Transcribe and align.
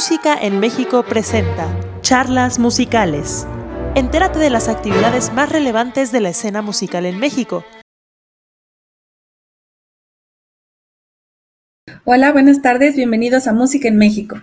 Música 0.00 0.34
en 0.34 0.60
México 0.60 1.02
presenta 1.02 1.68
Charlas 2.00 2.58
Musicales. 2.58 3.46
Entérate 3.94 4.38
de 4.38 4.48
las 4.48 4.66
actividades 4.68 5.30
más 5.34 5.52
relevantes 5.52 6.10
de 6.10 6.20
la 6.20 6.30
escena 6.30 6.62
musical 6.62 7.04
en 7.04 7.18
México. 7.18 7.66
Hola, 12.06 12.32
buenas 12.32 12.62
tardes, 12.62 12.96
bienvenidos 12.96 13.46
a 13.46 13.52
Música 13.52 13.88
en 13.88 13.98
México. 13.98 14.40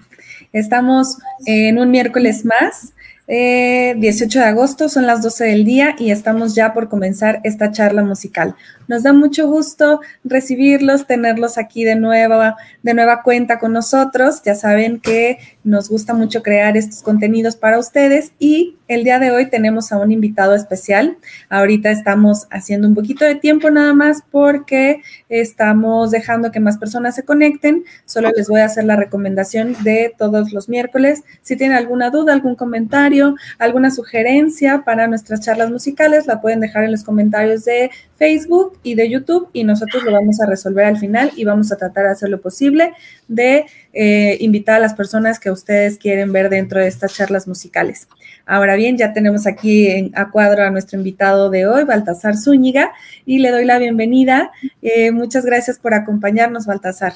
Estamos 0.53 1.17
en 1.47 1.79
un 1.79 1.89
miércoles 1.89 2.45
más 2.45 2.93
18 3.27 3.29
eh, 3.29 4.41
de 4.41 4.47
agosto, 4.47 4.87
son 4.87 5.05
las 5.05 5.21
12 5.21 5.43
del 5.43 5.65
día 5.65 5.95
y 5.99 6.11
estamos 6.11 6.55
ya 6.55 6.73
por 6.73 6.87
comenzar 6.87 7.41
esta 7.43 7.71
charla 7.71 8.01
musical. 8.01 8.55
Nos 8.87 9.03
da 9.03 9.11
mucho 9.11 9.49
gusto 9.49 9.99
recibirlos, 10.23 11.07
tenerlos 11.07 11.57
aquí 11.57 11.83
de 11.83 11.95
nueva, 11.95 12.55
de 12.83 12.93
nueva 12.93 13.21
cuenta 13.23 13.59
con 13.59 13.73
nosotros. 13.73 14.41
Ya 14.45 14.55
saben 14.55 15.01
que 15.01 15.39
nos 15.65 15.89
gusta 15.89 16.13
mucho 16.13 16.41
crear 16.41 16.77
estos 16.77 17.01
contenidos 17.01 17.57
para 17.57 17.79
ustedes 17.79 18.31
y 18.39 18.77
el 18.87 19.03
día 19.03 19.19
de 19.19 19.31
hoy 19.31 19.49
tenemos 19.49 19.91
a 19.91 19.97
un 19.97 20.13
invitado 20.13 20.55
especial. 20.55 21.17
Ahorita 21.49 21.91
estamos 21.91 22.47
haciendo 22.49 22.87
un 22.87 22.95
poquito 22.95 23.25
de 23.25 23.35
tiempo 23.35 23.69
nada 23.69 23.93
más 23.93 24.23
porque 24.31 25.01
estamos 25.27 26.11
dejando 26.11 26.51
que 26.51 26.61
más 26.61 26.77
personas 26.77 27.15
se 27.15 27.25
conecten. 27.25 27.83
Solo 28.05 28.31
les 28.33 28.47
voy 28.47 28.61
a 28.61 28.65
hacer 28.65 28.85
la 28.85 28.95
recomendación 28.95 29.75
de 29.83 30.13
todos 30.17 30.53
los 30.53 30.69
miércoles. 30.69 31.23
Si 31.41 31.57
tienen 31.57 31.75
alguna 31.75 32.09
duda, 32.09 32.31
algún 32.31 32.55
comentario, 32.55 33.16
alguna 33.59 33.91
sugerencia 33.91 34.83
para 34.85 35.07
nuestras 35.07 35.41
charlas 35.41 35.69
musicales, 35.69 36.27
la 36.27 36.41
pueden 36.41 36.59
dejar 36.59 36.83
en 36.83 36.91
los 36.91 37.03
comentarios 37.03 37.65
de 37.65 37.91
Facebook 38.17 38.77
y 38.83 38.95
de 38.95 39.09
YouTube 39.09 39.49
y 39.53 39.63
nosotros 39.63 40.03
lo 40.03 40.11
vamos 40.11 40.39
a 40.41 40.45
resolver 40.45 40.85
al 40.85 40.97
final 40.97 41.31
y 41.35 41.45
vamos 41.45 41.71
a 41.71 41.77
tratar 41.77 42.05
de 42.05 42.11
hacer 42.11 42.29
lo 42.29 42.41
posible 42.41 42.93
de 43.27 43.65
eh, 43.93 44.37
invitar 44.39 44.75
a 44.75 44.79
las 44.79 44.93
personas 44.93 45.39
que 45.39 45.51
ustedes 45.51 45.97
quieren 45.97 46.31
ver 46.31 46.49
dentro 46.49 46.79
de 46.79 46.87
estas 46.87 47.15
charlas 47.15 47.47
musicales. 47.47 48.07
Ahora 48.45 48.75
bien, 48.75 48.97
ya 48.97 49.13
tenemos 49.13 49.45
aquí 49.45 50.11
a 50.15 50.31
cuadro 50.31 50.63
a 50.63 50.69
nuestro 50.69 50.97
invitado 50.97 51.49
de 51.49 51.67
hoy, 51.67 51.83
Baltasar 51.83 52.37
Zúñiga, 52.37 52.93
y 53.25 53.39
le 53.39 53.51
doy 53.51 53.65
la 53.65 53.77
bienvenida. 53.77 54.51
Eh, 54.81 55.11
muchas 55.11 55.45
gracias 55.45 55.79
por 55.79 55.93
acompañarnos, 55.93 56.65
Baltasar. 56.65 57.13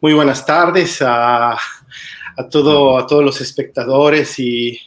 Muy 0.00 0.14
buenas 0.14 0.46
tardes 0.46 1.02
a, 1.02 1.56
todo, 2.50 2.98
a 2.98 3.06
todos 3.06 3.22
los 3.22 3.40
espectadores 3.40 4.38
y 4.38 4.80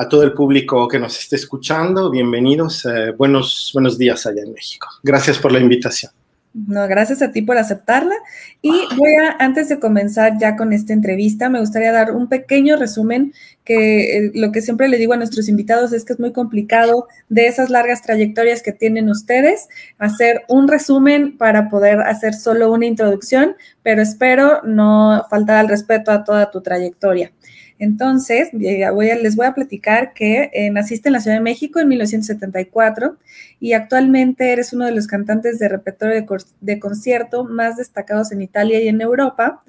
a 0.00 0.08
todo 0.08 0.22
el 0.22 0.32
público 0.32 0.88
que 0.88 0.98
nos 0.98 1.18
esté 1.18 1.36
escuchando. 1.36 2.10
Bienvenidos. 2.10 2.86
Eh, 2.86 3.10
buenos, 3.10 3.70
buenos 3.74 3.98
días 3.98 4.24
allá 4.24 4.40
en 4.42 4.54
México. 4.54 4.88
Gracias 5.02 5.36
por 5.38 5.52
la 5.52 5.60
invitación. 5.60 6.10
No, 6.54 6.88
gracias 6.88 7.20
a 7.20 7.32
ti 7.32 7.42
por 7.42 7.58
aceptarla. 7.58 8.14
Y 8.62 8.70
voy 8.96 9.12
a, 9.22 9.36
antes 9.38 9.68
de 9.68 9.78
comenzar 9.78 10.38
ya 10.40 10.56
con 10.56 10.72
esta 10.72 10.94
entrevista, 10.94 11.50
me 11.50 11.60
gustaría 11.60 11.92
dar 11.92 12.12
un 12.12 12.28
pequeño 12.30 12.76
resumen 12.76 13.34
que 13.62 14.16
eh, 14.16 14.32
lo 14.34 14.52
que 14.52 14.62
siempre 14.62 14.88
le 14.88 14.96
digo 14.96 15.12
a 15.12 15.18
nuestros 15.18 15.50
invitados 15.50 15.92
es 15.92 16.06
que 16.06 16.14
es 16.14 16.18
muy 16.18 16.32
complicado 16.32 17.06
de 17.28 17.46
esas 17.46 17.68
largas 17.68 18.00
trayectorias 18.00 18.62
que 18.62 18.72
tienen 18.72 19.10
ustedes, 19.10 19.68
hacer 19.98 20.44
un 20.48 20.66
resumen 20.66 21.36
para 21.36 21.68
poder 21.68 22.00
hacer 22.00 22.32
solo 22.32 22.72
una 22.72 22.86
introducción, 22.86 23.54
pero 23.82 24.00
espero 24.00 24.62
no 24.64 25.26
faltar 25.28 25.58
al 25.58 25.68
respeto 25.68 26.10
a 26.10 26.24
toda 26.24 26.50
tu 26.50 26.62
trayectoria. 26.62 27.32
Entonces, 27.80 28.50
les 28.52 29.36
voy 29.36 29.46
a 29.46 29.54
platicar 29.54 30.12
que 30.12 30.50
eh, 30.52 30.68
naciste 30.70 31.08
en 31.08 31.14
la 31.14 31.20
Ciudad 31.20 31.38
de 31.38 31.42
México 31.42 31.80
en 31.80 31.88
1974 31.88 33.16
y 33.58 33.72
actualmente 33.72 34.52
eres 34.52 34.74
uno 34.74 34.84
de 34.84 34.92
los 34.92 35.06
cantantes 35.06 35.58
de 35.58 35.70
repertorio 35.70 36.26
de, 36.60 36.78
concierto 36.78 37.44
más 37.44 37.78
destacados 37.78 38.32
en 38.32 38.42
Italia 38.42 38.82
y 38.82 38.88
en 38.88 39.00
Europa. 39.00 39.62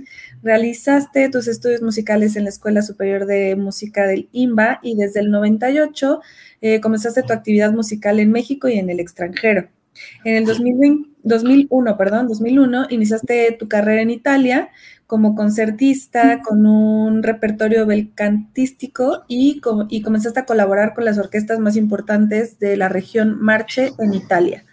Realizaste 0.43 1.29
tus 1.29 1.47
estudios 1.47 1.81
musicales 1.81 2.35
en 2.35 2.43
la 2.43 2.49
Escuela 2.49 2.81
Superior 2.81 3.25
de 3.25 3.55
Música 3.55 4.05
del 4.05 4.27
IMBA 4.33 4.81
y 4.83 4.97
desde 4.97 5.21
el 5.21 5.31
98 5.31 6.19
eh, 6.59 6.81
comenzaste 6.81 7.23
tu 7.23 7.31
actividad 7.31 7.71
musical 7.71 8.19
en 8.19 8.33
México 8.33 8.67
y 8.67 8.77
en 8.77 8.89
el 8.89 8.99
extranjero. 8.99 9.69
En 10.23 10.35
el 10.35 10.45
2001, 10.45 11.97
perdón, 11.97 12.27
2001, 12.27 12.87
iniciaste 12.89 13.55
tu 13.59 13.67
carrera 13.67 14.01
en 14.01 14.09
Italia 14.09 14.69
como 15.11 15.35
concertista 15.35 16.41
con 16.41 16.65
un 16.65 17.21
repertorio 17.21 17.85
belcantístico 17.85 19.25
y, 19.27 19.61
y 19.89 20.01
comenzaste 20.01 20.39
a 20.39 20.45
colaborar 20.45 20.93
con 20.93 21.03
las 21.03 21.17
orquestas 21.17 21.59
más 21.59 21.75
importantes 21.75 22.59
de 22.59 22.77
la 22.77 22.87
región 22.87 23.37
Marche 23.41 23.91
en 23.99 24.13
Italia. 24.13 24.63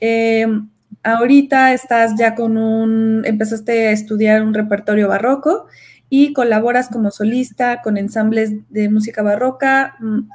Em, 0.00 0.70
ahorita 1.02 1.74
estás 1.74 2.14
ya 2.18 2.34
con 2.34 2.56
un, 2.56 3.22
empezaste 3.26 3.88
a 3.88 3.92
estudiar 3.92 4.42
un 4.42 4.54
repertorio 4.54 5.08
barroco 5.08 5.66
y 6.08 6.32
colaboras 6.32 6.88
como 6.88 7.10
solista 7.10 7.82
con 7.82 7.96
ensambles 7.96 8.52
de 8.70 8.88
música 8.88 9.22
barroca 9.22 9.96
mm, 10.00 10.18
mm, 10.18 10.28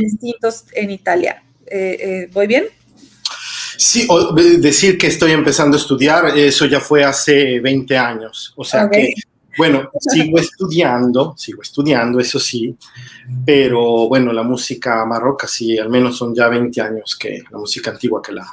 distintos 0.00 0.64
en 0.74 0.90
Italia. 0.90 1.44
Eh, 1.66 1.96
eh, 2.00 2.30
¿Voy 2.32 2.46
bien? 2.46 2.64
Sí, 3.76 4.06
decir 4.58 4.98
que 4.98 5.08
estoy 5.08 5.32
empezando 5.32 5.76
a 5.76 5.80
estudiar, 5.80 6.36
eso 6.36 6.66
ya 6.66 6.80
fue 6.80 7.04
hace 7.04 7.60
20 7.60 7.96
años. 7.96 8.52
O 8.56 8.64
sea 8.64 8.88
que, 8.88 9.12
bueno, 9.56 9.90
sigo 9.98 10.38
estudiando, 10.38 11.34
sigo 11.36 11.62
estudiando, 11.62 12.20
eso 12.20 12.38
sí, 12.38 12.74
pero 13.44 14.08
bueno, 14.08 14.32
la 14.32 14.42
música 14.42 15.04
marroca 15.06 15.46
sí, 15.46 15.78
al 15.78 15.88
menos 15.88 16.16
son 16.16 16.34
ya 16.34 16.48
20 16.48 16.80
años 16.80 17.16
que 17.16 17.42
la 17.50 17.58
música 17.58 17.90
antigua 17.90 18.20
que 18.22 18.32
la, 18.32 18.46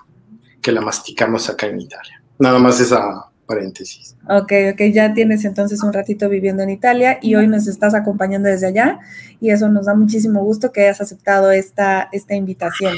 que 0.62 0.72
la 0.72 0.81
masticamos 0.81 1.50
acá 1.50 1.67
en 1.67 1.81
Italia. 1.81 2.22
Nada 2.39 2.59
más 2.59 2.79
esa 2.79 3.25
paréntesis. 3.46 4.16
Ok, 4.30 4.52
ok, 4.74 4.81
ya 4.92 5.14
tienes 5.14 5.46
entonces 5.46 5.84
un 5.84 5.94
ratito 5.94 6.30
viviendo 6.30 6.64
en 6.64 6.70
Italia 6.70 7.20
y 7.22 7.36
hoy 7.36 7.48
nos 7.48 7.68
estás 7.68 7.94
acompañando 7.94 8.50
desde 8.50 8.68
allá 8.68 9.00
y 9.40 9.52
eso 9.52 9.70
nos 9.70 9.86
da 9.86 9.96
muchísimo 9.96 10.44
gusto 10.44 10.72
que 10.72 10.81
hayas 10.81 11.02
aceptado 11.02 11.52
esta, 11.52 12.09
esta 12.12 12.36
invitación. 12.36 12.96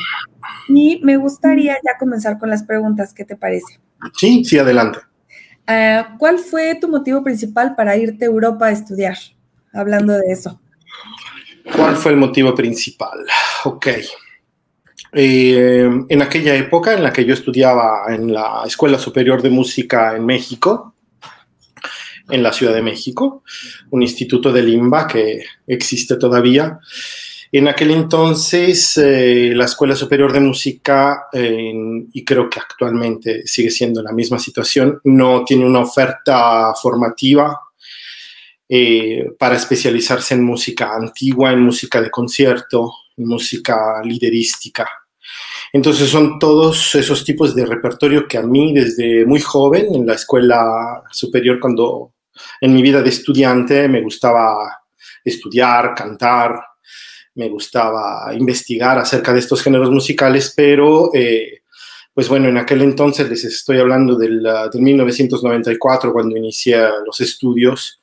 Y 0.67 1.01
me 1.03 1.17
gustaría 1.17 1.73
ya 1.83 1.97
comenzar 1.97 2.37
con 2.37 2.49
las 2.49 2.63
preguntas, 2.63 3.13
¿qué 3.13 3.25
te 3.25 3.35
parece? 3.35 3.79
Sí, 4.15 4.43
sí, 4.45 4.57
adelante. 4.57 4.99
Ah, 5.67 6.15
¿Cuál 6.19 6.39
fue 6.39 6.75
tu 6.75 6.87
motivo 6.87 7.23
principal 7.23 7.75
para 7.75 7.97
irte 7.97 8.25
a 8.25 8.27
Europa 8.27 8.67
a 8.67 8.71
estudiar? 8.71 9.17
Hablando 9.73 10.13
de 10.13 10.31
eso. 10.31 10.59
¿Cuál 11.75 11.95
fue 11.95 12.11
el 12.11 12.17
motivo 12.17 12.53
principal? 12.53 13.25
Ok. 13.65 13.87
Eh, 15.11 15.89
en 16.09 16.21
aquella 16.21 16.55
época 16.55 16.93
en 16.93 17.03
la 17.03 17.13
que 17.13 17.25
yo 17.25 17.33
estudiaba 17.33 18.05
en 18.09 18.33
la 18.33 18.63
Escuela 18.65 18.99
Superior 18.99 19.41
de 19.41 19.49
Música 19.49 20.15
en 20.15 20.25
México, 20.25 20.95
en 22.29 22.43
la 22.43 22.51
Ciudad 22.51 22.73
de 22.73 22.81
México, 22.81 23.43
un 23.91 24.01
instituto 24.01 24.51
de 24.51 24.63
Limba 24.63 25.07
que 25.07 25.43
existe 25.67 26.17
todavía. 26.17 26.79
En 27.51 27.67
aquel 27.67 27.91
entonces, 27.91 28.97
eh, 28.97 29.53
la 29.55 29.65
Escuela 29.65 29.95
Superior 29.95 30.33
de 30.33 30.39
Música, 30.41 31.27
y 31.31 32.25
creo 32.25 32.49
que 32.49 32.59
actualmente 32.59 33.43
sigue 33.45 33.69
siendo 33.69 34.01
la 34.01 34.11
misma 34.11 34.39
situación, 34.39 34.99
no 35.05 35.45
tiene 35.45 35.65
una 35.65 35.79
oferta 35.79 36.73
formativa 36.73 37.61
eh, 38.67 39.31
para 39.37 39.55
especializarse 39.55 40.33
en 40.33 40.43
música 40.43 40.95
antigua, 40.95 41.51
en 41.51 41.61
música 41.61 42.01
de 42.01 42.09
concierto, 42.09 42.91
música 43.17 44.01
liderística. 44.03 44.87
Entonces 45.73 46.09
son 46.09 46.39
todos 46.39 46.95
esos 46.95 47.23
tipos 47.25 47.55
de 47.55 47.65
repertorio 47.65 48.27
que 48.27 48.37
a 48.37 48.43
mí 48.43 48.73
desde 48.73 49.25
muy 49.25 49.41
joven 49.41 49.93
en 49.93 50.05
la 50.05 50.13
escuela 50.13 51.03
superior, 51.11 51.59
cuando 51.59 52.13
en 52.61 52.73
mi 52.73 52.81
vida 52.81 53.01
de 53.01 53.09
estudiante 53.09 53.87
me 53.87 54.01
gustaba 54.01 54.83
estudiar, 55.23 55.93
cantar, 55.95 56.59
me 57.35 57.49
gustaba 57.49 58.33
investigar 58.33 58.97
acerca 58.97 59.33
de 59.33 59.39
estos 59.39 59.61
géneros 59.61 59.91
musicales, 59.91 60.53
pero 60.55 61.09
eh, 61.13 61.63
pues 62.13 62.29
bueno, 62.29 62.47
en 62.47 62.57
aquel 62.57 62.81
entonces 62.81 63.29
les 63.29 63.43
estoy 63.43 63.79
hablando 63.79 64.15
del, 64.15 64.41
del 64.71 64.81
1994 64.81 66.13
cuando 66.13 66.37
inicié 66.37 66.77
los 67.05 67.19
estudios 67.19 68.01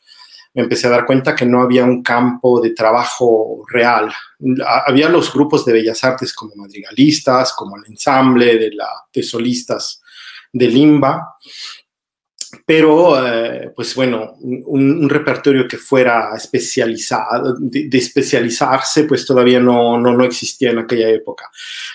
me 0.54 0.62
empecé 0.62 0.86
a 0.86 0.90
dar 0.90 1.06
cuenta 1.06 1.34
que 1.34 1.46
no 1.46 1.62
había 1.62 1.84
un 1.84 2.02
campo 2.02 2.60
de 2.60 2.70
trabajo 2.70 3.64
real. 3.68 4.12
Había 4.86 5.08
los 5.08 5.32
grupos 5.32 5.64
de 5.64 5.72
bellas 5.72 6.04
artes 6.04 6.34
como 6.34 6.54
madrigalistas, 6.56 7.54
como 7.54 7.76
el 7.76 7.84
ensamble 7.86 8.58
de, 8.58 8.72
la, 8.72 8.88
de 9.12 9.22
solistas 9.22 10.02
de 10.52 10.68
Limba, 10.68 11.36
pero 12.66 13.26
eh, 13.26 13.72
pues 13.74 13.94
bueno, 13.94 14.34
un, 14.40 15.08
repertorio 15.08 15.66
que 15.66 15.78
fuera 15.78 16.32
especializado, 16.36 17.56
de, 17.58 17.88
especializarse, 17.96 19.04
pues 19.04 19.24
todavía 19.24 19.58
no, 19.58 19.98
no, 19.98 20.12
no, 20.14 20.22
existía 20.22 20.70
en 20.70 20.80
aquella 20.80 21.08
época. 21.08 21.50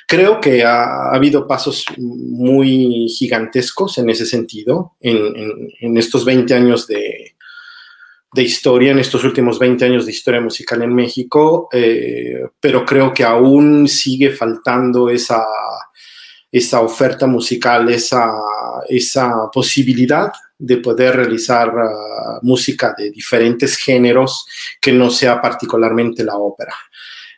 Creo 0.08 0.42
que 0.42 0.64
ha, 0.64 1.12
habido 1.12 1.46
pasos 1.46 1.86
muy 1.98 3.08
gigantescos 3.08 4.00
en 4.00 4.10
ese 4.10 4.26
sentido, 4.26 4.96
en, 5.00 5.18
en, 5.38 5.70
en 5.80 5.98
estos 5.98 6.26
20 6.26 6.56
años 6.56 6.88
de, 6.88 7.37
de 8.34 8.44
historia 8.44 8.92
en 8.92 9.00
estos 9.00 9.24
últimos 9.24 9.58
20 9.58 9.86
años 9.86 10.06
de 10.06 10.12
historia 10.12 10.42
musical 10.42 10.82
en 10.82 10.94
México, 10.94 11.70
eh, 11.72 12.42
pero 12.60 12.86
creo 12.86 13.14
que 13.14 13.24
aún 13.24 13.88
sigue 13.88 14.32
faltando 14.32 15.10
esa, 15.10 15.46
esa 16.52 16.82
oferta 16.82 17.26
musical, 17.26 17.90
esa, 17.90 18.30
esa 18.90 19.50
posibilidad 19.52 20.32
de 20.58 20.78
poder 20.78 21.16
realizar 21.16 21.70
ah, 21.70 22.40
música 22.42 22.94
de 22.98 23.12
diferentes 23.12 23.78
géneros 23.78 24.46
que 24.82 24.92
no 24.92 25.10
sea 25.10 25.42
particularmente 25.42 26.24
la 26.24 26.36
ópera. 26.36 26.74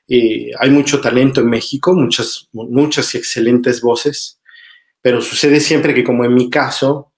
Eh, 0.08 0.52
hay 0.58 0.70
mucho 0.72 1.00
talento 1.00 1.42
en 1.42 1.50
México, 1.50 1.94
muchas, 1.94 2.48
muchas 2.52 3.14
y 3.14 3.18
excelentes 3.20 3.82
voces, 3.82 4.40
pero 5.02 5.22
sucede 5.22 5.60
siempre 5.60 5.94
que, 5.94 6.04
como 6.04 6.26
en 6.26 6.34
mi 6.34 6.50
caso, 6.50 7.12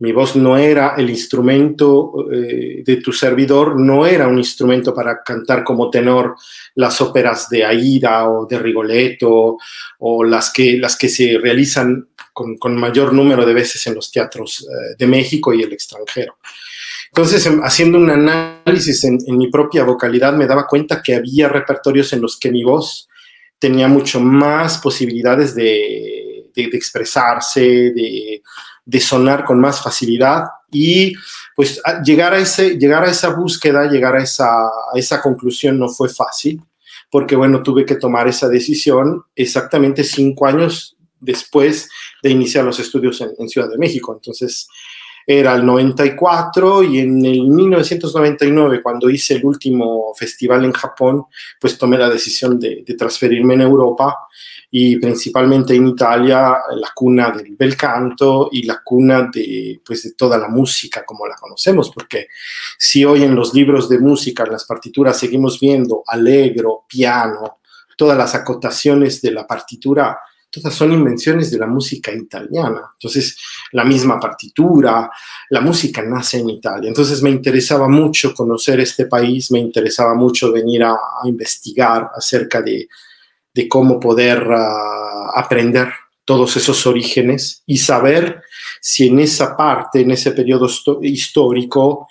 mi 0.00 0.12
voz 0.12 0.34
no 0.36 0.56
era 0.56 0.94
el 0.96 1.08
instrumento 1.10 2.26
eh, 2.32 2.82
de 2.84 2.96
tu 2.96 3.12
servidor, 3.12 3.78
no 3.78 4.06
era 4.06 4.26
un 4.26 4.38
instrumento 4.38 4.94
para 4.94 5.22
cantar 5.22 5.62
como 5.62 5.90
tenor 5.90 6.36
las 6.74 7.00
óperas 7.00 7.48
de 7.48 7.64
Aida 7.64 8.28
o 8.28 8.46
de 8.46 8.58
Rigoletto 8.58 9.58
o 9.98 10.24
las 10.24 10.52
que, 10.52 10.78
las 10.78 10.96
que 10.96 11.08
se 11.08 11.38
realizan 11.38 12.08
con, 12.32 12.76
mayor 12.76 13.12
número 13.12 13.44
de 13.44 13.52
veces 13.52 13.86
en 13.86 13.94
los 13.94 14.10
teatros 14.10 14.66
eh, 14.66 14.94
de 14.98 15.06
México 15.06 15.52
y 15.52 15.62
el 15.62 15.72
extranjero. 15.72 16.38
Entonces, 17.08 17.44
em, 17.46 17.60
haciendo 17.62 17.98
un 17.98 18.10
análisis 18.10 19.04
en, 19.04 19.18
mi 19.36 19.48
propia 19.50 19.84
vocalidad, 19.84 20.32
me 20.32 20.46
daba 20.46 20.66
cuenta 20.66 21.02
que 21.02 21.14
había 21.14 21.48
repertorios 21.48 22.12
en 22.12 22.22
los 22.22 22.38
que 22.38 22.50
mi 22.50 22.62
voz 22.62 23.08
tenía 23.58 23.88
mucho 23.88 24.20
más 24.20 24.78
posibilidades 24.78 25.54
de, 25.54 26.46
expresarse, 26.54 27.60
de, 27.60 28.42
de, 28.90 29.00
sonar 29.00 29.44
con 29.44 29.60
más 29.60 29.82
facilidad 29.82 30.44
y 30.70 31.14
pues 31.56 31.80
llegar 32.04 32.34
a, 32.34 32.38
ese, 32.38 32.78
llegar 32.78 33.04
a 33.04 33.10
esa 33.10 33.30
búsqueda, 33.30 33.90
llegar 33.90 34.16
a 34.16 34.22
esa, 34.22 34.48
esa 34.94 35.20
conclusión 35.20 35.78
no 35.78 35.88
fue 35.88 36.08
fácil, 36.08 36.62
porque 37.10 37.36
bueno, 37.36 37.62
tuve 37.62 37.84
que 37.84 37.96
tomar 37.96 38.28
esa 38.28 38.48
decisión 38.48 39.24
exactamente 39.34 40.04
cinco 40.04 40.46
años 40.46 40.96
después 41.20 41.88
de 42.22 42.30
iniciar 42.30 42.64
los 42.64 42.80
estudios 42.80 43.20
en, 43.20 43.48
Ciudad 43.48 43.68
de 43.68 43.78
México. 43.78 44.12
Entonces, 44.14 44.68
era 45.26 45.54
el 45.54 45.64
94 45.64 46.82
y 46.82 46.98
en 47.00 47.24
el 47.24 47.42
1999, 47.42 48.82
cuando 48.82 49.10
hice 49.10 49.34
el 49.34 49.44
último 49.44 50.12
festival 50.14 50.64
en 50.64 50.72
Japón, 50.72 51.24
pues 51.60 51.78
tomé 51.78 51.98
la 51.98 52.08
decisión 52.08 52.58
de, 52.58 52.84
transferirme 52.98 53.54
en 53.54 53.60
Europa 53.60 54.16
y 54.70 54.96
principalmente 54.96 55.74
en 55.74 55.88
Italia, 55.88 56.56
la 56.74 56.90
cuna 56.94 57.30
del 57.30 57.56
bel 57.56 57.76
canto 57.76 58.48
y 58.52 58.62
la 58.62 58.80
cuna 58.84 59.28
de, 59.32 59.80
pues, 59.84 60.04
de 60.04 60.12
toda 60.12 60.38
la 60.38 60.48
música 60.48 61.04
como 61.04 61.26
la 61.26 61.34
conocemos, 61.34 61.90
porque 61.90 62.28
si 62.78 63.04
hoy 63.04 63.24
en 63.24 63.34
los 63.34 63.52
libros 63.52 63.88
de 63.88 63.98
música, 63.98 64.44
en 64.44 64.52
las 64.52 64.64
partituras, 64.64 65.18
seguimos 65.18 65.58
viendo 65.58 66.02
allegro, 66.06 66.84
piano, 66.88 67.58
todas 67.96 68.16
las 68.16 68.34
acotaciones 68.34 69.20
de 69.20 69.32
la 69.32 69.46
partitura 69.46 70.18
todas 70.50 70.74
son 70.74 70.92
invenciones 70.92 71.50
de 71.50 71.58
la 71.58 71.66
música 71.66 72.12
italiana. 72.12 72.92
Entonces, 72.94 73.38
la 73.72 73.84
misma 73.84 74.18
partitura, 74.18 75.10
la 75.48 75.60
música 75.60 76.02
nace 76.02 76.40
en 76.40 76.50
Italia. 76.50 76.88
Entonces, 76.88 77.22
me 77.22 77.30
interesaba 77.30 77.88
mucho 77.88 78.34
conocer 78.34 78.80
este 78.80 79.06
país, 79.06 79.50
me 79.52 79.60
interesaba 79.60 80.14
mucho 80.14 80.52
venir 80.52 80.82
a, 80.82 80.96
investigar 81.24 82.10
acerca 82.14 82.60
de, 82.60 82.88
cómo 83.68 84.00
poder 84.00 84.46
ah, 84.50 85.30
aprender 85.34 85.88
todos 86.24 86.56
esos 86.56 86.86
orígenes 86.86 87.62
y 87.66 87.78
saber 87.78 88.42
si 88.80 89.08
en 89.08 89.18
esa 89.18 89.56
parte, 89.56 90.00
en 90.00 90.12
ese 90.12 90.32
periodo 90.32 90.68
histórico, 91.02 92.08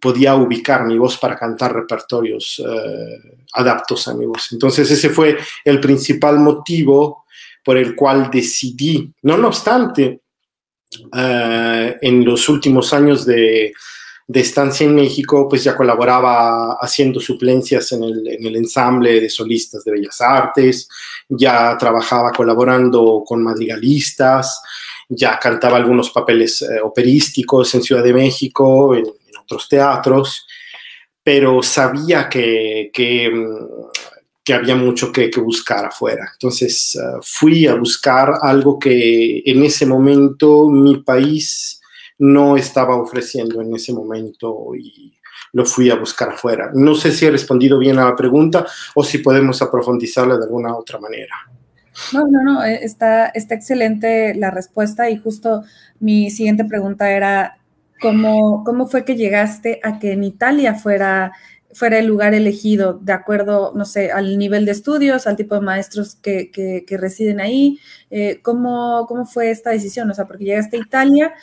podía 0.00 0.36
ubicar 0.36 0.84
mi 0.84 0.96
voz 0.96 1.16
para 1.16 1.36
cantar 1.36 1.74
repertorios 1.74 2.62
eh, 2.64 3.38
adaptos 3.54 4.06
a 4.08 4.14
mi 4.14 4.26
voz. 4.26 4.52
Entonces 4.52 4.90
ese 4.90 5.10
fue 5.10 5.36
el 5.64 5.80
principal 5.80 6.38
motivo 6.38 7.24
por 7.64 7.76
el 7.76 7.96
cual 7.96 8.30
decidí, 8.30 9.12
no, 9.22 9.36
no 9.36 9.48
obstante, 9.48 10.20
eh, 11.12 11.96
en 12.00 12.24
los 12.24 12.48
últimos 12.48 12.92
años 12.92 13.26
de, 13.26 13.72
estancia 14.34 14.86
en 14.86 14.94
México, 14.94 15.46
pues 15.48 15.62
ya 15.62 15.76
colaboraba 15.76 16.76
haciendo 16.80 17.20
suplencias 17.20 17.92
en 17.92 18.02
el, 18.04 18.56
ensamble 18.56 19.20
de 19.20 19.30
solistas 19.30 19.84
de 19.84 19.92
Bellas 19.92 20.20
Artes, 20.20 20.88
ya 21.28 21.76
trabajaba 21.78 22.32
colaborando 22.32 23.22
con 23.24 23.42
madrigalistas, 23.42 24.60
ya 25.08 25.38
cantaba 25.38 25.76
algunos 25.76 26.10
papeles 26.10 26.62
eh, 26.62 26.80
operísticos 26.82 27.74
en 27.74 27.82
Ciudad 27.82 28.02
de 28.02 28.14
México, 28.14 28.94
en, 28.96 29.06
otros 29.42 29.68
teatros, 29.68 30.44
pero 31.22 31.62
sabía 31.62 32.28
que, 32.28 32.90
que 32.92 33.30
mm, 33.30 33.66
que 34.46 34.54
había 34.54 34.76
mucho 34.76 35.10
que, 35.10 35.28
buscar 35.38 35.86
afuera. 35.86 36.30
Entonces 36.34 36.96
ah, 37.02 37.18
fui 37.20 37.66
a 37.66 37.74
buscar 37.74 38.32
algo 38.42 38.78
que 38.78 39.42
en 39.44 39.64
ese 39.64 39.84
momento 39.86 40.68
mi 40.68 40.98
país 40.98 41.75
no 42.18 42.56
estaba 42.56 42.96
ofreciendo 42.96 43.60
en 43.60 43.74
ese 43.74 43.92
momento 43.92 44.74
y 44.74 45.14
lo 45.52 45.64
fui 45.64 45.90
a 45.90 45.96
buscar 45.96 46.30
afuera. 46.30 46.70
No 46.74 46.94
sé 46.94 47.12
si 47.12 47.26
he 47.26 47.30
respondido 47.30 47.78
bien 47.78 47.98
a 47.98 48.06
la 48.06 48.16
pregunta 48.16 48.66
o 48.94 49.04
si 49.04 49.18
podemos 49.18 49.62
profundizarla 49.70 50.36
de 50.36 50.44
alguna 50.44 50.76
otra 50.76 50.98
manera. 50.98 51.34
No, 52.12 52.26
no, 52.26 52.42
no, 52.42 52.64
eh, 52.64 52.80
está, 52.82 53.28
está 53.28 53.54
excelente 53.54 54.34
la 54.34 54.50
respuesta 54.50 55.08
y 55.08 55.16
justo 55.16 55.62
mi 55.98 56.30
siguiente 56.30 56.64
pregunta 56.64 57.10
era, 57.10 57.58
¿cómo, 58.00 58.64
¿cómo 58.64 58.86
fue 58.86 59.04
que 59.04 59.16
llegaste 59.16 59.80
a 59.82 59.98
que 59.98 60.12
en 60.12 60.24
Italia 60.24 60.74
fuera 60.74 61.32
fuera 61.76 61.98
el 61.98 62.06
lugar 62.06 62.32
elegido 62.32 62.94
de 62.94 63.12
acuerdo, 63.12 63.72
no 63.74 63.84
sé, 63.84 64.10
al 64.10 64.38
nivel 64.38 64.64
de 64.64 64.72
estudios, 64.72 65.26
al 65.26 65.36
tipo 65.36 65.54
de 65.54 65.60
maestros 65.60 66.14
que, 66.14 66.50
que, 66.50 66.96
residen 66.96 67.38
ahí. 67.38 67.78
Eh, 68.10 68.40
¿cómo, 68.42 69.04
¿Cómo 69.06 69.26
fue 69.26 69.50
esta 69.50 69.70
decisión? 69.70 70.10
O 70.10 70.14
sea, 70.14 70.26
porque 70.26 70.46
llegaste 70.46 70.78
a 70.78 70.80
Italia 70.80 71.34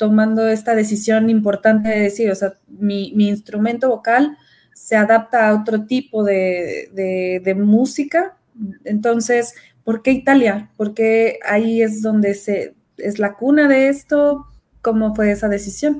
tomando 0.00 0.48
esta 0.48 0.74
decisión 0.74 1.28
importante 1.28 1.90
de 1.90 2.00
decir, 2.00 2.30
o 2.30 2.34
sea, 2.34 2.54
mi, 2.66 3.12
instrumento 3.28 3.90
vocal 3.90 4.38
se 4.74 4.96
adapta 4.96 5.46
a 5.46 5.60
otro 5.60 5.84
tipo 5.84 6.24
de, 6.24 6.88
de, 7.44 7.54
música. 7.54 8.38
Entonces, 8.86 9.52
¿por 9.84 10.00
qué 10.00 10.12
Italia? 10.12 10.70
¿Por 10.78 10.94
qué 10.94 11.38
ahí 11.46 11.82
es 11.82 12.00
donde 12.00 12.32
se, 12.32 12.72
es 12.96 13.18
la 13.18 13.34
cuna 13.34 13.68
de 13.68 13.88
esto? 13.88 14.46
¿Cómo 14.80 15.14
fue 15.14 15.32
esa 15.32 15.50
decisión? 15.50 15.98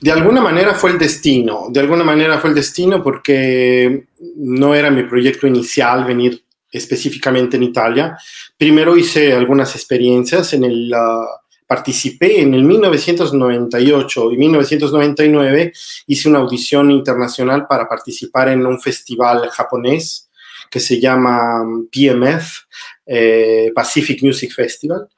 De 0.00 0.12
alguna 0.12 0.40
manera 0.40 0.72
fue 0.72 0.92
el 0.92 0.98
destino, 0.98 1.66
de 1.68 1.80
alguna 1.80 2.04
manera 2.04 2.38
fue 2.38 2.48
el 2.48 2.56
destino 2.56 3.02
porque 3.02 4.06
no 4.36 4.74
era 4.74 4.90
mi 4.90 5.02
proyecto 5.02 5.46
inicial 5.46 6.06
venir 6.06 6.42
específicamente 6.72 7.58
en 7.58 7.64
Italia. 7.64 8.16
Primero 8.56 8.96
hice 8.96 9.34
algunas 9.34 9.74
experiencias 9.74 10.54
en 10.54 10.64
el... 10.64 10.90
Uh, 10.90 11.45
participé 11.66 12.40
en 12.40 12.54
el 12.54 12.62
1998 12.64 14.32
y 14.32 14.36
1999, 14.36 15.72
hice 16.06 16.28
una 16.28 16.38
audición 16.38 16.90
internacional 16.90 17.66
para 17.66 17.88
participar 17.88 18.48
en 18.48 18.64
un 18.64 18.80
festival 18.80 19.48
japonés 19.50 20.30
que 20.70 20.80
se 20.80 21.00
llama 21.00 21.64
PMF, 21.90 22.62
eh, 23.06 23.72
Pacific 23.74 24.22
Music 24.22 24.52
Festival. 24.54 25.08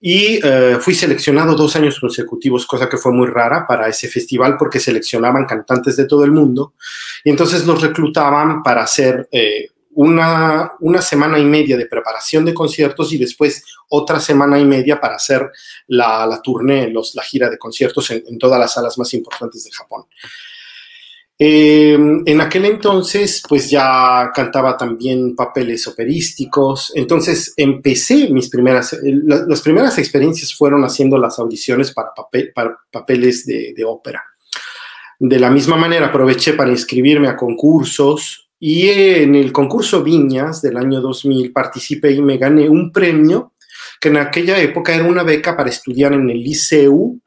Y 0.00 0.38
eh, 0.44 0.76
fui 0.80 0.94
seleccionado 0.94 1.54
dos 1.54 1.76
años 1.76 1.98
consecutivos, 1.98 2.66
cosa 2.66 2.88
que 2.90 2.98
fue 2.98 3.10
muy 3.10 3.26
rara 3.26 3.66
para 3.66 3.88
ese 3.88 4.06
festival 4.06 4.56
porque 4.58 4.78
seleccionaban 4.78 5.46
cantantes 5.46 5.96
de 5.96 6.06
todo 6.06 6.24
el 6.24 6.32
mundo. 6.32 6.74
Y 7.24 7.30
entonces 7.30 7.64
los 7.64 7.80
reclutaban 7.80 8.62
para 8.62 8.82
hacer 8.82 9.28
eh, 9.32 9.68
una, 9.94 10.72
una, 10.80 11.00
semana 11.00 11.38
y 11.38 11.44
media 11.44 11.76
de 11.76 11.86
preparación 11.86 12.44
de 12.44 12.54
conciertos 12.54 13.12
y 13.12 13.18
después 13.18 13.64
otra 13.88 14.20
semana 14.20 14.58
y 14.58 14.64
media 14.64 15.00
para 15.00 15.16
hacer 15.16 15.50
la, 15.88 16.26
la 16.26 16.40
tournée, 16.42 16.90
los, 16.90 17.14
la 17.14 17.22
gira 17.22 17.50
de 17.50 17.58
conciertos 17.58 18.10
en, 18.10 18.38
todas 18.38 18.58
las 18.58 18.72
salas 18.72 18.98
más 18.98 19.12
importantes 19.14 19.64
de 19.64 19.70
Japón. 19.70 20.04
Eh, 21.36 21.94
en 22.26 22.40
aquel 22.40 22.64
entonces, 22.66 23.42
pues 23.48 23.68
ya 23.68 24.30
cantaba 24.32 24.76
también 24.76 25.34
papeles 25.34 25.86
operísticos. 25.88 26.92
Entonces 26.94 27.52
empecé 27.56 28.28
mis 28.30 28.48
primeras, 28.48 28.92
eh, 28.92 29.00
las 29.24 29.60
primeras 29.60 29.98
experiencias 29.98 30.54
fueron 30.54 30.84
haciendo 30.84 31.18
las 31.18 31.38
audiciones 31.38 31.92
para, 31.92 32.12
papeles 32.90 33.46
de, 33.46 33.84
ópera. 33.84 34.22
De 35.18 35.38
la 35.38 35.50
misma 35.50 35.76
manera 35.76 36.06
aproveché 36.06 36.52
para 36.52 36.70
inscribirme 36.70 37.28
a 37.28 37.36
concursos 37.36 38.43
y 38.66 38.88
en 38.88 39.34
el 39.34 39.52
concurso 39.52 40.02
Viñas 40.02 40.62
del 40.62 40.78
año 40.78 41.02
2000 41.02 41.52
participé 41.52 42.12
y 42.12 42.22
me 42.22 42.38
gané 42.38 42.66
un 42.66 42.90
premio 42.90 43.52
que 44.00 44.08
en 44.08 44.16
aquella 44.16 44.58
época 44.58 44.94
era 44.94 45.04
una 45.04 45.22
beca 45.22 45.54
para 45.54 45.68
estudiar 45.68 46.14
en 46.14 46.30
el 46.30 46.42
Liceu 46.42 47.20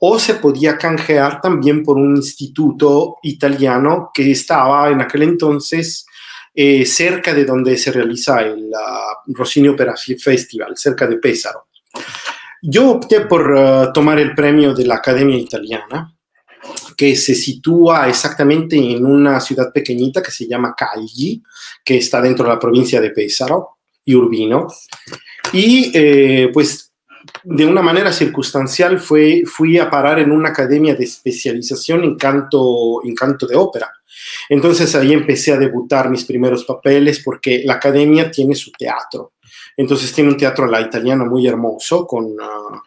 o 0.00 0.18
se 0.18 0.36
podía 0.36 0.78
canjear 0.78 1.42
también 1.42 1.82
por 1.82 1.98
un 1.98 2.16
instituto 2.16 3.18
italiano 3.22 4.10
que 4.14 4.30
estaba 4.30 4.88
en 4.88 5.02
aquel 5.02 5.24
entonces 5.24 6.06
eh, 6.54 6.86
cerca 6.86 7.34
de 7.34 7.44
donde 7.44 7.76
se 7.76 7.92
realiza 7.92 8.40
el 8.40 8.70
Rossini 9.26 9.68
Opera 9.68 9.94
Festival, 9.94 10.74
cerca 10.74 11.06
de 11.06 11.18
Pesaro. 11.18 11.66
Yo 12.62 12.92
opté 12.92 13.26
por 13.26 13.54
eh, 13.54 13.88
tomar 13.92 14.18
el 14.18 14.34
premio 14.34 14.72
de 14.72 14.86
la 14.86 14.94
Academia 14.94 15.36
Italiana, 15.36 16.16
que 17.02 17.16
se 17.16 17.34
sitúa 17.34 18.08
exactamente 18.08 18.76
en 18.76 19.04
una 19.04 19.40
ciudad 19.40 19.72
pequeñita 19.72 20.22
que 20.22 20.30
se 20.30 20.46
llama 20.46 20.72
Cagli, 20.72 21.42
que 21.84 21.96
está 21.96 22.22
dentro 22.22 22.44
de 22.44 22.52
la 22.52 22.60
provincia 22.60 23.00
de 23.00 23.10
Pesaro. 23.10 23.78
y 24.04 24.14
Urbino. 24.14 24.68
Y 25.52 25.90
eh, 25.92 26.50
pues 26.52 26.92
de 27.42 27.66
una 27.66 27.82
manera 27.82 28.12
circunstancial 28.12 29.00
fue, 29.00 29.42
fui 29.44 29.78
a 29.78 29.90
parar 29.90 30.20
en 30.20 30.30
una 30.30 30.50
academia 30.50 30.94
de 30.94 31.02
especialización 31.02 32.04
en 32.04 32.16
canto, 32.16 33.04
en 33.04 33.16
canto 33.16 33.48
de 33.48 33.56
ópera. 33.56 33.90
Entonces 34.48 34.94
ahí 34.94 35.12
empecé 35.12 35.50
a 35.50 35.58
debutar 35.58 36.08
mis 36.08 36.24
primeros 36.24 36.64
papeles 36.64 37.20
porque 37.24 37.62
la 37.64 37.74
academia 37.74 38.30
tiene 38.30 38.54
su 38.54 38.70
teatro. 38.70 39.32
Entonces 39.76 40.12
tiene 40.12 40.30
un 40.30 40.36
teatro 40.36 40.66
a 40.66 40.68
la 40.68 40.80
italiana 40.80 41.24
muy 41.24 41.48
hermoso 41.48 42.06
con, 42.06 42.26
uh, 42.26 42.80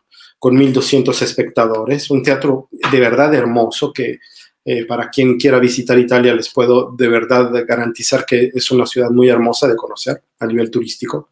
con 0.46 0.56
1.200 0.58 1.24
espectadores, 1.24 2.12
un 2.12 2.22
teatro 2.22 2.70
de 2.92 3.00
verdad 3.00 3.34
hermoso 3.34 3.92
que 3.92 4.20
eh, 4.64 4.86
para 4.86 5.10
quien 5.10 5.40
quiera 5.40 5.58
visitar 5.58 5.98
Italia 5.98 6.36
les 6.36 6.54
puedo 6.54 6.92
de 6.96 7.08
verdad 7.08 7.52
garantizar 7.68 8.28
que 8.28 8.52
es 8.54 8.70
una 8.70 8.86
ciudad 8.86 9.10
muy 9.10 9.28
hermosa 9.28 9.68
de 9.68 9.76
conocer 9.76 10.22
a 10.40 10.46
nivel 10.46 10.70
turístico. 10.70 11.32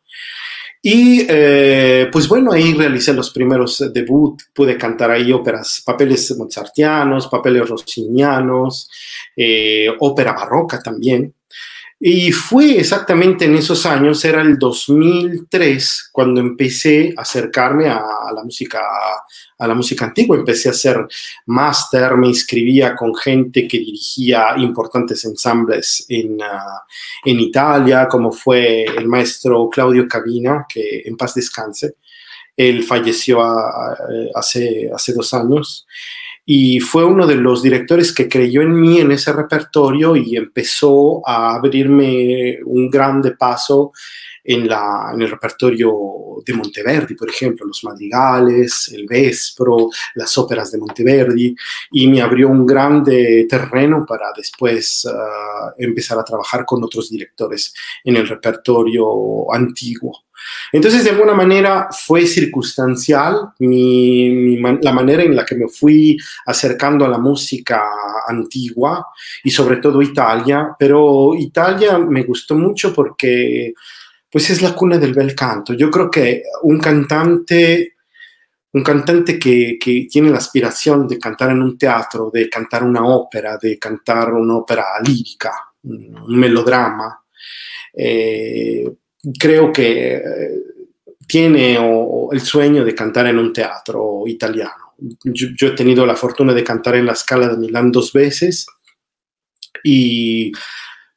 Y 0.81 1.27
eh, 1.29 2.09
pues 2.11 2.27
bueno, 2.27 2.53
ahí 2.53 2.73
realicé 2.73 3.13
los 3.13 3.29
primeros 3.29 3.87
debut, 3.93 4.41
pude 4.51 4.79
cantar 4.79 5.11
ahí 5.11 5.31
óperas, 5.31 5.83
papeles 5.85 6.35
mozartianos, 6.35 7.27
papeles 7.27 7.69
rossinianos, 7.69 8.89
eh, 9.37 9.89
ópera 9.99 10.33
barroca 10.33 10.81
también. 10.81 11.35
Y 12.05 12.33
fue 12.33 12.79
exactamente 12.79 13.45
en 13.45 13.55
esos 13.55 13.85
años, 13.85 14.25
era 14.25 14.41
el 14.41 14.59
2003, 14.59 16.09
cuando 16.11 16.41
empecé 16.41 17.13
a 17.15 17.21
acercarme 17.21 17.87
a, 17.87 18.03
la 18.35 18.43
música 18.43 18.81
a 19.57 19.67
la 19.67 19.73
música 19.73 20.03
antigua, 20.03 20.35
empecé 20.35 20.67
a 20.67 20.73
hacer 20.73 20.97
máster, 21.45 22.17
me 22.17 22.27
inscribía 22.27 22.93
con 22.93 23.15
gente 23.15 23.65
que 23.69 23.79
dirigía 23.79 24.53
importantes 24.57 25.23
ensambles 25.23 26.05
en, 26.09 26.41
uh, 26.41 26.81
en 27.23 27.39
Italia, 27.39 28.05
como 28.09 28.33
fue 28.33 28.83
el 28.83 29.07
maestro 29.07 29.69
Claudio 29.69 30.05
Cabina, 30.05 30.65
que 30.67 31.03
en 31.05 31.15
paz 31.15 31.35
descanse. 31.35 31.95
Él 32.57 32.83
falleció 32.83 33.41
a, 33.41 33.69
a, 33.69 33.97
hace, 34.35 34.91
hace 34.93 35.13
dos 35.13 35.33
años 35.33 35.87
y 36.45 36.79
fue 36.79 37.05
uno 37.05 37.25
de 37.25 37.35
los 37.35 37.63
directores 37.63 38.13
que 38.13 38.27
creyó 38.27 38.61
en 38.61 38.79
mí 38.79 38.99
en 38.99 39.11
ese 39.11 39.31
repertorio 39.31 40.15
y 40.15 40.35
empezó 40.35 41.27
a 41.27 41.55
abrirme 41.55 42.59
un 42.65 42.89
grande 42.89 43.31
paso 43.31 43.93
en, 44.43 44.67
la, 44.67 45.11
en 45.13 45.21
el 45.21 45.29
repertorio 45.29 45.91
de 46.45 46.53
Monteverdi, 46.53 47.15
por 47.15 47.29
ejemplo, 47.29 47.65
los 47.65 47.83
madrigales, 47.83 48.91
el 48.93 49.05
Vespro, 49.07 49.89
las 50.15 50.37
óperas 50.37 50.71
de 50.71 50.77
Monteverdi, 50.77 51.55
y 51.91 52.07
me 52.07 52.21
abrió 52.21 52.49
un 52.49 52.65
grande 52.65 53.45
terreno 53.49 54.05
para 54.05 54.27
después 54.35 55.05
uh, 55.05 55.71
empezar 55.77 56.19
a 56.19 56.23
trabajar 56.23 56.65
con 56.65 56.83
otros 56.83 57.09
directores 57.09 57.73
en 58.03 58.17
el 58.17 58.27
repertorio 58.27 59.51
antiguo. 59.53 60.23
Entonces, 60.73 61.03
de 61.03 61.11
alguna 61.11 61.33
manera 61.33 61.87
fue 61.91 62.25
circunstancial 62.25 63.53
mi, 63.59 64.29
mi 64.29 64.57
man, 64.57 64.79
la 64.81 64.91
manera 64.91 65.23
en 65.23 65.35
la 65.35 65.45
que 65.45 65.55
me 65.55 65.69
fui 65.69 66.17
acercando 66.45 67.05
a 67.05 67.07
la 67.07 67.17
música 67.17 67.81
antigua 68.27 69.07
y 69.43 69.51
sobre 69.51 69.77
todo 69.77 70.01
Italia, 70.01 70.75
pero 70.77 71.33
Italia 71.35 71.97
me 71.97 72.23
gustó 72.23 72.55
mucho 72.55 72.93
porque 72.93 73.73
pues 74.33 74.49
es 74.49 74.63
la 74.63 74.73
cuna 74.73 74.97
del 74.97 75.13
bel 75.13 75.35
canto. 75.35 75.73
Yo 75.73 75.91
creo 75.91 76.09
que 76.09 76.41
un 76.63 76.79
cantante, 76.79 77.93
un 78.71 78.81
cantante 78.81 79.37
que, 79.37 79.77
tiene 80.09 80.31
la 80.31 80.39
aspiración 80.39 81.07
de 81.07 81.19
cantar 81.19 81.51
en 81.51 81.61
un 81.61 81.77
teatro, 81.77 82.31
de 82.33 82.49
cantar 82.49 82.83
una 82.83 83.05
ópera, 83.05 83.59
de 83.61 83.77
cantar 83.77 84.33
una 84.33 84.57
ópera 84.57 84.85
lírica, 85.05 85.53
un 85.83 86.35
melodrama, 86.35 87.23
eh, 87.95 88.91
creo 89.37 89.71
que 89.71 90.15
eh, 90.15 90.23
tiene 91.27 91.77
el 92.31 92.41
sueño 92.41 92.83
de 92.83 92.95
cantar 92.95 93.27
en 93.27 93.37
un 93.37 93.53
teatro 93.53 94.23
italiano. 94.25 94.95
Yo, 95.25 95.49
yo, 95.55 95.67
he 95.67 95.75
tenido 95.75 96.07
la 96.07 96.15
fortuna 96.15 96.55
de 96.55 96.63
cantar 96.63 96.95
en 96.95 97.05
la 97.05 97.13
Scala 97.13 97.49
de 97.49 97.57
Milán 97.57 97.91
dos 97.91 98.11
veces 98.11 98.65
y 99.83 100.51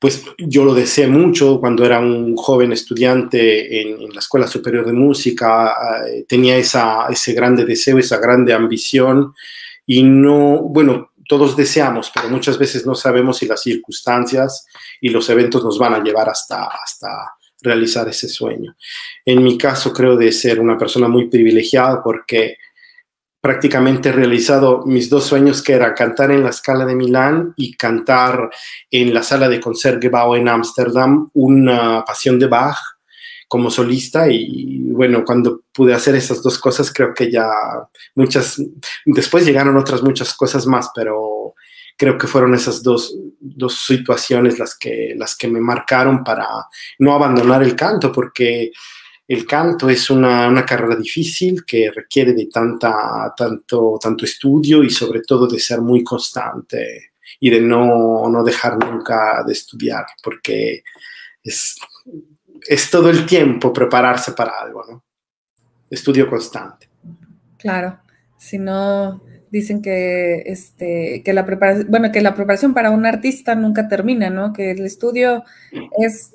pues 0.06 0.24
yo 0.38 0.64
lo 0.64 0.72
deseé 0.72 1.08
mucho 1.08 1.58
cuando 1.58 1.84
era 1.84 1.98
un 1.98 2.36
joven 2.36 2.70
estudiante 2.70 3.80
en, 3.80 4.14
la 4.14 4.20
Escuela 4.20 4.46
Superior 4.46 4.86
de 4.86 4.92
Música, 4.92 6.04
eh, 6.06 6.24
tenía 6.28 6.56
esa, 6.56 7.08
ese 7.10 7.32
grande 7.32 7.64
deseo, 7.64 7.98
esa 7.98 8.18
grande 8.18 8.52
ambición 8.52 9.34
y 9.84 10.04
no, 10.04 10.60
bueno, 10.62 11.10
todos 11.28 11.56
deseamos, 11.56 12.12
pero 12.14 12.28
muchas 12.28 12.56
veces 12.56 12.86
no 12.86 12.94
sabemos 12.94 13.38
si 13.38 13.46
las 13.46 13.60
circunstancias 13.60 14.68
y 15.00 15.08
los 15.08 15.28
eventos 15.28 15.64
nos 15.64 15.76
van 15.76 15.94
a 15.94 16.04
llevar 16.04 16.28
hasta, 16.28 16.66
hasta 16.66 17.34
realizar 17.60 18.08
ese 18.08 18.28
sueño. 18.28 18.76
En 19.24 19.42
mi 19.42 19.58
caso 19.58 19.92
creo 19.92 20.16
de 20.16 20.30
ser 20.30 20.60
una 20.60 20.78
persona 20.78 21.08
muy 21.08 21.28
privilegiada 21.28 22.00
porque 22.00 22.58
prácticamente 23.40 24.12
realizado 24.12 24.82
mis 24.86 25.08
dos 25.08 25.24
sueños 25.24 25.62
que 25.62 25.74
era 25.74 25.94
cantar 25.94 26.30
en 26.30 26.42
la 26.42 26.52
Scala 26.52 26.84
de 26.84 26.96
Milán 26.96 27.54
y 27.56 27.76
cantar 27.76 28.50
en 28.90 29.14
la 29.14 29.22
sala 29.22 29.48
de 29.48 29.60
Concertgebouw 29.60 30.34
en 30.34 30.48
Ámsterdam 30.48 31.30
una 31.34 32.04
pasión 32.04 32.38
de 32.38 32.46
Bach 32.46 32.78
como 33.48 33.70
solista. 33.70 34.28
Y 34.28 34.80
bueno, 34.90 35.24
cuando 35.24 35.62
pude 35.72 35.94
hacer 35.94 36.14
esas 36.14 36.42
dos 36.42 36.58
cosas 36.58 36.92
creo 36.92 37.14
que 37.14 37.30
ya 37.30 37.48
muchas, 38.14 38.60
después 39.04 39.44
llegaron 39.44 39.76
otras 39.76 40.02
muchas 40.02 40.34
cosas 40.34 40.66
más, 40.66 40.90
pero 40.94 41.54
creo 41.96 42.18
que 42.18 42.26
fueron 42.26 42.54
esas 42.54 42.82
dos, 42.82 43.16
dos 43.40 43.80
situaciones 43.80 44.58
las 44.58 44.76
que, 44.76 45.14
las 45.16 45.36
que 45.36 45.48
me 45.48 45.60
marcaron 45.60 46.22
para 46.24 46.46
no 46.98 47.14
abandonar 47.14 47.62
el 47.62 47.74
canto 47.74 48.12
porque 48.12 48.72
el 49.28 49.46
canto 49.46 49.90
es 49.90 50.08
una, 50.08 50.48
una, 50.48 50.64
carrera 50.64 50.94
difícil 50.96 51.64
que 51.64 51.90
requiere 51.90 52.32
de 52.32 52.46
tanta, 52.46 53.34
tanto, 53.36 53.98
tanto 54.00 54.24
estudio 54.24 54.84
y 54.84 54.90
sobre 54.90 55.22
todo 55.22 55.48
de 55.48 55.58
ser 55.58 55.80
muy 55.80 56.04
constante 56.04 57.10
y 57.40 57.50
de 57.50 57.60
no, 57.60 58.28
no 58.28 58.44
dejar 58.44 58.78
nunca 58.78 59.42
de 59.44 59.52
estudiar, 59.52 60.06
porque 60.22 60.84
es, 61.42 61.76
es 62.68 62.90
todo 62.90 63.10
el 63.10 63.26
tiempo 63.26 63.72
prepararse 63.72 64.32
para 64.32 64.60
algo, 64.60 64.84
¿no? 64.88 65.04
Estudio 65.90 66.28
constante. 66.28 66.88
Claro, 67.58 67.98
si 68.38 68.58
no, 68.58 69.22
dicen 69.50 69.82
que, 69.82 70.42
este, 70.46 71.22
que, 71.24 71.32
la 71.32 71.44
preparación, 71.44 71.86
bueno, 71.90 72.12
que 72.12 72.20
la 72.20 72.34
preparación 72.34 72.74
para 72.74 72.90
un 72.90 73.06
artista 73.06 73.54
nunca 73.54 73.88
termina, 73.88 74.30
¿no? 74.30 74.52
Que 74.52 74.72
el 74.72 74.84
estudio 74.84 75.44
es 75.98 76.32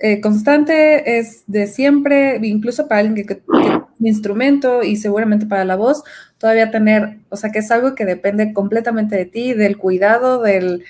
eh, 0.00 0.20
constante, 0.20 1.18
es 1.18 1.44
de 1.46 1.66
siempre, 1.66 2.40
incluso 2.42 2.88
para 2.88 3.00
alguien 3.02 3.14
que, 3.14 3.36
que, 3.36 3.42
que 3.42 3.82
instrumento 4.00 4.82
y 4.82 4.96
seguramente 4.96 5.46
para 5.46 5.64
la 5.66 5.76
voz, 5.76 6.02
todavía 6.38 6.70
tener, 6.70 7.18
o 7.28 7.36
sea, 7.36 7.50
que 7.52 7.58
es 7.58 7.70
algo 7.70 7.94
que 7.94 8.06
depende 8.06 8.54
completamente 8.54 9.14
de 9.14 9.26
ti, 9.26 9.52
del 9.52 9.76
cuidado, 9.76 10.42
del 10.42 10.84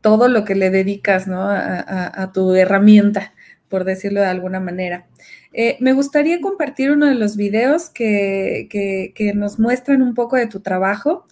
todo 0.00 0.28
lo 0.28 0.46
que 0.46 0.54
le 0.54 0.70
dedicas, 0.70 1.26
¿no? 1.26 1.46
A 1.50 2.30
tu 2.32 2.54
herramienta, 2.54 3.34
por 3.68 3.84
decirlo 3.84 4.20
de 4.20 4.26
alguna 4.26 4.58
manera. 4.58 5.06
Eh, 5.52 5.76
me 5.80 5.92
gustaría 5.92 6.40
compartir 6.40 6.90
uno 6.90 7.06
de 7.06 7.16
los 7.16 7.36
videos 7.36 7.90
que, 7.90 8.68
que, 8.70 9.12
que 9.14 9.34
nos 9.34 9.58
muestran 9.58 10.00
un 10.00 10.14
poco 10.14 10.36
de 10.36 10.46
tu 10.46 10.60
trabajo 10.60 11.26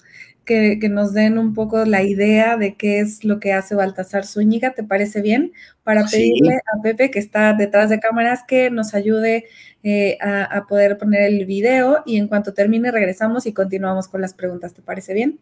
que, 0.49 0.79
que, 0.81 0.89
nos 0.89 1.13
den 1.13 1.39
un 1.39 1.53
poco 1.53 1.85
la 1.85 2.03
idea 2.03 2.57
de 2.57 2.75
qué 2.75 3.01
es 3.01 3.23
lo 3.23 3.39
que 3.39 3.53
hace 3.53 3.75
Baltasar 3.75 4.25
Zúñiga, 4.27 4.73
¿te 4.73 4.83
parece 4.83 5.21
bien? 5.21 5.53
Para 5.85 6.07
pedirle 6.07 6.55
sí. 6.55 6.61
a 6.75 6.83
Pepe, 6.83 7.11
que 7.11 7.19
está 7.19 7.53
detrás 7.53 7.91
de 7.91 8.01
cámaras, 8.01 8.43
que 8.49 8.71
nos 8.71 8.95
ayude 8.95 9.45
eh, 9.83 10.17
a, 10.23 10.45
a, 10.45 10.67
poder 10.67 10.97
poner 10.97 11.23
el 11.23 11.45
video 11.45 12.03
y 12.07 12.17
en 12.17 12.29
cuanto 12.29 12.55
termine 12.55 12.91
regresamos 12.91 13.45
y 13.45 13.53
continuamos 13.53 14.09
con 14.09 14.23
las 14.23 14.33
preguntas, 14.33 14.73
¿te 14.73 14.81
parece 14.81 15.13
bien? 15.13 15.39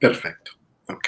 Perfecto, 0.00 0.52
ok. 0.88 1.06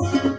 Thank 0.00 0.24
you. 0.24 0.31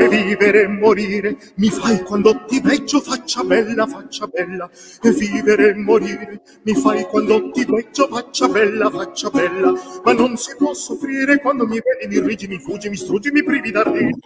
E 0.00 0.08
vivere 0.08 0.62
e 0.62 0.68
morire. 0.68 1.36
Mi 1.56 1.68
fai 1.68 2.00
quando 2.00 2.44
ti 2.46 2.60
veggio 2.60 3.00
faccia 3.00 3.44
bella, 3.44 3.86
faccia 3.86 4.26
bella. 4.26 4.70
E 5.02 5.10
vivere 5.10 5.70
e 5.70 5.74
morire. 5.74 6.40
Mi 6.62 6.74
fai 6.74 7.04
quando 7.04 7.50
ti 7.50 7.66
veggio 7.66 8.08
faccia 8.08 8.48
bella, 8.48 8.88
faccia 8.88 9.28
bella. 9.28 9.72
Ma 10.02 10.12
non 10.12 10.36
si 10.38 10.54
può 10.56 10.72
soffrire 10.72 11.38
quando 11.40 11.66
mi 11.66 11.80
vedi, 11.80 12.18
mi 12.18 12.26
rigi, 12.26 12.48
mi 12.48 12.58
fuggi, 12.58 12.88
mi 12.88 12.96
struggi, 12.96 13.30
mi 13.30 13.44
privi 13.44 13.70
d'ardire 13.70 14.16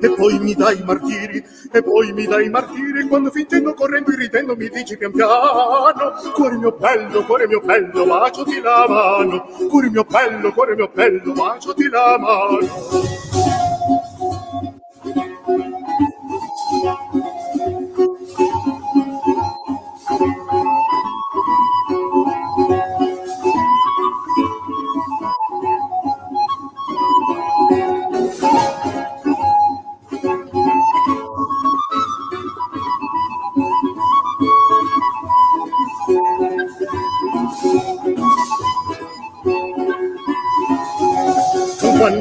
e 0.00 0.08
poi 0.14 0.38
mi 0.38 0.54
dai 0.54 0.82
martiri 0.84 1.44
e 1.72 1.82
poi 1.82 2.12
mi 2.12 2.24
dai 2.26 2.48
martiri. 2.48 3.06
Quando 3.06 3.30
fingendo, 3.30 3.74
correndo, 3.74 4.10
irridendo 4.10 4.56
mi 4.56 4.68
dici 4.70 4.96
pian 4.96 5.12
piano 5.12 6.12
cuore 6.32 6.56
mio 6.56 6.72
bello, 6.72 7.24
cuore 7.24 7.46
mio 7.46 7.60
bello, 7.60 8.06
bacioti 8.06 8.60
la 8.60 8.86
mano. 8.88 9.44
Cuore 9.68 9.90
mio 9.90 10.04
bello, 10.04 10.52
cuore 10.52 10.74
mio 10.74 10.90
bello, 10.92 11.32
bacioti 11.32 11.88
la 11.88 12.16
mano 12.18 13.33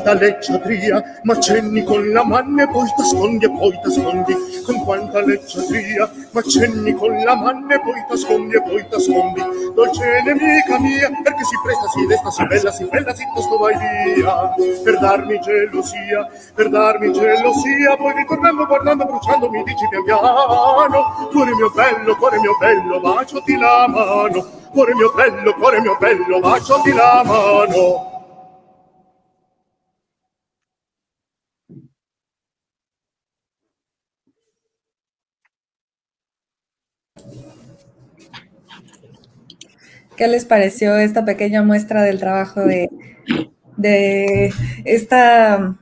quanta 0.03 0.13
leggiadria, 0.13 1.19
ma 1.23 1.39
cenni 1.39 1.81
con 1.83 2.09
la 2.11 2.25
mano 2.25 2.61
e 2.61 2.67
poi 2.67 2.87
t'ascondi 2.95 3.45
e 3.45 3.49
poi 3.49 3.79
t'ascondi, 3.81 4.35
con 4.65 4.83
quanta 4.83 5.21
leggiadria, 5.21 6.11
ma 6.31 6.41
cenni 6.41 6.93
con 6.93 7.15
la 7.23 7.35
mano 7.35 7.73
e 7.73 7.79
poi 7.79 8.03
t'ascondi 8.07 8.55
e 8.55 8.61
poi 8.61 8.85
t'ascondi, 8.89 9.41
dolce 9.73 10.21
nemica 10.25 10.77
mia, 10.79 11.09
perché 11.23 11.43
si 11.45 11.55
presta, 11.63 11.87
si 11.87 12.05
desta, 12.05 12.29
si 12.31 12.45
bella, 12.45 12.71
si 12.71 12.85
bella, 12.85 13.15
si 13.15 13.23
tosto 13.33 13.57
vai 13.57 13.75
via, 13.77 14.53
per 14.83 14.99
darmi 14.99 15.39
gelosia, 15.39 16.27
per 16.53 16.69
darmi 16.69 17.13
gelosia, 17.13 17.95
poi 17.95 18.13
ritornando, 18.13 18.65
guardando, 18.65 19.05
bruciando, 19.05 19.49
mi 19.49 19.63
dici 19.63 19.87
pian 19.89 20.03
piano, 20.03 21.29
cuore 21.31 21.55
mio 21.55 21.71
bello, 21.73 22.15
cuore 22.17 22.39
mio 22.39 22.57
bello, 22.59 22.99
bacioti 22.99 23.55
la 23.57 23.87
mano, 23.87 24.45
cuore 24.71 24.93
mio 24.95 25.11
bello, 25.15 25.53
cuore 25.53 25.79
mio 25.79 25.95
bello, 25.97 26.39
bacioti 26.39 26.91
la 26.91 27.23
mano. 27.25 28.12
¿Qué 40.15 40.27
les 40.27 40.45
pareció 40.45 40.95
esta 40.95 41.25
pequeña 41.25 41.63
muestra 41.63 42.03
del 42.03 42.19
trabajo 42.19 42.61
de, 42.61 42.89
de 43.77 44.53
esta, 44.85 45.75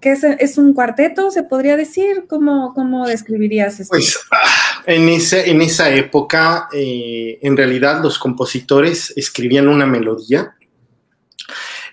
¿qué 0.00 0.12
es, 0.12 0.24
es, 0.24 0.58
un 0.58 0.72
cuarteto, 0.72 1.30
se 1.30 1.42
podría 1.42 1.76
decir? 1.76 2.24
¿Cómo, 2.28 2.72
cómo 2.74 3.06
describirías 3.06 3.80
esto? 3.80 3.90
Pues 3.90 4.18
ah, 4.30 4.82
en, 4.86 5.08
ese, 5.08 5.50
en 5.50 5.62
esa 5.62 5.90
época, 5.90 6.68
eh, 6.72 7.38
en 7.42 7.56
realidad 7.56 8.02
los 8.02 8.18
compositores 8.18 9.12
escribían 9.16 9.68
una 9.68 9.86
melodía 9.86 10.54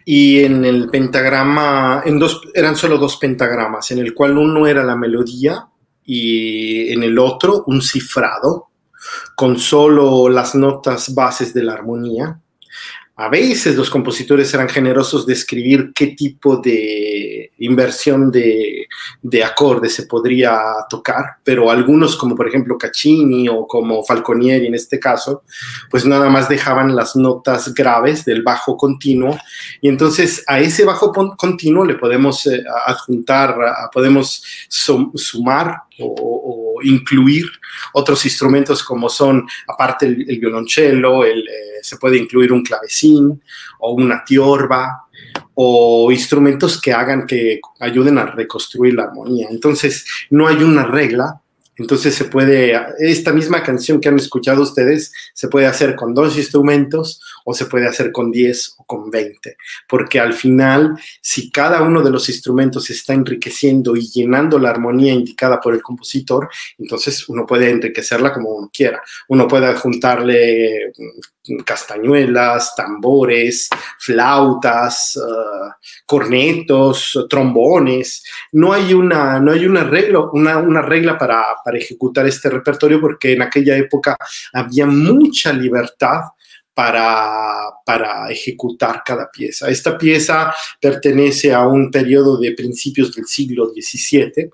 y 0.06 0.44
en 0.44 0.66
el 0.66 0.90
pentagrama, 0.90 2.04
en 2.06 2.20
dos, 2.20 2.42
eran 2.54 2.76
solo 2.76 2.98
dos 2.98 3.18
pentagramas, 3.18 3.92
en 3.92 4.00
el 4.00 4.14
cual 4.14 4.38
uno 4.38 4.68
era 4.68 4.84
la 4.84 4.96
melodía 4.96 5.68
y 6.04 6.92
en 6.92 7.04
el 7.04 7.20
otro 7.20 7.64
un 7.68 7.82
cifrado 7.82 8.69
con 9.36 9.58
solo 9.60 10.30
las 10.30 10.56
notas 10.56 11.14
bases 11.14 11.54
de 11.54 11.64
la 11.64 11.74
armonía. 11.74 12.40
A 13.16 13.28
veces 13.28 13.76
los 13.76 13.90
compositores 13.90 14.54
eran 14.54 14.70
generosos 14.70 15.26
de 15.26 15.34
escribir 15.34 15.92
qué 15.94 16.08
tipo 16.08 16.56
de 16.56 17.52
inversión 17.58 18.32
de, 18.32 18.88
de 19.22 19.44
acordes 19.44 19.94
se 19.94 20.04
podría 20.04 20.58
tocar, 20.90 21.26
pero 21.44 21.70
algunos, 21.70 22.16
como 22.16 22.34
por 22.34 22.48
ejemplo 22.48 22.78
Caccini 22.78 23.50
o 23.50 23.68
como 23.68 24.06
Falconieri 24.06 24.68
en 24.68 24.76
este 24.76 25.02
caso, 25.02 25.44
pues 25.92 26.06
nada 26.06 26.30
más 26.30 26.48
dejaban 26.48 26.96
las 26.96 27.18
notas 27.18 27.74
graves 27.74 28.24
del 28.24 28.42
bajo 28.42 28.78
continuo 28.78 29.38
y 29.82 29.90
entonces 29.90 30.42
a 30.48 30.62
ese 30.62 30.86
bajo 30.86 31.12
continuo 31.12 31.84
le 31.84 31.96
podemos 31.96 32.48
eh, 32.48 32.64
adjuntar, 32.86 33.58
podemos 33.92 34.42
sumar 34.70 35.76
o 36.00 36.69
incluir 36.82 37.46
otros 37.94 38.26
instrumentos 38.26 38.84
como 38.84 39.10
son, 39.10 39.48
aparte 39.68 40.06
el, 40.06 40.40
violonchelo, 40.40 41.24
el, 41.24 41.40
eh, 41.48 41.80
se 41.82 41.98
puede 41.98 42.18
incluir 42.18 42.52
un 42.52 42.64
clavecín 42.64 43.42
o 43.80 43.94
una 43.94 44.24
tiorba 44.24 45.06
o 45.56 46.12
instrumentos 46.12 46.80
que 46.80 46.94
hagan 46.94 47.26
que 47.26 47.60
ayuden 47.80 48.18
a 48.18 48.26
reconstruir 48.26 48.94
la 48.94 49.04
armonía. 49.04 49.48
Entonces, 49.50 50.06
no 50.30 50.48
hay 50.48 50.64
una 50.64 50.86
regla 50.86 51.42
entonces 51.80 52.14
se 52.14 52.26
puede, 52.26 52.78
esta 53.00 53.32
misma 53.32 53.64
canción 53.64 54.02
que 54.02 54.10
han 54.10 54.20
escuchado 54.20 54.62
ustedes, 54.62 55.14
se 55.34 55.48
puede 55.48 55.66
hacer 55.66 55.96
con 55.96 56.14
dos 56.14 56.38
instrumentos 56.38 57.22
se 57.54 57.66
puede 57.66 57.88
hacer 57.88 58.12
con 58.12 58.32
10 58.32 58.76
o 58.78 58.84
con 58.86 59.10
20, 59.10 59.58
porque 59.88 60.20
al 60.20 60.34
final, 60.34 60.98
si 61.22 61.52
cada 61.52 61.82
uno 61.82 62.02
de 62.02 62.12
los 62.12 62.30
instrumentos 62.30 62.90
está 62.90 63.14
enriqueciendo 63.14 63.96
y 63.96 64.10
llenando 64.10 64.60
la 64.60 64.70
armonía 64.70 65.14
indicada 65.14 65.60
por 65.60 65.74
el 65.74 65.82
compositor, 65.82 66.50
entonces 66.78 67.28
uno 67.30 67.46
puede 67.46 67.70
enriquecerla 67.70 68.34
como 68.34 68.50
uno 68.50 68.70
quiera. 68.74 69.02
Uno 69.28 69.48
puede 69.48 69.74
juntarle 69.76 70.92
castañuelas, 71.66 72.76
tambores, 72.76 73.70
flautas, 73.98 75.18
uh, 75.18 75.72
cornetos, 76.06 77.26
trombones. 77.30 78.24
No 78.52 78.74
hay 78.74 78.94
una, 78.94 79.40
no 79.40 79.52
hay 79.52 79.66
una 79.66 79.84
regla, 79.84 80.30
una, 80.32 80.58
una 80.58 80.82
regla 80.82 81.18
para, 81.18 81.44
para, 81.64 81.78
ejecutar 81.78 82.28
este 82.28 82.50
repertorio 82.50 83.00
porque 83.00 83.34
en 83.34 83.42
aquella 83.42 83.78
época 83.78 84.18
había 84.54 84.86
mucha 84.86 85.54
libertad 85.54 86.22
para, 86.80 87.74
para, 87.86 88.32
ejecutar 88.32 89.04
cada 89.06 89.30
pieza. 89.30 89.68
Esta 89.68 89.98
pieza 89.98 90.54
pertenece 90.80 91.54
a 91.54 91.68
un 91.68 91.92
periodo 91.92 92.38
de 92.38 92.54
principios 92.54 93.14
del 93.14 93.26
siglo 93.26 93.66
XVII. 93.66 94.50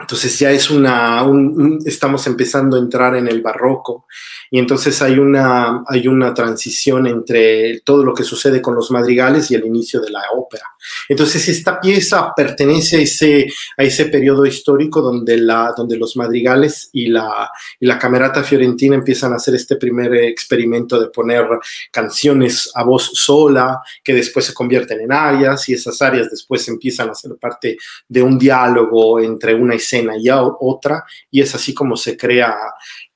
Entonces 0.00 0.36
ya 0.40 0.50
es 0.50 0.70
una, 0.70 1.22
un, 1.22 1.78
estamos 1.86 2.26
empezando 2.26 2.76
a 2.76 2.80
entrar 2.80 3.14
en 3.14 3.28
el 3.28 3.42
barroco 3.42 4.06
y 4.50 4.58
entonces 4.58 5.00
hay 5.02 5.20
una, 5.20 5.84
hay 5.86 6.08
una 6.08 6.34
transición 6.34 7.06
entre 7.06 7.78
todo 7.84 8.02
lo 8.02 8.12
que 8.12 8.24
sucede 8.24 8.60
con 8.60 8.74
los 8.74 8.90
madrigales 8.90 9.52
y 9.52 9.54
el 9.54 9.66
inicio 9.66 10.00
de 10.00 10.10
la 10.10 10.32
ópera. 10.34 10.66
Entonces 11.08 11.48
esta 11.48 11.80
pieza 11.80 12.32
pertenece 12.34 12.98
a 12.98 13.00
ese, 13.00 13.46
a 13.76 13.82
ese 13.82 14.06
periodo 14.06 14.46
histórico 14.46 15.00
donde, 15.00 15.36
la, 15.36 15.72
donde 15.76 15.96
los 15.96 16.16
madrigales 16.16 16.90
y 16.92 17.06
la, 17.08 17.50
y 17.80 17.86
la 17.86 17.98
camerata 17.98 18.42
fiorentina 18.42 18.94
empiezan 18.94 19.32
a 19.32 19.36
hacer 19.36 19.54
este 19.54 19.76
primer 19.76 20.14
experimento 20.14 21.00
de 21.00 21.08
poner 21.08 21.46
canciones 21.90 22.70
a 22.74 22.84
voz 22.84 23.10
sola 23.14 23.80
que 24.02 24.14
después 24.14 24.44
se 24.46 24.54
convierten 24.54 25.00
en 25.00 25.12
arias 25.12 25.68
y 25.68 25.74
esas 25.74 26.00
arias 26.02 26.30
después 26.30 26.66
empiezan 26.68 27.10
a 27.10 27.14
ser 27.14 27.36
parte 27.36 27.76
de 28.08 28.22
un 28.22 28.38
diálogo 28.38 29.20
entre 29.20 29.54
una 29.54 29.74
escena 29.74 30.16
y 30.16 30.28
otra 30.30 31.04
y 31.30 31.40
es 31.40 31.54
así 31.54 31.74
como 31.74 31.96
se 31.96 32.16
crea 32.16 32.54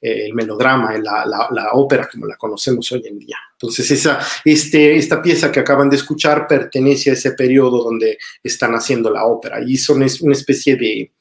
eh, 0.01 0.27
el 0.27 0.35
melodrama, 0.35 0.97
la, 0.99 1.25
la, 1.51 1.71
ópera 1.73 2.09
como 2.11 2.27
la 2.27 2.37
conocemos 2.37 2.91
hoy 2.93 3.03
en 3.07 3.19
día. 3.19 3.37
Entonces, 3.61 3.91
esa, 3.91 4.21
este, 4.45 4.97
esta 4.97 5.21
pieza 5.21 5.51
que 5.51 5.59
acaban 5.59 5.91
de 5.91 5.97
escuchar 5.97 6.47
pertenece 6.47 7.11
a 7.11 7.15
ese 7.15 7.33
periodo 7.33 7.83
donde 7.83 8.17
están 8.41 8.73
haciendo 8.75 9.11
la 9.11 9.25
ópera 9.25 9.61
y 9.67 9.77
son 9.77 10.07
una 10.21 10.33
especie 10.33 10.77
de... 10.77 11.13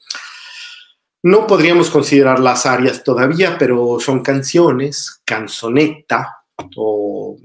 No 1.23 1.47
podríamos 1.47 1.89
considerar 1.89 2.39
las 2.39 2.67
arias 2.67 3.03
todavía, 3.03 3.57
pero 3.57 3.99
son 3.99 4.21
canciones, 4.21 5.19
canzonetta 5.25 6.43
o 6.75 7.37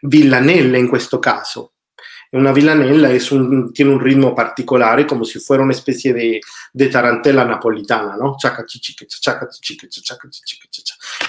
villanelle 0.00 0.78
en 0.78 0.90
questo 0.90 1.20
caso, 1.20 1.71
una 2.32 2.52
villanella 2.52 3.10
es 3.10 3.30
un, 3.30 3.72
tiene 3.72 3.92
un 3.92 4.00
ritmo 4.00 4.34
particolare, 4.34 5.06
como 5.06 5.24
si 5.24 5.38
fuera 5.38 5.62
una 5.62 5.72
especie 5.72 6.14
de, 6.14 6.40
de 6.72 6.88
tarantela 6.88 7.44
napolitana, 7.44 8.16
¿no? 8.16 8.36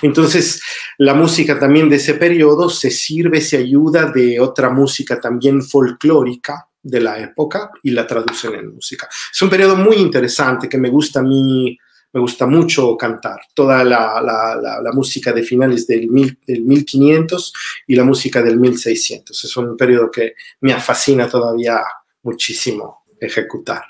Entonces, 0.02 0.62
la 0.98 1.14
música 1.14 1.60
también 1.60 1.90
de 1.90 1.98
ese 1.98 2.14
periodo 2.14 2.70
se 2.70 2.90
sirve, 2.90 3.42
se 3.42 3.58
ayuda 3.58 4.12
de 4.12 4.40
otra 4.40 4.70
música 4.70 5.20
también 5.20 5.62
folclórica 5.62 6.68
de 6.82 7.00
la 7.00 7.20
época 7.20 7.72
y 7.82 7.92
la 7.92 8.08
traducen 8.08 8.56
en 8.56 8.74
música. 8.74 9.08
Es 9.32 9.42
un 9.42 9.50
periodo 9.50 9.76
muy 9.76 9.98
interesante 9.98 10.70
que 10.70 10.78
me 10.78 10.90
gusta 10.90 11.20
a 11.20 11.24
mí 11.24 11.78
me 12.14 12.20
gusta 12.20 12.46
mucho 12.46 12.96
cantar. 12.96 13.42
Toda 13.54 13.84
la, 13.84 14.22
la, 14.22 14.92
música 14.94 15.34
de 15.34 15.44
finales 15.44 15.88
del, 15.88 16.10
mil, 16.10 16.38
del, 16.46 16.62
1500 16.62 17.54
y 17.88 17.96
la 17.96 18.04
música 18.04 18.42
del 18.42 18.60
1600. 18.60 19.44
Es 19.44 19.58
un 19.58 19.76
periodo 19.76 20.12
que 20.12 20.36
me 20.62 20.80
fascina 20.80 21.28
todavía 21.28 21.82
muchísimo 22.22 23.04
ejecutar. 23.20 23.84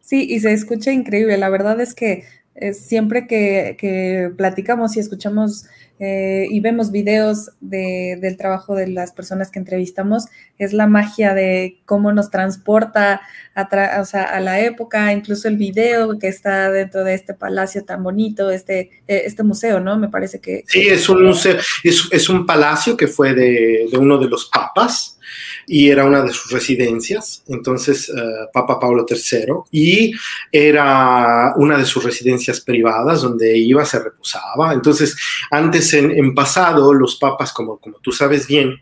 Sí, 0.00 0.26
y 0.30 0.40
se 0.40 0.52
escucha 0.52 0.92
increíble. 0.92 1.36
La 1.36 1.50
verdad 1.50 1.80
es 1.80 1.94
que 1.94 2.24
siempre 2.72 3.26
que, 3.26 4.30
platicamos 4.36 4.96
y 4.96 5.00
escuchamos 5.00 5.66
eh, 6.00 6.46
y 6.50 6.60
vemos 6.60 6.92
videos 6.92 7.50
del 7.60 8.36
trabajo 8.36 8.74
de 8.74 8.86
las 8.88 9.12
personas 9.12 9.50
que 9.50 9.58
entrevistamos, 9.58 10.26
es 10.58 10.72
la 10.72 10.86
magia 10.86 11.34
de 11.34 11.80
cómo 11.86 12.12
nos 12.12 12.30
transporta 12.30 13.20
a, 13.54 13.62
a 13.62 14.40
la 14.40 14.60
época, 14.60 15.12
incluso 15.12 15.48
el 15.48 15.56
video 15.56 16.18
que 16.18 16.28
está 16.28 16.70
dentro 16.70 17.04
de 17.04 17.14
este 17.14 17.34
palacio 17.34 17.84
tan 17.84 18.02
bonito, 18.02 18.50
este, 18.50 18.90
eh, 19.08 19.22
este 19.24 19.42
museo, 19.42 19.80
¿no? 19.80 19.98
Me 19.98 20.08
parece 20.08 20.40
que... 20.40 20.64
Sí, 20.66 20.86
es 20.88 21.08
un 21.08 21.24
museo, 21.24 21.58
es, 21.82 22.28
un 22.28 22.46
palacio 22.46 22.96
que 22.96 23.08
fue 23.08 23.34
de, 23.34 23.88
de 23.90 23.98
uno 23.98 24.18
de 24.18 24.28
los 24.28 24.46
papas 24.46 25.17
y 25.66 25.88
era 25.90 26.04
una 26.04 26.22
de 26.22 26.32
sus 26.32 26.50
residencias, 26.50 27.42
entonces 27.48 28.08
eh, 28.08 28.12
Papa 28.52 28.78
Pablo 28.78 29.06
III, 29.08 29.54
y 29.70 30.12
era 30.50 31.52
una 31.56 31.78
de 31.78 31.84
sus 31.84 32.02
residencias 32.02 32.60
privadas 32.60 33.22
donde 33.22 33.56
iba, 33.56 33.84
se 33.84 33.98
reposaba. 34.02 34.72
Entonces, 34.72 35.16
antes 35.50 35.92
en, 35.94 36.10
en 36.10 36.34
pasado, 36.34 36.92
los 36.94 37.16
papas, 37.16 37.52
como, 37.52 37.78
como 37.78 37.98
tú 37.98 38.12
sabes 38.12 38.46
bien, 38.46 38.80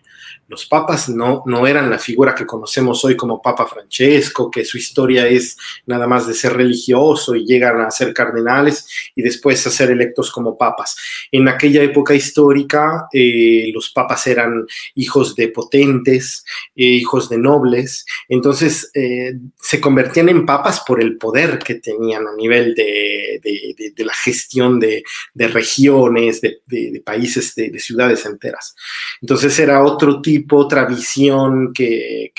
los 0.48 0.66
papas 0.66 1.08
no, 1.08 1.42
no 1.46 1.66
eran 1.66 1.90
la 1.90 1.98
figura 1.98 2.34
que 2.34 2.46
conocemos 2.46 3.04
hoy 3.04 3.16
como 3.16 3.42
Papa 3.42 3.66
Francesco, 3.66 4.50
que 4.50 4.64
su 4.64 4.78
historia 4.78 5.26
es 5.26 5.56
nada 5.86 6.06
más 6.06 6.26
de 6.26 6.34
ser 6.34 6.52
religioso 6.52 7.34
y 7.34 7.44
llegan 7.44 7.80
a 7.80 7.90
ser 7.90 8.14
cardenales 8.14 8.86
y 9.16 9.22
después 9.22 9.66
a 9.66 9.70
ser 9.70 9.90
electos 9.90 10.30
como 10.30 10.56
papas. 10.56 10.96
En 11.32 11.48
aquella 11.48 11.82
época 11.82 12.14
histórica, 12.14 13.08
eh, 13.12 13.70
los 13.74 13.90
papas 13.90 14.26
eran 14.28 14.66
hijos 14.94 15.34
de 15.34 15.48
potentes, 15.48 16.44
eh, 16.76 16.84
hijos 16.84 17.28
de 17.28 17.38
nobles, 17.38 18.06
entonces 18.28 18.90
eh, 18.94 19.34
se 19.60 19.80
convertían 19.80 20.28
en 20.28 20.46
papas 20.46 20.82
por 20.86 21.02
el 21.02 21.16
poder 21.16 21.58
que 21.58 21.76
tenían 21.76 22.26
a 22.26 22.34
nivel 22.36 22.74
de, 22.74 23.40
de, 23.42 24.04
la 24.04 24.14
gestión 24.14 24.78
de, 24.78 25.02
regiones, 25.34 26.40
de, 26.40 27.02
países, 27.04 27.54
de 27.56 27.78
ciudades 27.80 28.24
enteras. 28.24 28.76
Entonces 29.20 29.58
era 29.58 29.82
otro 29.82 30.20
tipo 30.22 30.35
otra 30.50 30.84
visión 30.84 31.72
que, 31.72 32.32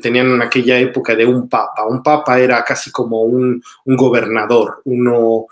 tenían 0.00 0.32
en 0.32 0.42
aquella 0.42 0.78
época 0.78 1.14
de 1.14 1.24
un 1.24 1.48
papa. 1.48 1.86
Un 1.86 2.02
papa 2.02 2.38
era 2.38 2.64
casi 2.64 2.90
como 2.90 3.22
un, 3.22 3.62
un 3.84 3.96
gobernador, 3.96 4.82
uno 4.84 5.46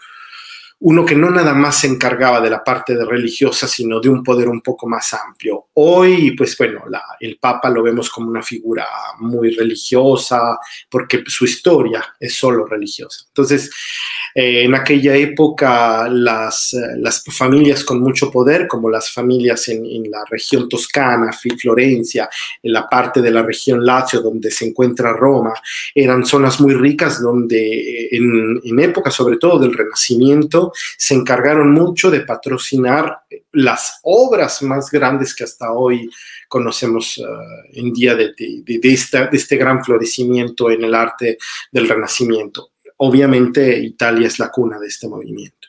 uno 0.79 1.07
que 1.07 1.15
no 1.15 1.31
nada 1.31 1.55
más 1.55 1.81
se 1.81 1.87
encargaba 1.87 2.41
de 2.41 2.51
la 2.51 2.62
parte 2.62 2.95
de 2.95 3.05
religiosa, 3.05 3.67
sino 3.67 3.99
de 3.99 4.11
un 4.11 4.23
poder 4.23 4.49
un 4.49 4.61
poco 4.61 4.87
más 4.87 5.15
amplio. 5.15 5.69
Hoy, 5.75 6.33
pues 6.37 6.57
bueno, 6.59 6.83
el 7.19 7.39
Papa 7.39 7.71
lo 7.71 7.83
vemos 7.83 8.11
como 8.11 8.29
una 8.29 8.43
figura 8.43 8.87
muy 9.19 9.51
religiosa, 9.51 10.59
porque 10.91 11.25
su 11.27 11.47
historia 11.47 12.05
es 12.21 12.35
solo 12.35 12.67
religiosa. 12.67 13.25
Entonces, 13.29 13.71
eh, 14.35 14.65
en 14.65 14.75
aquella 14.75 15.15
época, 15.17 16.09
las, 16.11 16.77
las, 16.99 17.25
familias 17.25 17.83
con 17.83 18.01
mucho 18.01 18.31
poder, 18.31 18.69
como 18.69 18.91
las 18.91 19.11
familias 19.11 19.69
en, 19.69 20.11
la 20.11 20.25
región 20.29 20.69
toscana, 20.69 21.31
Florencia, 21.33 22.29
en 22.62 22.73
la 22.73 22.87
parte 22.87 23.23
de 23.23 23.31
la 23.31 23.43
región 23.43 23.85
Lazio, 23.85 24.21
donde 24.21 24.51
se 24.51 24.67
encuentra 24.67 25.15
Roma, 25.15 25.55
eran 25.95 26.27
zonas 26.27 26.61
muy 26.61 26.75
ricas 26.75 27.23
donde 27.23 27.57
eh, 27.57 28.09
en, 28.12 28.61
en 28.62 28.79
época, 28.81 29.11
sobre 29.11 29.39
todo 29.39 29.59
del 29.59 29.73
Renacimiento, 29.73 30.66
se 30.97 31.15
encargaron 31.15 31.73
mucho 31.73 32.11
de 32.11 32.21
patrocinar 32.21 33.21
las 33.53 34.01
obras 34.03 34.63
más 34.63 34.91
grandes 34.91 35.35
que 35.35 35.45
hasta 35.45 35.73
hoy 35.73 36.11
conocemos 36.49 37.19
uh, 37.19 37.25
en 37.73 37.93
día 37.93 38.15
de, 38.15 38.33
de, 38.37 38.81
este 39.33 39.57
gran 39.57 39.85
florecimiento 39.85 40.71
en 40.71 40.85
el 40.85 40.95
arte 40.95 41.39
del 41.73 41.89
Renacimiento. 41.89 42.71
Obviamente 42.99 43.79
Italia 43.79 44.27
es 44.27 44.39
la 44.39 44.51
cuna 44.51 44.79
de 44.79 44.87
este 44.87 45.09
movimiento. 45.09 45.69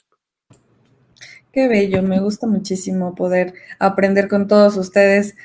Qué 1.52 1.68
bello, 1.68 2.04
me 2.04 2.20
gusta 2.20 2.46
muchísimo 2.46 3.16
poder 3.16 3.54
aprender 3.80 4.28
con 4.28 4.48
todos 4.48 4.78
ustedes 4.78 5.36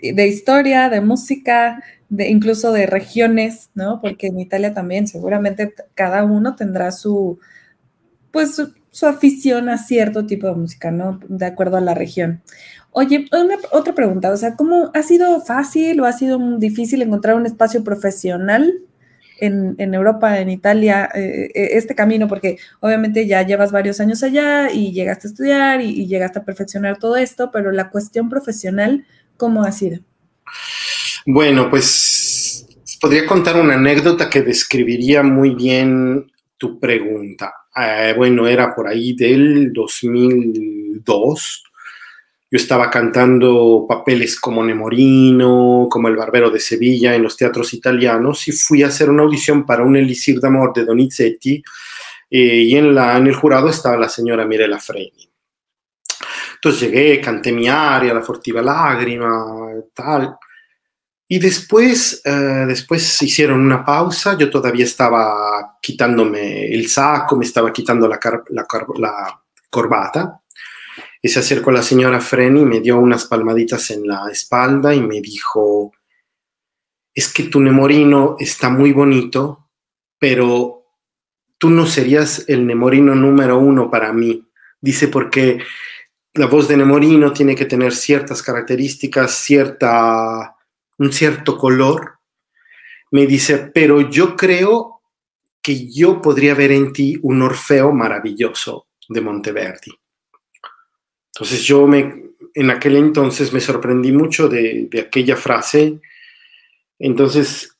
de 0.00 0.26
historia, 0.26 0.88
de 0.88 1.00
música, 1.00 1.82
de, 2.08 2.28
incluso 2.28 2.72
de 2.72 2.86
regiones, 2.86 3.70
¿no? 3.74 4.00
Porque 4.00 4.28
en 4.28 4.40
Italia 4.40 4.72
también 4.72 5.06
seguramente 5.06 5.74
cada 5.94 6.24
uno 6.24 6.56
tendrá 6.56 6.90
su, 6.92 7.38
pues 8.30 8.54
su 8.54 8.72
afición 9.06 9.68
a 9.68 9.78
cierto 9.78 10.26
tipo 10.26 10.46
de 10.46 10.54
música, 10.54 10.90
¿no? 10.90 11.20
De 11.28 11.46
acuerdo 11.46 11.76
a 11.76 11.80
la 11.80 11.94
región. 11.94 12.42
Oye, 12.90 13.26
otra 13.70 13.94
pregunta, 13.94 14.30
o 14.32 14.36
sea, 14.36 14.56
¿cómo 14.56 14.90
ha 14.94 15.02
sido 15.02 15.40
fácil 15.42 16.00
o 16.00 16.06
ha 16.06 16.12
sido 16.12 16.38
difícil 16.58 17.02
encontrar 17.02 17.36
un 17.36 17.46
espacio 17.46 17.84
profesional 17.84 18.80
en, 19.40 19.94
Europa, 19.94 20.40
en 20.40 20.50
Italia, 20.50 21.08
eh, 21.14 21.50
eh, 21.54 21.68
este 21.72 21.94
camino? 21.94 22.26
Porque 22.26 22.58
obviamente 22.80 23.26
ya 23.26 23.42
llevas 23.42 23.72
varios 23.72 24.00
años 24.00 24.22
allá 24.22 24.72
y 24.72 24.92
llegaste 24.92 25.28
a 25.28 25.30
estudiar 25.30 25.80
y, 25.80 25.90
y 25.90 26.06
llegaste 26.06 26.40
a 26.40 26.44
perfeccionar 26.44 26.98
todo 26.98 27.16
esto, 27.16 27.50
pero 27.52 27.70
la 27.70 27.90
cuestión 27.90 28.28
profesional, 28.28 29.06
¿cómo 29.36 29.62
ha 29.62 29.70
sido? 29.70 30.00
Bueno, 31.26 31.70
pues 31.70 32.66
podría 33.00 33.26
contar 33.26 33.60
una 33.60 33.74
anécdota 33.74 34.28
que 34.28 34.42
describiría 34.42 35.22
muy 35.22 35.54
bien 35.54 36.32
tu 36.56 36.80
pregunta. 36.80 37.52
Eh, 37.80 38.14
bueno, 38.16 38.46
era 38.46 38.74
por 38.74 38.88
ahí 38.88 39.14
del 39.14 39.72
2002. 39.72 41.64
Yo 42.50 42.56
estaba 42.56 42.90
cantando 42.90 43.84
papeles 43.86 44.40
como 44.40 44.64
Nemorino, 44.64 45.86
como 45.90 46.08
El 46.08 46.16
Barbero 46.16 46.50
de 46.50 46.60
Sevilla 46.60 47.14
en 47.14 47.22
los 47.22 47.36
teatros 47.36 47.74
italianos 47.74 48.48
y 48.48 48.52
fui 48.52 48.82
a 48.82 48.86
hacer 48.86 49.10
una 49.10 49.22
audición 49.22 49.66
para 49.66 49.84
un 49.84 49.96
Elisir 49.96 50.40
d'Amor 50.40 50.72
de 50.72 50.86
Donizetti 50.86 51.62
eh, 52.30 52.62
y 52.62 52.74
en, 52.74 52.94
la, 52.94 53.18
en 53.18 53.26
el 53.26 53.34
jurado 53.34 53.68
estaba 53.68 53.98
la 53.98 54.08
señora 54.08 54.46
Mirella 54.46 54.78
Freni. 54.78 55.30
Entonces 56.54 56.80
llegué, 56.80 57.20
canté 57.20 57.52
mi 57.52 57.68
aria, 57.68 58.14
La 58.14 58.22
Fortiva 58.22 58.62
Lágrima, 58.62 59.44
tal. 59.94 60.36
Y 61.30 61.38
después, 61.38 62.22
eh, 62.24 62.64
después 62.66 63.20
hicieron 63.20 63.60
una 63.60 63.84
pausa, 63.84 64.36
yo 64.38 64.48
todavía 64.48 64.86
estaba 64.86 65.78
quitándome 65.82 66.74
el 66.74 66.88
saco, 66.88 67.36
me 67.36 67.44
estaba 67.44 67.70
quitando 67.70 68.08
la, 68.08 68.18
la, 68.48 68.66
la 68.96 69.42
corbata, 69.68 70.40
y 71.20 71.28
se 71.28 71.40
acercó 71.40 71.70
la 71.70 71.82
señora 71.82 72.20
Freni, 72.20 72.64
me 72.64 72.80
dio 72.80 72.98
unas 72.98 73.26
palmaditas 73.26 73.90
en 73.90 74.06
la 74.06 74.30
espalda 74.30 74.94
y 74.94 75.02
me 75.02 75.20
dijo, 75.20 75.92
es 77.14 77.30
que 77.30 77.42
tu 77.44 77.60
nemorino 77.60 78.36
está 78.38 78.70
muy 78.70 78.92
bonito, 78.92 79.68
pero 80.18 80.86
tú 81.58 81.68
no 81.68 81.86
serías 81.86 82.44
el 82.48 82.66
nemorino 82.66 83.14
número 83.14 83.58
uno 83.58 83.90
para 83.90 84.12
mí. 84.12 84.48
Dice 84.80 85.08
porque 85.08 85.58
la 86.34 86.46
voz 86.46 86.68
de 86.68 86.76
nemorino 86.76 87.32
tiene 87.32 87.54
que 87.54 87.64
tener 87.64 87.94
ciertas 87.94 88.42
características, 88.42 89.32
cierta 89.32 90.54
un 90.98 91.12
cierto 91.12 91.56
color, 91.56 92.18
me 93.10 93.26
dice, 93.26 93.70
pero 93.72 94.10
yo 94.10 94.36
creo 94.36 95.00
que 95.62 95.90
yo 95.90 96.20
podría 96.20 96.54
ver 96.54 96.72
en 96.72 96.92
ti 96.92 97.18
un 97.22 97.42
Orfeo 97.42 97.92
maravilloso 97.92 98.88
de 99.08 99.20
Monteverdi. 99.20 99.92
Entonces 101.34 101.62
yo 101.62 101.86
me, 101.86 102.32
en 102.54 102.70
aquel 102.70 102.96
entonces 102.96 103.52
me 103.52 103.60
sorprendí 103.60 104.12
mucho 104.12 104.48
de, 104.48 104.88
de 104.90 105.00
aquella 105.00 105.36
frase. 105.36 106.00
Entonces 106.98 107.76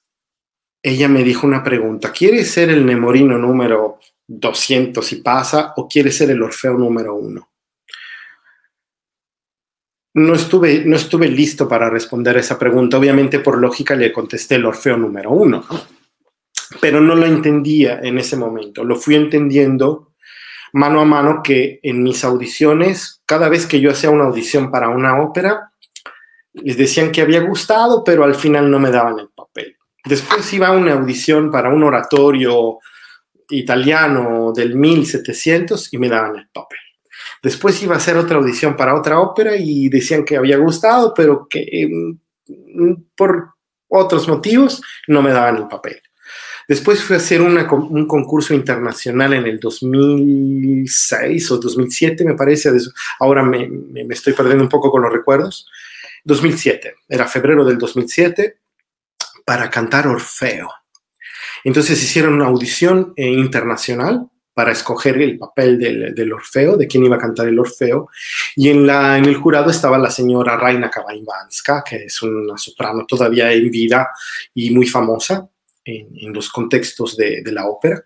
ella 0.83 1.09
me 1.09 1.25
dijo 1.25 1.47
una 1.47 1.63
pregunta, 1.63 2.13
¿quieres 2.13 2.51
ser 2.51 2.71
el 2.71 2.87
Nemorino 2.87 3.37
número 3.37 3.99
200 4.27 5.13
y 5.13 5.17
pasa 5.17 5.73
o 5.77 5.89
quieres 5.89 6.17
ser 6.17 6.31
el 6.31 6.43
Orfeo 6.43 6.75
número 6.79 7.15
uno? 7.15 7.51
No 10.15 10.35
estuve, 10.35 10.85
no 10.85 10.97
estuve 10.97 11.29
listo 11.29 11.69
para 11.69 11.91
responder 11.91 12.37
esa 12.37 12.59
pregunta. 12.59 12.99
Obviamente, 12.99 13.41
por 13.41 13.59
lógica, 13.59 13.95
le 13.95 14.13
contesté 14.13 14.57
el 14.57 14.67
Orfeo 14.67 14.97
número 14.97 15.31
uno, 15.31 15.65
pero 16.81 17.01
no 17.01 17.15
lo 17.15 17.27
entendía 17.27 18.01
en 18.03 18.19
ese 18.19 18.37
momento. 18.37 18.85
Lo 18.85 18.97
fui 18.97 19.15
entendiendo 19.15 20.13
mano 20.73 21.01
a 21.01 21.05
mano 21.05 21.41
que 21.43 21.81
en 21.83 22.03
mis 22.03 22.25
audiciones, 22.25 23.23
cada 23.27 23.49
vez 23.49 23.67
que 23.67 23.81
yo 23.81 23.91
hacía 23.91 24.11
una 24.11 24.25
audición 24.25 24.71
para 24.71 24.89
una 24.89 25.21
ópera, 25.21 25.73
les 26.53 26.77
decían 26.77 27.13
que 27.13 27.23
había 27.23 27.41
gustado, 27.41 28.03
pero 28.05 28.25
al 28.25 28.35
final 28.35 28.71
no 28.71 28.79
me 28.79 28.91
daban 28.91 29.19
el 29.19 29.29
papel. 29.29 29.77
Después 30.05 30.53
iba 30.53 30.69
a 30.69 30.73
una 30.73 30.95
audición 30.95 31.51
para 31.51 31.69
un 31.69 31.83
oratorio 31.83 32.79
italiano 33.51 34.53
del 34.55 34.75
1700 34.75 35.93
y 35.93 35.99
me 35.99 36.09
daban 36.09 36.37
el 36.37 36.49
papel. 36.49 36.79
Después 37.43 37.83
iba 37.83 37.95
a 37.95 37.99
hacer 37.99 38.17
otra 38.17 38.39
audición 38.39 38.77
para 38.77 38.95
otra 38.95 39.21
ópera 39.21 39.57
y 39.57 39.89
decían 39.89 40.25
que 40.25 40.37
había 40.37 40.57
gustado, 40.57 41.15
pero 41.15 41.47
que 41.49 41.89
mm, 41.89 42.93
por 43.15 43.55
otros 43.89 44.29
motivos 44.29 44.83
no 45.07 45.23
me 45.23 45.33
daban 45.33 45.57
el 45.57 45.69
papel. 45.69 46.03
Después 46.69 47.03
fui 47.03 47.15
a 47.15 47.19
hacer 47.19 47.41
un 47.41 48.07
concurso 48.07 48.53
internacional 48.53 49.33
en 49.33 49.47
el 49.47 49.59
2006 49.59 51.51
o 51.51 51.57
2007, 51.57 52.25
me 52.25 52.35
parece. 52.35 52.71
Ahora 53.21 53.43
me, 53.43 53.67
me, 53.67 54.03
estoy 54.11 54.35
perdiendo 54.35 54.65
un 54.65 54.69
poco 54.69 54.91
con 54.91 55.01
los 55.01 55.11
recuerdos. 55.11 55.67
2007, 56.25 56.95
era 57.09 57.27
febrero 57.27 57.65
del 57.65 57.79
2007, 57.79 58.59
para 59.47 59.71
cantar 59.71 60.07
Orfeo. 60.09 60.71
Entonces 61.65 62.03
hicieron 62.03 62.35
una 62.35 62.47
audición 62.47 63.15
eh, 63.17 63.31
internacional 63.31 64.29
para 64.59 64.73
escoger 64.73 65.23
el 65.23 65.39
papel 65.39 65.79
del, 65.79 66.33
Orfeo, 66.33 66.77
de 66.77 66.89
quién 66.89 67.05
iba 67.05 67.15
a 67.15 67.21
cantar 67.21 67.47
el 67.47 67.61
Orfeo. 67.61 68.09
Y 68.57 68.71
en, 68.71 68.89
la, 68.89 69.17
en 69.17 69.27
el 69.27 69.37
jurado 69.37 69.71
estaba 69.71 69.97
la 69.99 70.11
señora 70.11 70.57
Raina 70.57 70.91
Kabaimbanska, 70.91 71.85
que 71.89 72.07
es 72.07 72.21
una 72.23 72.59
soprano 72.59 73.07
todavía 73.07 73.53
en 73.53 73.71
vida 73.71 74.11
y 74.53 74.73
muy 74.73 74.89
famosa 74.89 75.49
en, 75.85 76.33
los 76.33 76.51
contextos 76.51 77.17
de, 77.17 77.41
de, 77.45 77.53
la 77.53 77.67
ópera. 77.67 78.05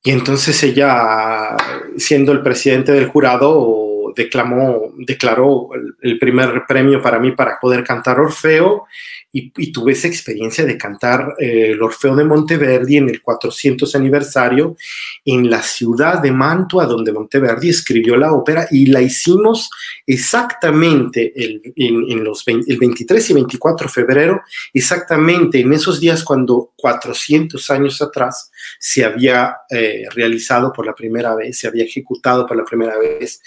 Y 0.00 0.12
entonces 0.12 0.62
ella, 0.62 1.56
siendo 1.96 2.30
el 2.30 2.42
presidente 2.42 2.92
del 2.92 3.08
jurado, 3.08 3.85
declamó, 4.16 4.92
declaró 4.98 5.68
el 6.00 6.18
primer 6.18 6.64
premio 6.66 7.00
para 7.02 7.18
mí 7.18 7.32
para 7.32 7.60
poder 7.60 7.84
cantar 7.84 8.18
Orfeo 8.18 8.86
y, 9.36 9.72
tuve 9.72 9.92
esa 9.92 10.08
experiencia 10.08 10.64
de 10.64 10.78
cantar 10.78 11.34
eh, 11.38 11.72
el 11.72 11.82
Orfeo 11.82 12.16
de 12.16 12.24
Monteverdi 12.24 12.96
en 12.96 13.10
el 13.10 13.20
400 13.20 13.94
aniversario 13.94 14.76
en 15.24 15.50
la 15.50 15.62
ciudad 15.62 16.22
de 16.22 16.32
Mantua, 16.32 16.86
donde 16.86 17.12
Monteverdi 17.12 17.68
escribió 17.68 18.16
la 18.16 18.32
ópera 18.32 18.66
y 18.70 18.86
la 18.86 19.02
hicimos 19.02 19.68
exactamente 20.06 21.32
el, 21.36 21.60
en, 21.76 22.24
los 22.24 22.44
el 22.46 22.78
23 22.78 23.30
y 23.30 23.34
24 23.34 23.86
de 23.86 23.92
febrero, 23.92 24.42
exactamente 24.72 25.60
en 25.60 25.72
esos 25.72 26.00
días 26.00 26.24
cuando 26.24 26.72
400 26.76 27.70
años 27.70 28.00
atrás 28.00 28.50
se 28.78 29.04
había 29.04 29.56
eh, 29.68 30.04
realizado 30.14 30.72
por 30.72 30.86
la 30.86 30.94
primera 30.94 31.34
vez, 31.34 31.58
se 31.58 31.68
había 31.68 31.84
ejecutado 31.84 32.46
por 32.46 32.56
la 32.56 32.64
primera 32.64 32.96
vez 32.96 33.42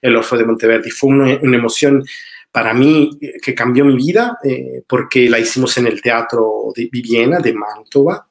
el 0.00 0.16
Orfeo 0.16 0.38
de 0.38 0.44
Monteverdi. 0.44 0.90
Fue 0.90 1.10
una, 1.10 1.56
emoción 1.56 2.04
para 2.52 2.74
mí 2.74 3.10
eh, 3.20 3.34
que 3.42 3.54
cambió 3.54 3.84
mi 3.84 3.96
vida 3.96 4.38
eh, 4.44 4.82
porque 4.86 5.28
la 5.28 5.38
hicimos 5.38 5.76
en 5.78 5.86
el 5.86 6.00
Teatro 6.00 6.72
de 6.74 6.88
Viviena 6.90 7.38
de 7.38 7.52
Mantova 7.52 8.26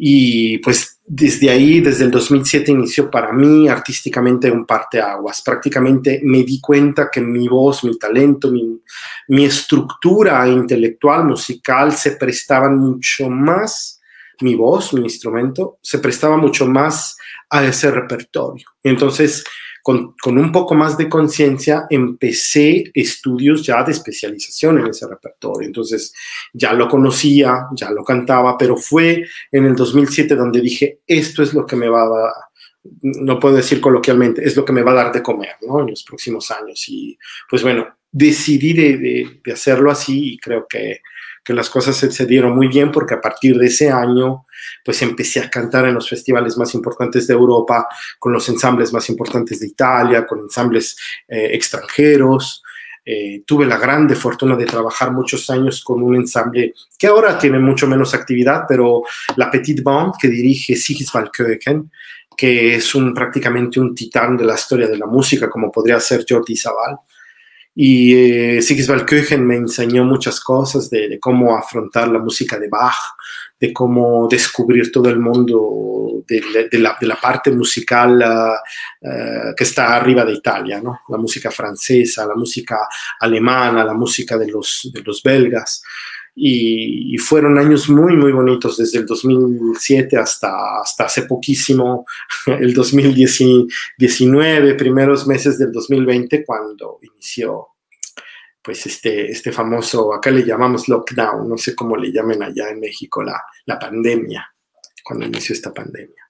y 0.00 0.58
pues 0.58 1.00
desde 1.04 1.50
ahí, 1.50 1.80
desde 1.80 2.04
el 2.04 2.10
2007 2.10 2.70
inició 2.70 3.10
para 3.10 3.32
mí 3.32 3.66
artísticamente 3.66 4.50
un 4.50 4.64
parteaguas. 4.66 5.42
Prácticamente 5.42 6.20
me 6.22 6.44
di 6.44 6.60
cuenta 6.60 7.08
que 7.10 7.20
mi 7.20 7.48
voz, 7.48 7.82
mi 7.82 7.98
talento, 7.98 8.50
mi, 8.50 8.80
mi 9.28 9.44
estructura 9.44 10.46
intelectual, 10.46 11.24
musical 11.24 11.92
se 11.92 12.12
prestaban 12.12 12.78
mucho 12.78 13.28
más, 13.30 14.00
mi 14.40 14.54
voz, 14.54 14.92
mi 14.92 15.00
instrumento, 15.00 15.78
se 15.82 15.98
prestaba 15.98 16.36
mucho 16.36 16.66
más 16.66 17.16
a 17.50 17.64
ese 17.64 17.90
repertorio. 17.90 18.66
Entonces, 18.82 19.44
con, 19.82 20.14
un 20.24 20.52
poco 20.52 20.74
más 20.74 20.98
de 20.98 21.08
conciencia, 21.08 21.86
empecé 21.88 22.90
estudios 22.94 23.64
ya 23.64 23.82
de 23.82 23.92
especialización 23.92 24.78
en 24.78 24.88
ese 24.88 25.06
repertorio. 25.06 25.66
Entonces, 25.66 26.12
ya 26.52 26.72
lo 26.72 26.88
conocía, 26.88 27.66
ya 27.74 27.90
lo 27.90 28.04
cantaba, 28.04 28.56
pero 28.58 28.76
fue 28.76 29.24
en 29.50 29.64
el 29.64 29.74
2007 29.74 30.34
donde 30.34 30.60
dije, 30.60 31.00
esto 31.06 31.42
es 31.42 31.54
lo 31.54 31.64
que 31.64 31.76
me 31.76 31.88
va 31.88 32.02
a 32.02 32.08
dar, 32.08 32.32
no 33.02 33.38
puedo 33.38 33.56
decir 33.56 33.80
coloquialmente, 33.80 34.44
es 34.44 34.56
lo 34.56 34.64
que 34.64 34.72
me 34.72 34.82
va 34.82 34.92
a 34.92 35.04
dar 35.04 35.12
de 35.12 35.22
comer. 35.22 35.56
En 35.60 35.86
los 35.86 36.04
próximos 36.04 36.50
años. 36.50 36.84
Y 36.88 37.18
pues 37.48 37.62
bueno, 37.62 37.86
decidí 38.10 38.72
de, 38.72 39.40
de 39.44 39.52
hacerlo 39.52 39.90
así 39.90 40.34
y 40.34 40.38
creo 40.38 40.66
que 40.68 41.00
que 41.48 41.54
las 41.54 41.70
cosas 41.70 41.96
se, 41.96 42.26
dieron 42.26 42.54
muy 42.54 42.68
bien 42.68 42.92
porque 42.92 43.14
a 43.14 43.22
partir 43.22 43.56
de 43.56 43.68
ese 43.68 43.90
año 43.90 44.44
pues 44.84 45.00
empecé 45.00 45.40
a 45.40 45.48
cantar 45.48 45.86
en 45.86 45.94
los 45.94 46.06
festivales 46.06 46.58
más 46.58 46.74
importantes 46.74 47.26
de 47.26 47.32
Europa, 47.32 47.88
con 48.18 48.34
los 48.34 48.46
ensambles 48.50 48.92
más 48.92 49.08
importantes 49.08 49.58
de 49.58 49.68
Italia, 49.68 50.26
con 50.26 50.40
ensambles 50.40 50.98
eh, 51.26 51.48
extranjeros. 51.52 52.62
Eh, 53.02 53.44
tuve 53.46 53.64
la 53.64 53.78
grande 53.78 54.14
fortuna 54.14 54.56
de 54.56 54.66
trabajar 54.66 55.10
muchos 55.10 55.48
años 55.48 55.82
con 55.82 56.02
un 56.02 56.16
ensamble 56.16 56.74
que 56.98 57.06
ahora 57.06 57.38
tiene 57.38 57.58
mucho 57.58 57.86
menos 57.86 58.12
actividad, 58.12 58.64
pero 58.68 59.04
la 59.36 59.50
Petite 59.50 59.80
Bande 59.80 60.18
que 60.20 60.28
dirige 60.28 60.76
Sigisvald 60.76 61.30
Köken, 61.30 61.90
que 62.36 62.74
es 62.74 62.94
un, 62.94 63.14
prácticamente 63.14 63.80
un 63.80 63.94
titán 63.94 64.36
de 64.36 64.44
la 64.44 64.54
historia 64.54 64.86
de 64.86 64.98
la 64.98 65.06
música, 65.06 65.48
como 65.48 65.72
podría 65.72 65.98
ser 65.98 66.26
Jordi 66.28 66.54
Zaval. 66.54 66.98
Y 67.80 68.12
eh, 68.12 68.60
Sigisvald 68.60 69.04
Köchen 69.04 69.46
me 69.46 69.54
enseñó 69.54 70.04
muchas 70.04 70.40
cosas 70.40 70.90
de, 70.90 71.16
cómo 71.20 71.56
afrontar 71.56 72.08
la 72.08 72.18
música 72.18 72.58
de 72.58 72.66
Bach, 72.66 73.14
de 73.60 73.72
cómo 73.72 74.26
descubrir 74.28 74.90
todo 74.90 75.08
el 75.08 75.20
mundo 75.20 76.24
de, 76.26 76.42
la, 76.72 77.20
parte 77.20 77.52
musical 77.52 78.20
ah, 78.20 78.60
que 79.56 79.62
está 79.62 79.94
arriba 79.94 80.24
de 80.24 80.32
Italia, 80.32 80.80
¿no? 80.82 81.02
la 81.08 81.18
música 81.18 81.52
francesa, 81.52 82.26
la 82.26 82.34
música 82.34 82.88
alemana, 83.20 83.84
la 83.84 83.94
música 83.94 84.36
de 84.36 84.48
los 84.48 85.22
belgas. 85.22 85.80
Y, 86.40 87.18
fueron 87.18 87.58
años 87.58 87.90
muy, 87.90 88.16
muy 88.16 88.30
bonitos 88.30 88.78
desde 88.78 89.00
el 89.00 89.06
2007 89.06 90.16
hasta, 90.16 90.80
hasta 90.80 91.04
hace 91.04 91.22
poquísimo, 91.22 92.06
el 92.46 92.72
2019, 92.72 94.74
primeros 94.74 95.26
meses 95.26 95.58
del 95.58 95.72
2020, 95.72 96.44
cuando 96.44 97.00
inició 97.02 97.66
pues 98.62 98.86
este, 98.86 99.30
este 99.30 99.50
famoso, 99.50 100.14
acá 100.14 100.30
le 100.30 100.44
llamamos 100.44 100.88
lockdown, 100.88 101.48
no 101.48 101.56
sé 101.56 101.74
cómo 101.74 101.96
le 101.96 102.12
llamen 102.12 102.42
allá 102.42 102.68
en 102.70 102.80
México, 102.80 103.22
la, 103.22 103.42
la 103.64 103.78
pandemia, 103.78 104.46
cuando 105.02 105.26
inició 105.26 105.54
esta 105.54 105.72
pandemia. 105.72 106.28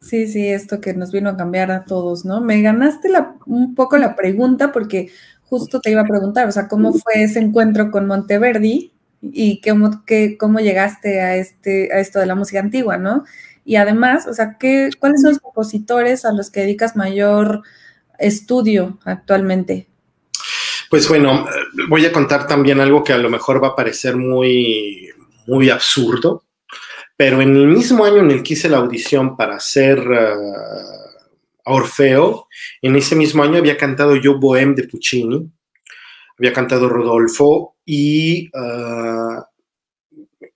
Sí, 0.00 0.26
sí, 0.28 0.48
esto 0.48 0.80
que 0.80 0.94
nos 0.94 1.12
vino 1.12 1.28
a 1.28 1.36
cambiar 1.36 1.70
a 1.70 1.84
todos, 1.84 2.24
¿no? 2.24 2.40
Me 2.40 2.62
ganaste 2.62 3.10
un 3.44 3.74
poco 3.74 3.98
la 3.98 4.16
pregunta 4.16 4.72
porque 4.72 5.10
justo 5.50 5.80
te 5.80 5.90
iba 5.90 6.02
a 6.02 6.06
preguntar, 6.06 6.48
o 6.48 6.52
sea, 6.52 6.68
¿cómo 6.68 6.92
fue 6.92 7.24
ese 7.24 7.40
encuentro 7.40 7.90
con 7.90 8.06
Monteverdi 8.06 8.92
y 9.20 9.60
cómo, 9.60 10.02
cómo 10.38 10.60
llegaste 10.60 11.20
a, 11.20 11.36
este, 11.36 11.92
a 11.92 11.98
esto 11.98 12.20
de 12.20 12.26
la 12.26 12.36
música 12.36 12.60
antigua, 12.60 12.96
¿no? 12.96 13.24
Y 13.64 13.76
además, 13.76 14.26
o 14.28 14.32
sea, 14.32 14.56
¿qué, 14.58 14.90
¿cuáles 14.98 15.20
son 15.20 15.32
los 15.32 15.40
compositores 15.40 16.24
a 16.24 16.32
los 16.32 16.50
que 16.50 16.60
dedicas 16.60 16.96
mayor 16.96 17.62
estudio 18.18 18.98
actualmente? 19.04 19.88
Pues 20.88 21.08
bueno, 21.08 21.46
voy 21.88 22.06
a 22.06 22.12
contar 22.12 22.46
también 22.46 22.80
algo 22.80 23.02
que 23.02 23.12
a 23.12 23.18
lo 23.18 23.28
mejor 23.28 23.62
va 23.62 23.68
a 23.68 23.76
parecer 23.76 24.16
muy, 24.16 25.10
muy 25.46 25.68
absurdo, 25.68 26.44
pero 27.16 27.42
en 27.42 27.56
el 27.56 27.66
mismo 27.66 28.04
año 28.04 28.18
en 28.18 28.30
el 28.30 28.42
que 28.42 28.54
hice 28.54 28.68
la 28.68 28.78
audición 28.78 29.36
para 29.36 29.58
ser 29.60 29.98
Orfeo, 31.64 32.46
en 32.82 32.96
ese 32.96 33.16
mismo 33.16 33.42
año 33.42 33.58
había 33.58 33.76
cantado 33.76 34.16
yo 34.16 34.38
Bohème 34.38 34.74
de 34.74 34.88
Puccini, 34.88 35.50
había 36.38 36.52
cantado 36.52 36.88
Rodolfo 36.88 37.76
y 37.84 38.50
ah, 38.54 39.46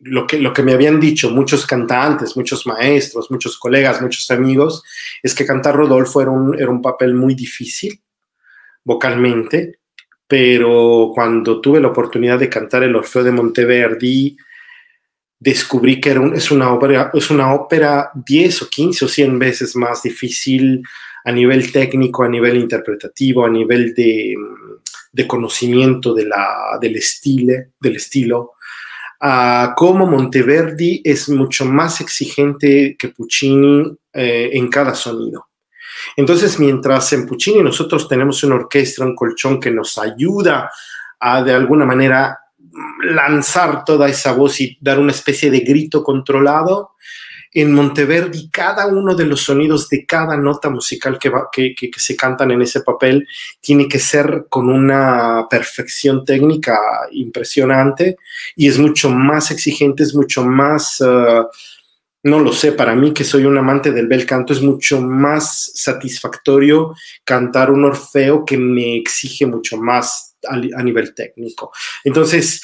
lo, 0.01 0.27
que, 0.27 0.39
lo 0.39 0.53
que 0.53 0.63
me 0.63 0.73
habían 0.73 1.01
dicho 1.01 1.31
muchos 1.31 1.67
cantantes, 1.67 2.37
muchos 2.37 2.67
maestros, 2.67 3.31
muchos 3.31 3.59
colegas, 3.59 4.01
muchos 4.01 4.31
amigos, 4.31 4.83
es 5.23 5.35
que 5.35 5.47
cantar 5.47 5.77
Rodolfo 5.77 6.23
era 6.23 6.31
un, 6.31 6.59
era 6.59 6.71
un 6.71 6.83
papel 6.83 7.15
muy 7.15 7.35
difícil 7.35 8.01
vocalmente, 8.85 9.81
pero 10.27 11.11
cuando 11.15 11.61
tuve 11.61 11.81
la 11.81 11.89
oportunidad 11.89 12.39
de 12.39 12.49
cantar 12.49 12.83
el 12.83 12.97
Orfeo 12.97 13.25
de 13.25 13.33
Monteverdi, 13.33 14.37
descubrí 15.45 16.01
que 16.01 16.11
era 16.11 16.27
es, 16.35 16.51
una 16.51 16.73
ópera, 16.73 17.11
es 17.13 17.31
una 17.31 17.55
ópera 17.55 18.11
10 18.15 18.63
o 18.63 18.69
15 18.71 19.05
o 19.05 19.09
100 19.09 19.39
veces 19.39 19.77
más 19.77 20.03
difícil 20.03 20.83
a 21.23 21.33
nivel 21.33 21.71
técnico, 21.71 22.25
a 22.25 22.29
nivel 22.29 22.57
interpretativo, 22.57 23.45
a 23.45 23.51
nivel 23.51 23.95
de, 23.95 24.35
conocimiento 25.27 26.15
de 26.15 26.25
la, 26.25 26.79
del, 26.81 26.97
estilo, 26.97 27.55
del 27.79 27.97
estilo. 27.97 28.53
como 29.77 30.07
Monteverdi 30.07 31.03
es 31.05 31.29
mucho 31.29 31.67
más 31.67 32.01
exigente 32.01 32.97
que 32.99 33.09
Puccini 33.09 33.95
eh, 34.15 34.51
en 34.53 34.69
cada 34.69 34.95
sonido. 34.95 35.49
Entonces, 36.17 36.59
mientras 36.59 37.13
en 37.13 37.27
Puccini 37.27 37.63
nosotros 37.63 38.09
tenemos 38.09 38.43
una 38.45 38.57
orquesta, 38.57 39.05
un 39.05 39.15
colchón 39.15 39.61
que 39.61 39.71
nos 39.71 39.99
ayuda 39.99 40.71
a 41.21 41.43
de 41.43 41.53
alguna 41.53 41.85
manera 41.85 42.39
lanzar 43.03 43.85
toda 43.85 44.09
esa 44.09 44.33
voz 44.33 44.61
y 44.61 44.77
dar 44.81 44.99
una 44.99 45.13
especie 45.13 45.51
de 45.51 45.61
grito 45.61 46.03
controlado. 46.03 46.93
En 47.57 47.73
Monteverdi, 47.73 48.51
cada 48.51 48.89
uno 48.89 49.15
de 49.15 49.27
los 49.27 49.43
sonidos 49.43 49.89
de 49.89 50.05
cada 50.05 50.37
nota 50.37 50.71
musical 50.71 51.21
que, 51.21 51.31
que, 51.77 51.91
se 51.97 52.17
cantan 52.17 52.51
en 52.51 52.63
ese 52.63 52.81
papel 52.81 53.29
tiene 53.61 53.87
que 53.87 54.01
ser 54.01 54.47
con 54.49 54.69
una 54.69 55.47
perfección 55.49 56.25
técnica 56.25 56.77
impresionante 57.13 58.17
y 58.57 58.67
es 58.67 58.77
mucho 58.77 59.09
más 59.09 59.53
exigente, 59.53 60.03
es 60.03 60.17
mucho 60.17 60.45
más, 60.45 61.01
eh, 61.01 61.43
no 62.25 62.41
lo 62.41 62.53
sé, 62.53 62.73
para 62.73 62.97
mí 62.97 63.13
que 63.13 63.23
soy 63.23 63.45
un 63.45 63.57
amante 63.57 63.93
del 63.93 64.09
bel 64.09 64.27
canto, 64.27 64.53
es 64.53 64.61
mucho 64.61 65.01
más 65.01 65.71
satisfactorio 65.77 66.93
cantar 67.23 67.71
un 67.71 67.85
Orfeo 67.85 68.45
que 68.45 68.59
me 68.59 68.97
exige 68.97 69.47
mucho 69.47 69.77
más 69.77 70.34
a, 70.49 70.83
nivel 70.83 71.15
técnico. 71.15 71.73
Entonces, 72.03 72.63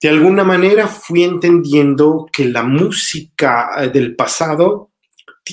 de 0.00 0.08
alguna 0.08 0.44
manera 0.44 0.86
fui 0.86 1.24
entendiendo 1.24 2.28
que 2.32 2.44
la 2.44 2.62
música 2.62 3.70
eh, 3.78 3.88
del 3.88 4.14
pasado 4.14 4.90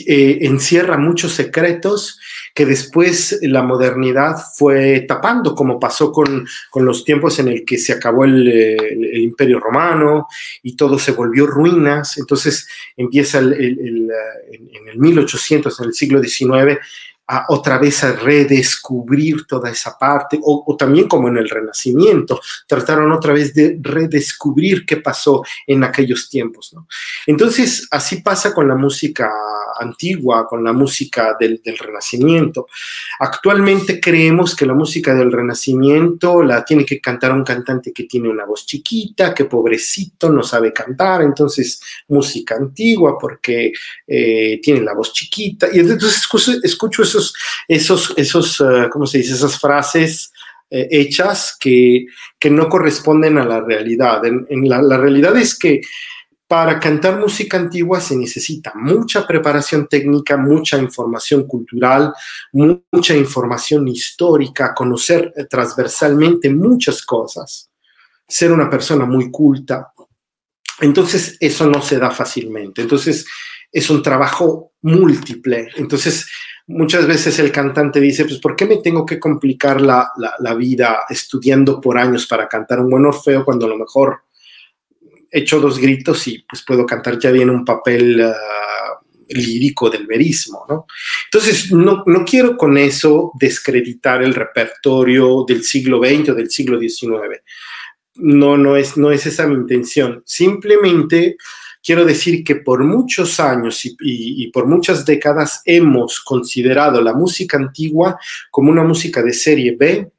eh, 0.06 0.40
encierra 0.42 0.98
muchos 0.98 1.34
secretos 1.34 2.20
que 2.54 2.66
después 2.66 3.40
la 3.42 3.64
modernidad 3.64 4.36
fue 4.56 5.02
tapando, 5.02 5.56
como 5.56 5.80
pasó 5.80 6.12
con, 6.12 6.46
los 6.76 7.04
tiempos 7.04 7.40
en 7.40 7.50
el 7.50 7.66
que 7.66 7.78
se 7.78 7.94
acabó 7.94 8.24
el, 8.24 9.14
imperio 9.14 9.60
romano 9.60 10.28
y 10.64 10.76
todo 10.76 10.98
se 11.00 11.12
volvió 11.12 11.48
ruinas. 11.48 12.18
Entonces 12.18 12.68
empieza 12.96 13.40
en 13.40 14.10
el 14.88 14.98
1800, 14.98 15.80
en 15.80 15.86
el 15.86 15.94
siglo 15.94 16.22
XIX, 16.22 16.80
otra 17.50 17.78
vez 17.80 18.04
a 18.04 18.14
redescubrir 18.14 19.48
toda 19.48 19.72
esa 19.72 19.98
parte, 19.98 20.40
o, 20.42 20.76
también 20.78 21.08
como 21.08 21.28
en 21.28 21.38
el 21.38 21.50
Renacimiento, 21.50 22.40
trataron 22.68 23.12
otra 23.12 23.34
vez 23.34 23.54
de 23.54 23.80
redescubrir 23.82 24.86
qué 24.86 24.98
pasó 24.98 25.44
en 25.66 25.84
aquellos 25.84 26.30
tiempos. 26.30 26.76
Entonces, 27.26 27.88
así 27.90 28.22
pasa 28.22 28.54
con 28.54 28.68
la 28.68 28.76
música 28.76 29.32
antigua, 29.80 30.48
con 30.48 30.64
la 30.64 30.72
música 30.72 31.36
del, 31.40 31.62
del, 31.64 31.78
Renacimiento. 31.78 32.68
Actualmente 33.20 34.00
creemos 34.00 34.56
que 34.56 34.66
la 34.66 34.74
música 34.74 35.14
del 35.14 35.32
Renacimiento 35.32 36.42
la 36.44 36.64
tiene 36.64 36.86
que 36.86 37.02
cantar 37.02 37.32
un 37.34 37.44
cantante 37.44 37.92
que 37.92 38.04
tiene 38.04 38.30
una 38.30 38.46
voz 38.46 38.66
chiquita, 38.66 39.34
que 39.34 39.46
pobrecito 39.46 40.30
no 40.30 40.44
sabe 40.44 40.72
cantar, 40.72 41.22
entonces 41.22 41.82
música 42.08 42.56
antigua 42.56 43.18
porque 43.20 43.74
eh, 44.08 44.60
tiene 44.62 44.82
la 44.82 44.94
voz 44.94 45.12
chiquita. 45.12 45.68
Y 45.74 45.80
entonces 45.80 46.18
escucho, 46.18 46.54
escucho 46.64 47.04
eso 47.04 47.15
esos, 47.68 48.14
esos, 48.16 48.62
eh, 48.62 48.90
¿cómo 48.92 49.06
se 49.06 49.20
dice? 49.20 49.34
Esas 49.34 49.60
frases 49.60 50.32
eh, 50.70 50.88
hechas 50.90 51.56
que, 51.60 52.08
no 52.50 52.70
corresponden 52.70 53.38
a 53.38 53.46
la 53.46 53.62
realidad. 53.62 54.22
La, 54.50 54.98
realidad 54.98 55.36
es 55.38 55.58
que 55.58 55.82
para 56.48 56.80
cantar 56.80 57.20
música 57.20 57.58
antigua 57.58 58.00
se 58.00 58.16
necesita 58.16 58.72
mucha 58.76 59.26
preparación 59.26 59.88
técnica, 59.88 60.38
mucha 60.38 60.78
información 60.78 61.48
cultural, 61.48 62.14
mucha 62.52 63.16
información 63.16 63.88
histórica, 63.88 64.74
conocer 64.76 65.34
eh, 65.36 65.46
transversalmente 65.46 66.50
muchas 66.52 67.02
cosas, 67.04 67.72
ser 68.28 68.52
una 68.52 68.70
persona 68.70 69.06
muy 69.06 69.32
culta. 69.32 69.92
Entonces, 70.82 71.38
eso 71.40 71.68
no 71.68 71.82
se 71.82 71.98
da 71.98 72.12
fácilmente. 72.12 72.82
Entonces, 72.82 73.26
es 73.72 73.90
un 73.90 74.02
trabajo 74.02 74.74
múltiple. 74.82 75.70
Entonces, 75.76 76.28
muchas 76.68 77.06
veces 77.08 77.38
el 77.40 77.52
cantante 77.52 78.00
dice, 78.00 78.26
pues, 78.26 78.40
¿por 78.40 78.56
qué 78.56 78.66
me 78.66 78.78
tengo 78.78 79.06
que 79.06 79.20
complicar 79.20 79.82
la, 79.82 80.12
vida 80.58 81.02
estudiando 81.10 81.80
por 81.80 81.98
años 81.98 82.28
para 82.28 82.48
cantar 82.48 82.80
un 82.80 82.90
buen 82.90 83.06
Orfeo 83.06 83.44
cuando 83.46 83.66
a 83.66 83.70
lo 83.70 83.78
mejor 83.78 84.22
echo 85.30 85.60
dos 85.60 85.80
gritos 85.80 86.28
y 86.28 86.40
pues 86.48 86.64
puedo 86.64 86.86
cantar 86.86 87.20
ya 87.20 87.30
bien 87.30 87.50
un 87.50 87.66
papel 87.66 88.22
ah, 88.22 89.02
lírico 89.30 89.90
del 89.90 90.08
verismo, 90.08 90.66
¿no? 90.70 90.86
Entonces, 91.26 91.72
no, 91.72 92.04
no, 92.06 92.24
quiero 92.24 92.56
con 92.56 92.78
eso 92.78 93.32
descreditar 93.40 94.24
el 94.24 94.34
repertorio 94.34 95.44
del 95.48 95.64
siglo 95.64 96.00
XX 96.00 96.30
o 96.30 96.36
del 96.36 96.50
siglo 96.50 96.80
XIX. 96.80 97.42
No, 98.16 98.56
no 98.56 98.78
es, 98.78 98.98
no 98.98 99.12
es 99.12 99.26
esa 99.26 99.46
mi 99.48 99.56
intención. 99.56 100.24
Simplemente 100.26 101.38
quiero 101.86 102.04
decir 102.04 102.44
que 102.44 102.56
por 102.56 102.84
muchos 102.84 103.40
años 103.40 103.82
y, 103.84 104.48
por 104.48 104.66
muchas 104.66 105.06
décadas 105.06 105.62
hemos 105.66 106.20
considerado 106.20 107.00
la 107.00 107.14
música 107.14 107.58
antigua 107.58 108.18
como 108.50 108.72
una 108.72 108.84
música 108.84 109.22
de 109.22 109.32
serie 109.32 109.76
B, 109.78 110.12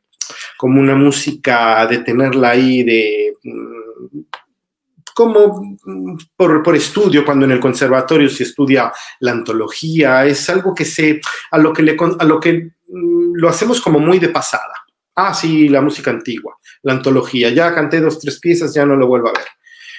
como 0.57 0.81
una 0.81 0.95
música 0.95 1.85
de 1.87 1.99
tenerla 1.99 2.51
ahí 2.51 2.85
de 2.85 3.33
mm, 3.43 4.21
como 5.13 5.77
mm, 5.85 6.17
por, 6.37 6.77
estudio, 6.77 7.25
cuando 7.25 7.47
en 7.47 7.53
el 7.53 7.61
conservatorio 7.61 8.29
se 8.29 8.45
estudia 8.45 8.93
la 9.21 9.33
antología, 9.33 10.25
es 10.25 10.49
algo 10.51 10.75
que 10.75 10.85
se, 10.85 11.21
a 11.51 11.59
lo 11.59 11.73
que, 11.73 11.83
le, 11.83 11.97
a 12.19 12.25
lo, 12.25 12.39
que 12.39 12.71
mm, 12.89 13.33
lo 13.35 13.49
hacemos 13.49 13.81
como 13.81 13.99
muy 13.99 14.19
de 14.19 14.29
pasada. 14.29 14.75
Ah, 15.17 15.33
sí, 15.33 15.69
la 15.71 15.81
música 15.81 16.11
antigua, 16.11 16.59
la 16.83 16.93
antología, 16.93 17.49
ya 17.49 17.75
canté 17.75 18.01
dos, 18.01 18.21
tres 18.21 18.39
piezas, 18.39 18.75
ya 18.75 18.85
no 18.85 18.95
lo 18.95 19.07
vuelvo 19.09 19.31
a 19.31 19.33
ver. 19.33 19.56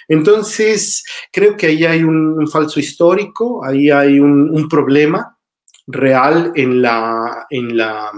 Entonces, 0.08 1.04
creo 1.32 1.58
que 1.58 1.68
ahí 1.68 1.86
hay 1.86 2.04
un, 2.04 2.48
falso 2.48 2.80
histórico, 2.80 3.64
ahí 3.64 3.90
hay 3.90 4.20
un, 4.20 4.68
problema 4.70 5.38
real 5.88 6.52
en 6.56 6.82
la, 6.82 7.46
en 7.50 7.78
la, 7.78 8.12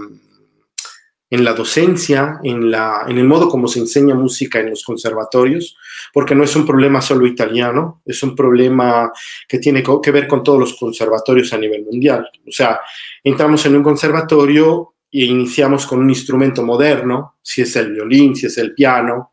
en 1.30 1.44
la 1.44 1.52
docencia, 1.52 2.40
en, 2.42 2.70
la, 2.70 3.04
en 3.08 3.18
el 3.18 3.24
modo 3.24 3.48
como 3.48 3.68
se 3.68 3.80
enseña 3.80 4.14
música 4.14 4.60
en 4.60 4.70
los 4.70 4.84
conservatorios, 4.84 5.76
porque 6.12 6.34
no 6.34 6.44
es 6.44 6.54
un 6.56 6.66
problema 6.66 7.00
solo 7.00 7.26
italiano, 7.26 8.02
es 8.04 8.22
un 8.22 8.34
problema 8.34 9.12
que 9.48 9.58
tiene 9.58 9.82
que 9.82 10.10
ver 10.10 10.26
con 10.26 10.42
todos 10.42 10.58
los 10.58 10.74
conservatorios 10.74 11.52
a 11.52 11.58
nivel 11.58 11.84
mundial. 11.84 12.28
O 12.46 12.52
sea, 12.52 12.80
entramos 13.22 13.64
en 13.66 13.76
un 13.76 13.82
conservatorio 13.82 14.94
e 15.12 15.24
iniciamos 15.24 15.86
con 15.86 15.98
un 15.98 16.08
instrumento 16.08 16.62
moderno, 16.62 17.36
si 17.42 17.62
es 17.62 17.74
el 17.76 17.92
violín, 17.92 18.36
si 18.36 18.46
es 18.46 18.58
el 18.58 18.74
piano, 18.74 19.29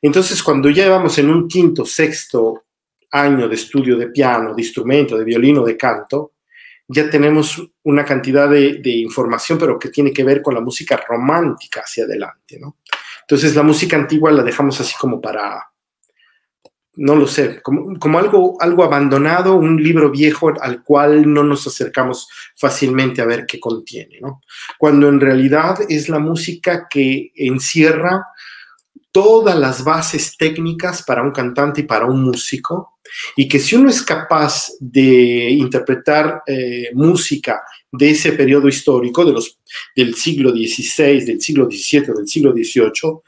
entonces, 0.00 0.42
cuando 0.42 0.70
ya 0.70 0.88
vamos 0.88 1.18
en 1.18 1.30
un 1.30 1.48
quinto, 1.48 1.84
sexto 1.84 2.64
año 3.10 3.48
de 3.48 3.54
estudio 3.54 3.96
de 3.96 4.08
piano, 4.08 4.54
de 4.54 4.62
instrumento, 4.62 5.16
de 5.16 5.24
violino, 5.24 5.64
de 5.64 5.76
canto, 5.76 6.32
ya 6.86 7.10
tenemos 7.10 7.62
una 7.82 8.04
cantidad 8.04 8.48
de, 8.48 8.80
información, 8.84 9.58
pero 9.58 9.78
que 9.78 9.90
tiene 9.90 10.12
que 10.12 10.24
ver 10.24 10.40
con 10.40 10.54
la 10.54 10.60
música 10.60 10.96
romántica 10.96 11.80
hacia 11.80 12.04
adelante, 12.04 12.58
¿no? 12.58 12.78
Entonces, 13.22 13.54
la 13.54 13.62
música 13.62 13.96
antigua 13.96 14.32
la 14.32 14.42
dejamos 14.42 14.80
así 14.80 14.94
como 14.98 15.20
para, 15.20 15.70
no 16.94 17.14
lo 17.14 17.26
sé, 17.26 17.60
como, 17.60 17.98
como, 17.98 18.18
algo, 18.18 18.56
algo 18.60 18.84
abandonado, 18.84 19.56
un 19.56 19.82
libro 19.82 20.10
viejo 20.10 20.50
al 20.60 20.82
cual 20.82 21.30
no 21.30 21.42
nos 21.42 21.66
acercamos 21.66 22.26
fácilmente 22.56 23.20
a 23.20 23.26
ver 23.26 23.44
qué 23.44 23.60
contiene, 23.60 24.18
¿no? 24.22 24.40
Cuando 24.78 25.08
en 25.08 25.20
realidad 25.20 25.78
es 25.90 26.08
la 26.08 26.20
música 26.20 26.88
que 26.88 27.32
encierra 27.34 28.28
todas 29.12 29.58
las 29.58 29.84
bases 29.84 30.36
técnicas 30.36 31.02
para 31.02 31.22
un 31.22 31.32
cantante 31.32 31.80
y 31.80 31.84
para 31.84 32.06
un 32.06 32.22
músico, 32.22 32.98
y 33.36 33.48
que 33.48 33.58
si 33.58 33.76
uno 33.76 33.88
es 33.88 34.02
capaz 34.02 34.70
de 34.80 35.50
interpretar 35.50 36.42
eh, 36.46 36.90
música 36.94 37.62
de 37.90 38.10
ese 38.10 38.32
periodo 38.32 38.68
histórico, 38.68 39.24
de 39.24 39.32
los, 39.32 39.58
del 39.96 40.14
siglo 40.14 40.50
XVI, 40.50 41.24
del 41.24 41.40
siglo 41.40 41.66
XVII, 41.70 42.14
del 42.14 42.28
siglo 42.28 42.52
XVIII, 42.52 43.20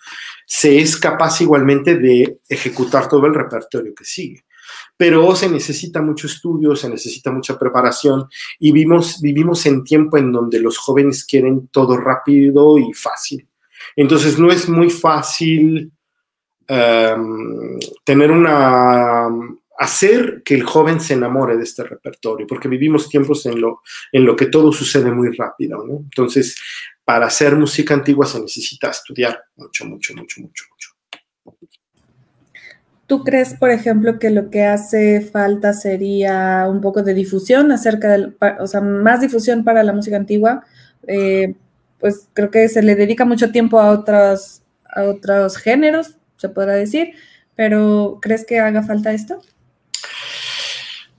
se 0.47 0.79
es 0.79 0.97
capaz 0.97 1.41
igualmente 1.41 1.97
de 1.97 2.41
ejecutar 2.49 3.09
todo 3.09 3.27
el 3.27 3.35
repertorio 3.35 3.95
que 3.95 4.05
sigue. 4.05 4.45
Pero 4.97 5.35
se 5.35 5.49
necesita 5.49 6.03
mucho 6.03 6.27
estudio, 6.27 6.77
se 6.77 6.89
necesita 6.89 7.33
mucha 7.33 7.59
preparación 7.59 8.27
y 8.59 8.71
vivimos, 8.71 9.21
vivimos 9.21 9.65
en 9.67 9.83
tiempo 9.83 10.19
en 10.19 10.31
donde 10.31 10.61
los 10.61 10.79
jóvenes 10.79 11.25
quieren 11.25 11.69
todo 11.69 11.97
rápido 11.97 12.79
y 12.79 12.93
fácil. 12.93 13.50
Entonces 13.97 14.39
no 14.39 14.51
es 14.51 14.69
muy 14.69 14.91
fácil 14.91 15.93
em, 16.69 17.79
tener 18.05 18.31
una 18.31 19.29
hacer 19.81 20.43
que 20.45 20.55
el 20.55 20.63
joven 20.63 21.01
se 21.01 21.15
enamore 21.15 21.57
de 21.57 21.65
este 21.65 21.83
repertorio, 21.83 22.47
porque 22.47 22.69
vivimos 22.69 23.09
tiempos 23.09 23.47
en 23.47 23.63
lo, 23.63 23.81
en 24.13 24.27
lo 24.27 24.37
que 24.37 24.45
todo 24.47 24.73
sucede 24.73 25.11
muy 25.11 25.35
rápido, 25.35 25.83
Entonces, 25.89 26.55
para 27.03 27.27
hacer 27.27 27.57
música 27.57 27.95
antigua 27.95 28.27
se 28.27 28.41
necesita 28.41 28.91
estudiar 28.91 29.43
mucho, 29.57 29.87
mucho, 29.87 30.13
mucho, 30.15 30.43
mucho, 30.43 30.65
mucho. 30.71 30.91
¿Tú 33.07 33.25
crees, 33.25 33.55
por 33.55 33.71
ejemplo, 33.71 34.19
que 34.19 34.29
lo 34.29 34.51
que 34.51 34.65
hace 34.65 35.23
falta 35.23 35.73
sería 35.73 36.67
un 36.69 36.83
poco 36.83 37.03
de 37.03 37.15
difusión 37.15 37.73
acerca 37.73 38.09
del, 38.09 38.37
o 38.61 38.67
sea, 38.67 38.83
más 38.83 39.23
difusión 39.23 39.65
para 39.65 39.83
la 39.83 39.95
música 39.95 40.17
antigua? 40.17 40.63
Eh, 41.09 41.55
pues 42.01 42.29
creo 42.33 42.51
que 42.51 42.69
se 42.69 42.83
le 42.83 42.95
dedica 42.97 43.25
mucho 43.25 43.53
tiempo 43.53 43.79
a 43.79 43.91
otros, 43.91 44.63
a 44.85 45.05
otros 45.05 45.57
géneros, 45.59 46.17
se 46.37 46.49
podrá 46.49 46.73
decir, 46.73 47.13
pero 47.55 48.19
¿crees 48.23 48.47
que 48.47 48.59
haga 48.59 48.83
falta 48.83 49.13
esto? 49.13 49.41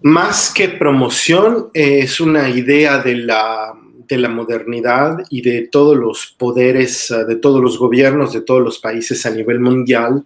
Más 0.02 0.52
que 0.52 0.68
promoción, 0.70 1.70
es 1.74 2.20
una 2.20 2.50
idea 2.50 2.98
de 2.98 3.16
la, 3.16 3.74
de 4.08 4.18
la 4.18 4.30
modernidad 4.30 5.20
y 5.30 5.44
de 5.44 5.68
todos 5.72 5.96
los 5.96 6.36
poderes, 6.40 7.14
de 7.28 7.36
todos 7.36 7.62
los 7.62 7.78
gobiernos, 7.78 8.34
de 8.34 8.42
todos 8.42 8.62
los 8.62 8.80
países 8.80 9.24
a 9.28 9.30
nivel 9.30 9.60
mundial. 9.60 10.26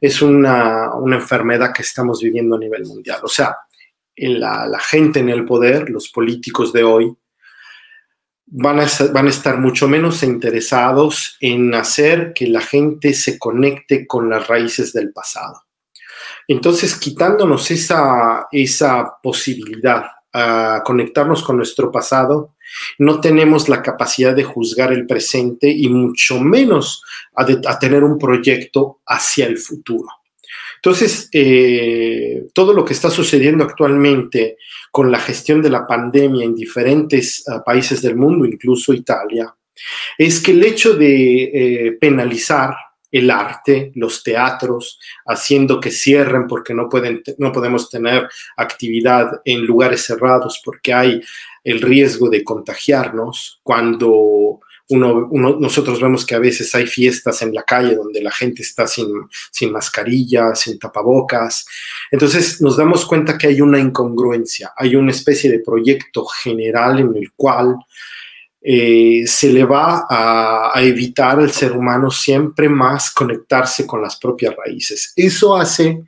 Es 0.00 0.22
una, 0.22 0.94
una 0.94 1.16
enfermedad 1.16 1.72
que 1.74 1.82
estamos 1.82 2.22
viviendo 2.22 2.54
a 2.54 2.60
nivel 2.60 2.84
mundial. 2.84 3.18
O 3.24 3.28
sea, 3.28 3.56
la 4.16 4.78
gente 4.78 5.18
en 5.18 5.28
el 5.28 5.44
poder, 5.44 5.90
los 5.90 6.08
políticos 6.08 6.72
de 6.72 6.84
hoy, 6.84 7.16
van 8.46 8.80
a, 8.80 8.86
van 9.12 9.26
a 9.26 9.30
estar 9.30 9.58
mucho 9.58 9.88
menos 9.88 10.22
interesados 10.22 11.36
en 11.40 11.74
hacer 11.74 12.32
que 12.32 12.46
la 12.46 12.60
gente 12.60 13.12
se 13.12 13.38
conecte 13.38 14.06
con 14.06 14.30
las 14.30 14.46
raíces 14.46 14.92
del 14.92 15.12
pasado. 15.12 15.64
Entonces, 16.48 16.96
quitándonos 16.96 17.70
esa, 17.70 18.46
esa 18.52 19.16
posibilidad 19.22 20.04
a 20.32 20.82
conectarnos 20.84 21.42
con 21.42 21.56
nuestro 21.56 21.90
pasado, 21.90 22.54
no 22.98 23.20
tenemos 23.20 23.68
la 23.68 23.82
capacidad 23.82 24.34
de 24.34 24.44
juzgar 24.44 24.92
el 24.92 25.06
presente 25.06 25.68
y 25.68 25.88
mucho 25.88 26.40
menos 26.40 27.02
a, 27.34 27.46
a 27.66 27.78
tener 27.78 28.04
un 28.04 28.18
proyecto 28.18 29.00
hacia 29.06 29.46
el 29.46 29.58
futuro. 29.58 30.08
Entonces, 30.76 31.28
eh, 31.32 32.46
todo 32.52 32.72
lo 32.72 32.84
que 32.84 32.92
está 32.92 33.10
sucediendo 33.10 33.64
actualmente 33.64 34.56
con 34.90 35.10
la 35.10 35.18
gestión 35.18 35.62
de 35.62 35.70
la 35.70 35.86
pandemia 35.86 36.44
en 36.44 36.54
diferentes 36.54 37.44
uh, 37.48 37.62
países 37.64 38.02
del 38.02 38.16
mundo, 38.16 38.44
incluso 38.44 38.92
Italia, 38.92 39.54
es 40.16 40.40
que 40.40 40.52
el 40.52 40.64
hecho 40.64 40.94
de 40.94 41.42
eh, 41.42 41.92
penalizar 42.00 42.74
el 43.10 43.30
arte, 43.30 43.92
los 43.94 44.22
teatros, 44.22 44.98
haciendo 45.26 45.80
que 45.80 45.90
cierren 45.90 46.46
porque 46.46 46.74
no, 46.74 46.88
pueden, 46.88 47.22
no 47.38 47.52
podemos 47.52 47.88
tener 47.88 48.28
actividad 48.56 49.40
en 49.44 49.64
lugares 49.64 50.04
cerrados 50.04 50.60
porque 50.64 50.92
hay 50.92 51.20
el 51.64 51.80
riesgo 51.80 52.28
de 52.28 52.44
contagiarnos, 52.44 53.60
cuando 53.62 54.60
uno, 54.88 55.28
nosotros 55.58 56.00
vemos 56.00 56.24
que 56.24 56.34
a 56.34 56.38
veces 56.38 56.74
hay 56.74 56.86
fiestas 56.86 57.42
en 57.42 57.54
la 57.54 57.62
calle 57.62 57.96
donde 57.96 58.22
la 58.22 58.30
gente 58.30 58.62
está 58.62 58.86
sin, 58.86 59.08
sin 59.50 59.72
mascarilla, 59.72 60.54
sin 60.54 60.78
tapabocas. 60.78 61.66
Entonces 62.10 62.60
nos 62.60 62.76
damos 62.76 63.04
cuenta 63.04 63.36
que 63.36 63.48
hay 63.48 63.60
una 63.60 63.78
incongruencia, 63.78 64.72
hay 64.76 64.94
una 64.94 65.10
especie 65.10 65.50
de 65.50 65.60
proyecto 65.60 66.24
general 66.24 67.00
en 67.00 67.16
el 67.16 67.32
cual 67.32 67.76
eh, 68.62 69.24
se 69.26 69.52
le 69.52 69.64
va 69.64 70.06
a, 70.08 70.72
a, 70.74 70.82
evitar 70.82 71.38
al 71.38 71.52
ser 71.52 71.72
humano 71.72 72.10
siempre 72.10 72.68
más 72.68 73.10
conectarse 73.10 73.86
con 73.86 74.02
las 74.02 74.16
propias 74.16 74.54
raíces. 74.56 75.12
Eso 75.16 75.56
hace 75.56 76.02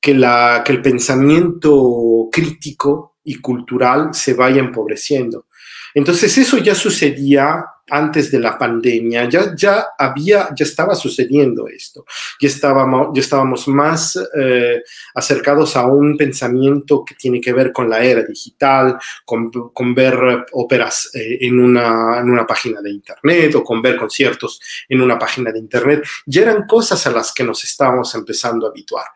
que, 0.00 0.14
la, 0.14 0.62
que 0.64 0.72
el 0.72 0.82
pensamiento 0.82 2.28
crítico 2.32 3.16
y 3.24 3.36
cultural 3.36 4.14
se 4.14 4.34
vaya 4.34 4.60
empobreciendo. 4.60 5.46
Entonces 5.94 6.36
eso 6.38 6.58
ya 6.58 6.74
sucedía 6.74 7.64
antes 7.90 8.30
de 8.30 8.38
la 8.38 8.56
pandemia, 8.56 9.28
ya, 9.28 9.54
ya 9.54 9.88
había, 9.98 10.48
ya 10.54 10.64
estaba 10.64 10.94
sucediendo 10.94 11.66
esto, 11.68 12.04
ya 12.40 12.48
estábamos, 12.48 13.08
ya 13.14 13.20
estábamos 13.20 13.68
más 13.68 14.18
eh, 14.38 14.82
acercados 15.14 15.76
a 15.76 15.86
un 15.86 16.16
pensamiento 16.16 17.04
que 17.04 17.14
tiene 17.14 17.40
que 17.40 17.52
ver 17.52 17.72
con 17.72 17.90
la 17.90 18.02
era 18.02 18.22
digital, 18.22 18.98
con, 19.24 19.50
con 19.50 19.94
ver 19.94 20.46
óperas 20.52 21.10
eh, 21.14 21.38
en, 21.40 21.58
una, 21.58 22.20
en 22.20 22.30
una 22.30 22.46
página 22.46 22.80
de 22.80 22.90
internet 22.90 23.54
o 23.56 23.64
con 23.64 23.82
ver 23.82 23.96
conciertos 23.96 24.60
en 24.88 25.00
una 25.00 25.18
página 25.18 25.50
de 25.50 25.58
internet, 25.58 26.04
ya 26.26 26.42
eran 26.42 26.66
cosas 26.66 27.06
a 27.06 27.10
las 27.10 27.32
que 27.32 27.44
nos 27.44 27.64
estábamos 27.64 28.14
empezando 28.14 28.66
a 28.66 28.70
habituar. 28.70 29.06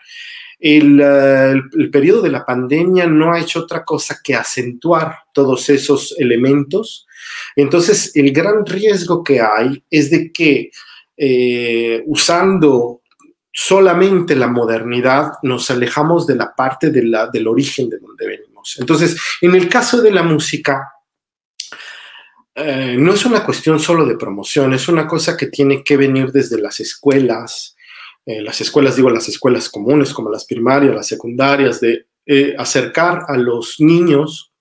El, 0.58 1.00
el, 1.00 1.62
el, 1.76 1.90
periodo 1.90 2.22
de 2.22 2.30
la 2.30 2.44
pandemia 2.46 3.06
no 3.06 3.32
ha 3.32 3.40
hecho 3.40 3.60
otra 3.60 3.84
cosa 3.84 4.20
que 4.22 4.34
acentuar 4.34 5.18
todos 5.32 5.68
esos 5.68 6.14
elementos. 6.18 7.06
Entonces, 7.56 8.14
el 8.14 8.32
gran 8.32 8.64
riesgo 8.66 9.22
que 9.22 9.40
hay 9.40 9.82
es 9.90 10.10
de 10.10 10.32
que 10.32 10.70
eh, 11.16 12.02
usando 12.06 13.02
solamente 13.52 14.34
la 14.34 14.48
modernidad 14.48 15.32
nos 15.42 15.70
alejamos 15.70 16.26
de 16.26 16.34
la 16.34 16.54
parte 16.54 16.90
de 16.90 17.04
la, 17.04 17.28
del 17.28 17.46
origen 17.46 17.88
de 17.88 17.98
donde 17.98 18.26
venimos. 18.26 18.76
Entonces, 18.80 19.16
en 19.40 19.54
el 19.54 19.68
caso 19.68 20.02
de 20.02 20.10
la 20.10 20.24
música, 20.24 20.92
eh, 22.56 22.96
no 22.98 23.14
es 23.14 23.24
una 23.24 23.44
cuestión 23.44 23.78
solo 23.78 24.04
de 24.06 24.16
promoción, 24.16 24.74
es 24.74 24.88
una 24.88 25.06
cosa 25.06 25.36
que 25.36 25.46
tiene 25.46 25.84
que 25.84 25.96
venir 25.96 26.32
desde 26.32 26.60
las 26.60 26.80
escuelas, 26.80 27.76
eh, 28.26 28.42
las 28.42 28.60
escuelas, 28.60 28.96
digo, 28.96 29.10
las 29.10 29.28
escuelas 29.28 29.68
comunes 29.68 30.12
como 30.12 30.30
las 30.30 30.44
primarias, 30.44 30.94
las 30.94 31.06
secundarias, 31.06 31.80
de 31.80 32.06
acercar 32.56 33.26
a 33.28 33.36
los 33.36 33.76
niños 33.80 34.53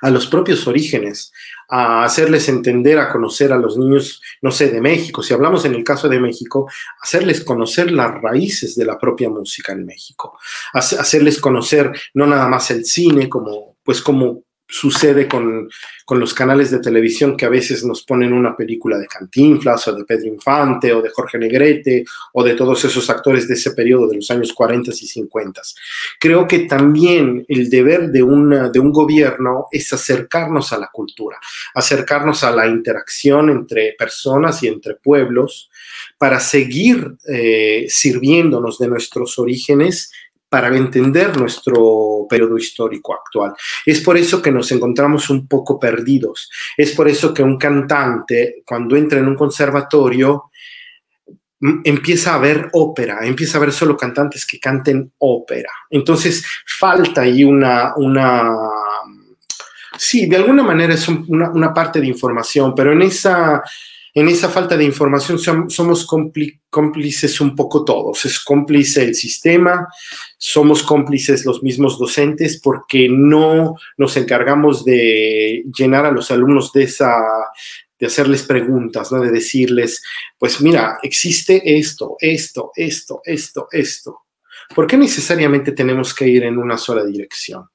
a 0.00 0.10
los 0.10 0.26
propios 0.26 0.66
orígenes, 0.66 1.32
a 1.68 2.04
hacerles 2.04 2.48
entender, 2.48 2.98
a 2.98 3.10
conocer 3.10 3.52
a 3.52 3.58
los 3.58 3.76
niños, 3.76 4.22
no 4.42 4.50
sé, 4.50 4.70
de 4.70 4.80
México. 4.80 5.22
Si 5.22 5.34
hablamos 5.34 5.64
en 5.64 5.74
el 5.74 5.84
caso 5.84 6.08
de 6.08 6.20
México, 6.20 6.70
hacerles 7.02 7.42
conocer 7.42 7.90
las 7.90 8.20
raíces 8.22 8.76
de 8.76 8.84
la 8.84 8.98
propia 8.98 9.28
música 9.28 9.72
en 9.72 9.84
México, 9.84 10.38
hacerles 10.72 11.40
conocer 11.40 11.92
no 12.14 12.26
nada 12.26 12.48
más 12.48 12.70
el 12.70 12.84
cine 12.84 13.28
como, 13.28 13.76
pues 13.82 14.00
como 14.00 14.45
sucede 14.68 15.28
con, 15.28 15.68
con, 16.04 16.18
los 16.18 16.34
canales 16.34 16.70
de 16.70 16.80
televisión 16.80 17.36
que 17.36 17.46
a 17.46 17.50
veces 17.50 17.84
nos 17.84 18.02
ponen 18.02 18.32
una 18.32 18.56
película 18.56 18.98
de 18.98 19.06
Cantinflas 19.06 19.86
o 19.88 19.94
de 19.94 20.04
Pedro 20.04 20.26
Infante 20.26 20.92
o 20.92 21.00
de 21.00 21.10
Jorge 21.10 21.38
Negrete 21.38 22.04
o 22.32 22.42
de 22.42 22.54
todos 22.54 22.84
esos 22.84 23.08
actores 23.08 23.46
de 23.46 23.54
ese 23.54 23.72
periodo 23.72 24.08
de 24.08 24.16
los 24.16 24.30
años 24.30 24.52
40 24.52 24.90
y 24.90 25.06
50. 25.06 25.62
Creo 26.18 26.46
que 26.48 26.60
también 26.60 27.44
el 27.48 27.70
deber 27.70 28.10
de, 28.10 28.22
una, 28.22 28.68
de 28.68 28.80
un 28.80 28.92
gobierno 28.92 29.66
es 29.70 29.92
acercarnos 29.92 30.72
a 30.72 30.78
la 30.78 30.90
cultura, 30.92 31.38
acercarnos 31.74 32.42
a 32.44 32.50
la 32.50 32.66
interacción 32.66 33.50
entre 33.50 33.94
personas 33.98 34.62
y 34.62 34.68
entre 34.68 34.94
pueblos 34.94 35.70
para 36.18 36.40
seguir 36.40 37.14
eh, 37.28 37.86
sirviéndonos 37.88 38.78
de 38.78 38.88
nuestros 38.88 39.38
orígenes 39.38 40.10
para 40.56 40.74
entender 40.74 41.36
nuestro 41.36 42.26
periodo 42.30 42.56
histórico 42.56 43.12
actual. 43.12 43.52
Es 43.84 44.00
por 44.00 44.16
eso 44.16 44.40
que 44.40 44.50
nos 44.50 44.72
encontramos 44.72 45.28
un 45.28 45.46
poco 45.46 45.78
perdidos. 45.78 46.50
Es 46.78 46.92
por 46.92 47.10
eso 47.10 47.34
que 47.34 47.42
un 47.42 47.58
cantante, 47.58 48.62
cuando 48.64 48.96
entra 48.96 49.18
en 49.18 49.28
un 49.28 49.34
conservatorio, 49.34 50.44
empieza 51.84 52.34
a 52.34 52.38
ver 52.38 52.70
ópera, 52.72 53.18
empieza 53.26 53.58
a 53.58 53.60
ver 53.60 53.70
solo 53.70 53.98
cantantes 53.98 54.46
que 54.46 54.58
canten 54.58 55.12
ópera. 55.18 55.68
Entonces, 55.90 56.42
falta 56.64 57.20
ahí 57.20 57.44
una, 57.44 57.92
sí, 59.98 60.24
de 60.24 60.36
alguna 60.36 60.62
manera 60.62 60.94
es 60.94 61.06
una, 61.06 61.50
una 61.50 61.74
parte 61.74 62.00
de 62.00 62.06
información, 62.06 62.74
pero 62.74 62.92
en 62.92 63.02
esa 63.02 63.62
en 64.16 64.28
esa 64.28 64.48
falta 64.48 64.78
de 64.78 64.84
información 64.84 65.38
somos 65.38 66.06
cómplices 66.70 67.38
un 67.38 67.54
poco 67.54 67.84
todos. 67.84 68.24
Es 68.24 68.40
cómplice 68.40 69.04
el 69.04 69.14
sistema, 69.14 69.86
somos 70.38 70.82
cómplices 70.82 71.44
los 71.44 71.62
mismos 71.62 71.98
docentes 71.98 72.58
porque 72.58 73.10
no 73.10 73.74
nos 73.98 74.16
encargamos 74.16 74.86
de 74.86 75.64
llenar 75.76 76.06
a 76.06 76.12
los 76.12 76.30
alumnos 76.30 76.72
de 76.72 76.84
esa 76.84 77.14
de 77.98 78.06
hacerles 78.06 78.42
preguntas, 78.44 79.10
de 79.10 79.30
decirles, 79.30 80.02
pues 80.38 80.62
mira, 80.62 80.98
existe 81.02 81.78
esto, 81.78 82.16
esto, 82.18 82.72
esto, 82.74 83.20
esto, 83.22 83.68
esto. 83.70 84.20
¿Por 84.74 84.86
qué 84.86 84.96
necesariamente 84.96 85.72
tenemos 85.72 86.14
que 86.14 86.26
ir 86.26 86.44
en 86.44 86.56
una 86.56 86.78
sola 86.78 87.04
dirección? 87.04 87.68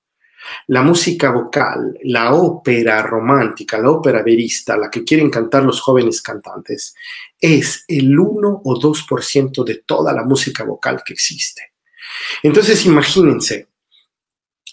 La 0.67 0.81
música 0.81 1.31
vocal, 1.31 1.97
la 2.03 2.33
ópera 2.33 3.01
romántica, 3.01 3.77
la 3.77 3.91
ópera 3.91 4.23
verista, 4.23 4.77
la 4.77 4.89
que 4.89 5.03
quieren 5.03 5.29
cantar 5.29 5.63
los 5.63 5.81
jóvenes 5.81 6.21
cantantes, 6.21 6.95
es 7.39 7.85
el 7.87 8.17
1 8.17 8.61
o 8.63 8.79
2% 8.79 9.63
de 9.63 9.83
toda 9.85 10.13
la 10.13 10.23
música 10.23 10.63
vocal 10.63 11.01
que 11.05 11.13
existe. 11.13 11.73
Entonces, 12.43 12.85
imagínense, 12.85 13.67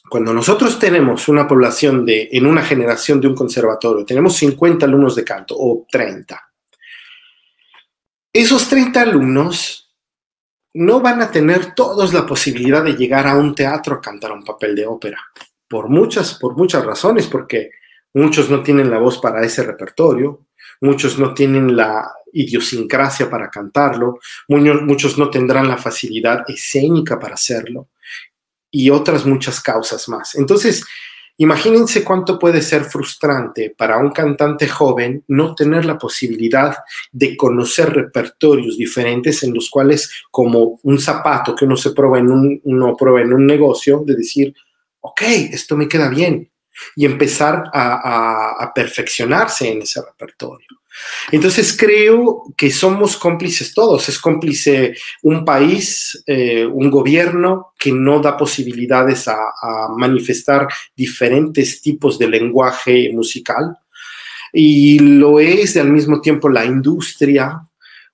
cuando 0.09 0.33
nosotros 0.33 0.79
tenemos 0.79 1.29
una 1.29 1.47
población 1.47 2.05
de, 2.05 2.29
en 2.33 2.47
una 2.47 2.63
generación 2.63 3.21
de 3.21 3.29
un 3.29 3.35
conservatorio, 3.35 4.05
tenemos 4.05 4.37
50 4.37 4.87
alumnos 4.87 5.15
de 5.17 5.25
canto 5.25 5.55
o 5.59 5.87
30, 5.91 6.49
esos 8.33 8.69
30 8.69 9.01
alumnos 9.01 9.91
no 10.75 11.01
van 11.01 11.23
a 11.23 11.31
tener 11.31 11.75
todos 11.75 12.13
la 12.13 12.27
posibilidad 12.27 12.85
de 12.85 12.93
llegar 12.93 13.27
a 13.27 13.37
un 13.37 13.55
teatro 13.55 13.97
a 13.97 14.01
cantar 14.01 14.33
un 14.33 14.45
papel 14.45 14.77
de 14.77 14.87
ópera 14.87 15.19
por 15.69 15.89
muchas, 15.89 16.35
por 16.35 16.57
muchas 16.57 16.85
razones, 16.85 17.27
porque 17.27 17.71
muchos 18.15 18.51
no 18.51 18.63
tienen 18.63 18.91
la 18.91 18.99
voz 18.99 19.19
para 19.19 19.45
ese 19.45 19.63
repertorio, 19.63 20.47
muchos 20.81 21.19
no 21.19 21.35
tienen 21.35 21.77
la 21.77 22.13
idiosincrasia 22.33 23.31
para 23.31 23.51
cantarlo, 23.51 24.19
muchos 24.49 25.19
no 25.19 25.31
tendrán 25.31 25.69
la 25.69 25.77
facilidad 25.77 26.45
escénica 26.49 27.19
para 27.19 27.35
hacerlo 27.35 27.89
y 28.71 28.91
otras 28.91 29.25
muchas 29.25 29.61
causas 29.61 30.09
más. 30.09 30.35
Entonces, 30.35 30.85
imagínense 31.39 32.05
cuánto 32.05 32.39
puede 32.39 32.61
ser 32.61 32.85
frustrante 32.85 33.75
para 33.77 33.99
un 33.99 34.11
cantante 34.11 34.69
joven 34.69 35.25
no 35.29 35.55
tener 35.55 35.85
la 35.85 35.97
posibilidad 35.97 36.77
de 37.13 37.37
conocer 37.37 37.93
repertorios 37.93 38.77
diferentes 38.77 39.43
en 39.43 39.55
los 39.55 39.71
cuales, 39.71 40.13
como 40.31 40.79
un 40.83 40.99
zapato 40.99 41.55
que 41.55 41.65
uno 41.65 41.77
se 41.77 41.93
prueba 41.93 42.19
en 42.19 42.31
un, 42.31 42.61
uno 42.65 42.97
prueba 42.97 43.23
en 43.23 43.33
un 43.33 43.47
negocio, 43.47 44.03
de 44.05 44.17
decir, 44.17 44.55
ok, 45.01 45.23
esto 45.53 45.77
me 45.77 45.89
queda 45.89 46.09
bien, 46.09 46.51
y 46.97 47.05
empezar 47.05 47.65
a, 47.73 48.73
perfeccionarse 48.75 49.71
en 49.71 49.83
ese 49.83 50.01
repertorio. 50.03 50.67
Entonces 51.31 51.77
creo 51.77 52.43
que 52.57 52.71
somos 52.71 53.17
cómplices 53.17 53.73
todos, 53.73 54.09
es 54.09 54.19
cómplice 54.19 54.97
un 55.23 55.45
país, 55.45 56.23
eh, 56.27 56.67
un 56.67 56.91
gobierno 56.91 57.73
que 57.79 57.93
no 57.93 58.21
da 58.21 58.37
posibilidades 58.37 59.29
a, 59.29 59.37
manifestar 59.97 60.69
diferentes 60.97 61.81
tipos 61.81 62.19
de 62.19 62.29
lenguaje 62.29 63.11
musical. 63.13 63.77
Y 64.53 64.99
lo 64.99 65.41
es 65.41 65.77
al 65.77 65.91
mismo 65.91 66.21
tiempo 66.21 66.49
la 66.49 66.65
industria 66.65 67.68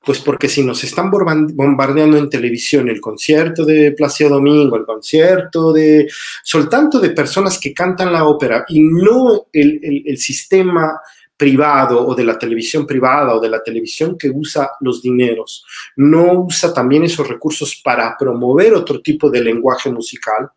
pues 0.05 0.21
porque 0.21 0.49
si 0.49 0.63
nos 0.63 0.85
están 0.85 1.11
bombardeando 1.11 2.19
en 2.19 2.29
televisión 2.29 2.89
el 2.89 3.01
concierto 3.01 3.65
de 3.65 3.93
Placio 3.93 4.29
Domingo, 4.29 4.77
el 4.77 4.85
concierto 4.85 5.73
de... 5.73 6.09
Son 6.43 6.69
tanto 6.69 7.01
de 7.01 7.11
personas 7.11 7.59
que 7.59 7.73
cantan 7.73 8.13
la 8.13 8.25
ópera 8.25 8.65
y 8.69 8.83
no 8.83 9.47
el, 9.53 9.81
el, 9.83 10.03
el 10.07 10.19
sistema 10.19 11.01
privado 11.37 12.07
o 12.07 12.15
de 12.15 12.25
la 12.25 12.39
televisión 12.39 12.87
privada 12.87 13.35
o 13.35 13.41
de 13.41 13.49
la 13.49 13.63
televisión 13.63 14.17
que 14.17 14.31
usa 14.31 14.71
los 14.81 15.03
dineros 15.03 15.65
no 15.97 16.45
usa 16.45 16.73
también 16.73 17.05
esos 17.05 17.27
recursos 17.27 17.81
para 17.83 18.17
promover 18.17 18.73
otro 18.75 19.01
tipo 19.01 19.29
de 19.29 19.43
lenguaje 19.43 19.91
musical, 19.91 20.49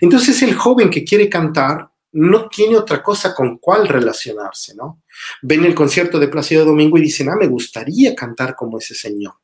entonces 0.00 0.42
el 0.42 0.54
joven 0.54 0.90
que 0.90 1.04
quiere 1.04 1.28
cantar 1.28 1.89
no 2.12 2.48
tiene 2.48 2.76
otra 2.76 3.02
cosa 3.02 3.34
con 3.34 3.58
cuál 3.58 3.86
relacionarse, 3.86 4.74
¿no? 4.74 5.02
Ven 5.42 5.64
el 5.64 5.74
concierto 5.74 6.18
de 6.18 6.28
Plácido 6.28 6.64
Domingo 6.64 6.98
y 6.98 7.02
dicen, 7.02 7.28
ah, 7.28 7.36
me 7.36 7.46
gustaría 7.46 8.14
cantar 8.14 8.56
como 8.56 8.78
ese 8.78 8.94
señor. 8.94 9.34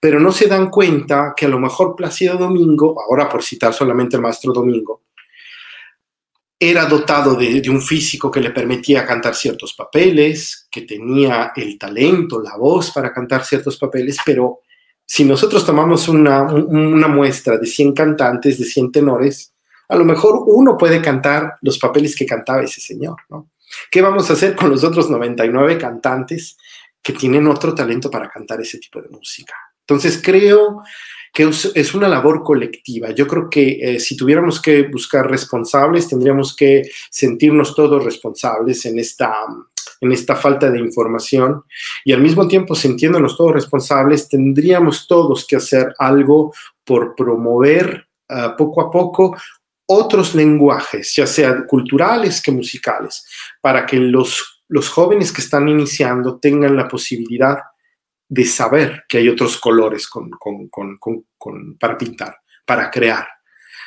Pero 0.00 0.20
no 0.20 0.32
se 0.32 0.46
dan 0.46 0.70
cuenta 0.70 1.32
que 1.36 1.46
a 1.46 1.48
lo 1.48 1.58
mejor 1.58 1.96
Plácido 1.96 2.36
Domingo, 2.36 3.00
ahora 3.00 3.28
por 3.28 3.42
citar 3.42 3.72
solamente 3.72 4.16
el 4.16 4.22
maestro 4.22 4.52
Domingo, 4.52 5.02
era 6.62 6.84
dotado 6.84 7.36
de, 7.36 7.62
un 7.70 7.80
físico 7.80 8.30
que 8.30 8.40
le 8.40 8.50
permitía 8.50 9.06
cantar 9.06 9.34
ciertos 9.34 9.72
papeles, 9.72 10.68
que 10.70 10.82
tenía 10.82 11.52
el 11.56 11.78
talento, 11.78 12.42
la 12.42 12.56
voz 12.58 12.90
para 12.90 13.14
cantar 13.14 13.46
ciertos 13.46 13.78
papeles, 13.78 14.18
pero 14.26 14.60
si 15.06 15.24
nosotros 15.24 15.64
tomamos 15.64 16.06
una, 16.06 16.42
una 16.42 17.08
muestra 17.08 17.56
de 17.56 17.66
100 17.66 17.94
cantantes, 17.94 18.58
de 18.58 18.66
100 18.66 18.92
tenores, 18.92 19.54
a 19.90 19.96
lo 19.96 20.04
mejor 20.04 20.44
uno 20.46 20.78
puede 20.78 21.02
cantar 21.02 21.54
los 21.62 21.78
papeles 21.78 22.14
que 22.14 22.24
cantaba 22.24 22.62
ese 22.62 22.80
señor, 22.80 23.16
¿no? 23.28 23.50
¿Qué 23.90 24.00
vamos 24.00 24.30
a 24.30 24.34
hacer 24.34 24.54
con 24.56 24.70
los 24.70 24.84
otros 24.84 25.10
99 25.10 25.78
cantantes 25.78 26.56
que 27.02 27.12
tienen 27.12 27.46
otro 27.48 27.74
talento 27.74 28.10
para 28.10 28.28
cantar 28.28 28.60
ese 28.60 28.78
tipo 28.78 29.02
de 29.02 29.08
música? 29.08 29.54
Entonces 29.80 30.20
creo 30.22 30.82
que 31.32 31.48
es 31.74 31.94
una 31.94 32.08
labor 32.08 32.42
colectiva. 32.42 33.10
Yo 33.10 33.26
creo 33.26 33.48
que 33.50 33.78
eh, 33.80 34.00
si 34.00 34.16
tuviéramos 34.16 34.60
que 34.60 34.88
buscar 34.88 35.28
responsables, 35.28 36.08
tendríamos 36.08 36.54
que 36.54 36.82
sentirnos 37.10 37.74
todos 37.74 38.04
responsables 38.04 38.84
en 38.86 38.98
esta, 38.98 39.32
en 40.00 40.12
esta 40.12 40.36
falta 40.36 40.70
de 40.70 40.78
información 40.78 41.62
y 42.04 42.12
al 42.12 42.20
mismo 42.20 42.46
tiempo 42.46 42.74
sintiéndonos 42.74 43.36
todos 43.36 43.52
responsables, 43.52 44.28
tendríamos 44.28 45.06
todos 45.06 45.46
que 45.46 45.56
hacer 45.56 45.94
algo 45.98 46.52
por 46.84 47.14
promover 47.14 48.08
ah, 48.28 48.54
poco 48.56 48.80
a 48.80 48.90
poco 48.90 49.36
otros 49.92 50.36
lenguajes, 50.36 51.12
ya 51.16 51.26
sean 51.26 51.66
culturales 51.66 52.40
que 52.40 52.52
musicales, 52.52 53.26
para 53.60 53.84
que 53.84 53.96
los, 53.96 54.62
los 54.68 54.88
jóvenes 54.88 55.32
que 55.32 55.40
están 55.40 55.68
iniciando 55.68 56.38
tengan 56.38 56.76
la 56.76 56.86
posibilidad 56.86 57.58
de 58.28 58.44
saber 58.44 59.02
que 59.08 59.18
hay 59.18 59.28
otros 59.28 59.58
colores 59.58 60.06
con, 60.08 60.30
para 61.80 61.98
pintar, 61.98 62.36
para 62.64 62.88
crear. 62.88 63.26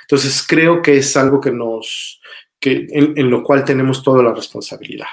Entonces 0.02 0.46
creo 0.46 0.82
que 0.82 0.98
es 0.98 1.16
algo 1.16 1.40
que 1.40 1.52
nos, 1.52 2.20
que, 2.60 2.86
en, 2.92 3.30
lo 3.30 3.42
cual 3.42 3.64
tenemos 3.64 4.04
toda 4.04 4.22
la 4.22 4.34
responsabilidad. 4.34 5.08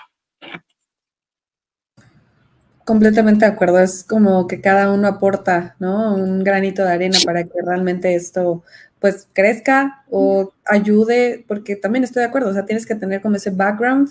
Completamente 2.85 3.45
de 3.45 3.53
acuerdo, 3.53 3.79
es 3.79 4.03
como 4.03 4.49
que 4.49 4.61
cada 4.61 4.93
uno 4.93 5.07
aporta, 5.07 5.77
¿no? 5.79 6.17
Un 6.17 6.43
granito 6.43 6.83
de 6.83 6.91
arena 6.91 7.19
para 7.25 7.45
que 7.45 7.63
realmente 7.65 8.17
esto 8.17 8.65
pues 9.01 9.29
crezca 9.33 10.05
o 10.11 10.53
ayude, 10.67 11.45
porque 11.49 11.77
también 11.77 12.05
estoy 12.05 12.21
de 12.21 12.29
acuerdo, 12.29 12.51
o 12.51 12.53
sea, 12.53 12.67
tienes 12.67 12.87
que 12.87 12.95
tener 12.95 13.23
como 13.23 13.37
ese 13.37 13.51
background 13.51 14.11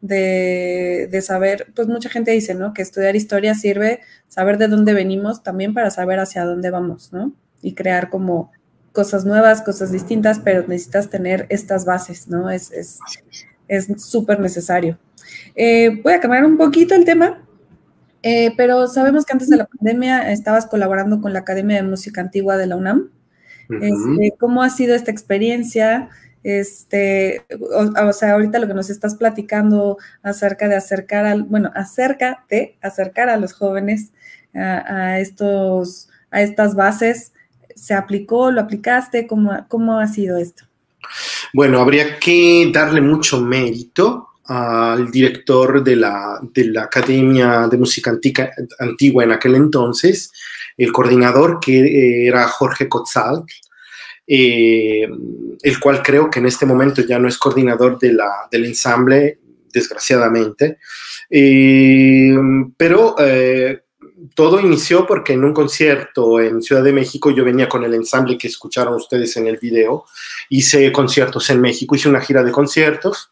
de, 0.00 1.08
de, 1.10 1.20
saber, 1.20 1.66
pues 1.74 1.88
mucha 1.88 2.08
gente 2.08 2.30
dice, 2.30 2.54
¿no? 2.54 2.72
Que 2.72 2.82
estudiar 2.82 3.16
historia 3.16 3.54
sirve 3.54 4.00
saber 4.28 4.56
de 4.56 4.68
dónde 4.68 4.94
venimos 4.94 5.42
también 5.42 5.74
para 5.74 5.90
saber 5.90 6.20
hacia 6.20 6.44
dónde 6.44 6.70
vamos, 6.70 7.12
¿no? 7.12 7.32
Y 7.60 7.74
crear 7.74 8.08
como 8.08 8.50
cosas 8.92 9.24
nuevas, 9.24 9.62
cosas 9.62 9.92
distintas, 9.92 10.38
pero 10.40 10.66
necesitas 10.66 11.10
tener 11.10 11.46
estas 11.48 11.84
bases, 11.84 12.28
¿no? 12.28 12.50
Es 12.50 12.70
súper 13.98 14.36
es, 14.36 14.42
necesario. 14.42 14.98
Eh, 15.54 16.00
voy 16.02 16.14
a 16.14 16.20
cambiar 16.20 16.44
un 16.44 16.56
poquito 16.56 16.94
el 16.94 17.04
tema, 17.04 17.42
eh, 18.22 18.52
pero 18.56 18.86
sabemos 18.88 19.24
que 19.24 19.32
antes 19.32 19.48
de 19.48 19.56
la 19.56 19.66
pandemia 19.66 20.32
estabas 20.32 20.66
colaborando 20.66 21.20
con 21.20 21.32
la 21.32 21.40
Academia 21.40 21.76
de 21.76 21.82
Música 21.82 22.20
Antigua 22.20 22.56
de 22.56 22.66
la 22.66 22.76
UNAM. 22.76 23.10
Este, 23.70 24.34
¿Cómo 24.38 24.62
ha 24.62 24.70
sido 24.70 24.94
esta 24.94 25.10
experiencia? 25.10 26.08
Este, 26.42 27.44
o, 27.72 28.12
sea, 28.12 28.32
ahorita 28.32 28.58
lo 28.58 28.66
que 28.66 28.74
nos 28.74 28.88
estás 28.88 29.14
platicando 29.14 29.98
acerca 30.22 30.68
de 30.68 30.76
acercar 30.76 31.26
al, 31.26 31.42
bueno, 31.42 31.70
acerca 31.74 32.44
de 32.48 32.76
acercar 32.80 33.28
a 33.28 33.36
los 33.36 33.52
jóvenes 33.52 34.12
a, 34.54 35.20
estos, 35.20 36.08
a 36.30 36.42
estas 36.42 36.74
bases, 36.74 37.32
¿se 37.74 37.94
aplicó, 37.94 38.50
lo 38.50 38.62
aplicaste? 38.62 39.26
¿Cómo, 39.26 39.66
cómo 39.68 39.98
ha 39.98 40.06
sido 40.06 40.38
esto? 40.38 40.64
Bueno, 41.52 41.80
habría 41.80 42.18
que 42.18 42.70
darle 42.72 43.00
mucho 43.00 43.40
mérito 43.40 44.28
al 44.46 45.10
director 45.10 45.82
de 45.84 45.96
la, 45.96 46.40
de 46.42 46.64
la 46.64 46.84
Academia 46.84 47.68
de 47.68 47.78
Música 47.78 48.10
Antica, 48.10 48.50
Antigua 48.78 49.24
en 49.24 49.32
aquel 49.32 49.54
entonces, 49.54 50.32
el 50.84 50.92
coordinador 50.92 51.60
que 51.60 52.26
era 52.26 52.48
Jorge 52.48 52.88
Cotzal, 52.88 53.44
eh, 54.26 55.06
el 55.62 55.80
cual 55.80 56.02
creo 56.02 56.30
que 56.30 56.38
en 56.38 56.46
este 56.46 56.64
momento 56.64 57.02
ya 57.02 57.18
no 57.18 57.28
es 57.28 57.36
coordinador 57.36 57.98
de 57.98 58.14
la, 58.14 58.48
del 58.50 58.64
ensamble, 58.64 59.40
desgraciadamente. 59.72 60.78
Eh, 61.28 62.34
pero 62.76 63.14
eh, 63.18 63.82
todo 64.34 64.58
inició 64.58 65.06
porque 65.06 65.34
en 65.34 65.44
un 65.44 65.52
concierto 65.52 66.40
en 66.40 66.62
Ciudad 66.62 66.82
de 66.82 66.94
México 66.94 67.30
yo 67.30 67.44
venía 67.44 67.68
con 67.68 67.84
el 67.84 67.92
ensamble 67.92 68.38
que 68.38 68.48
escucharon 68.48 68.94
ustedes 68.94 69.36
en 69.36 69.48
el 69.48 69.58
video, 69.58 70.06
hice 70.48 70.90
conciertos 70.92 71.50
en 71.50 71.60
México, 71.60 71.94
hice 71.94 72.08
una 72.08 72.22
gira 72.22 72.42
de 72.42 72.52
conciertos 72.52 73.30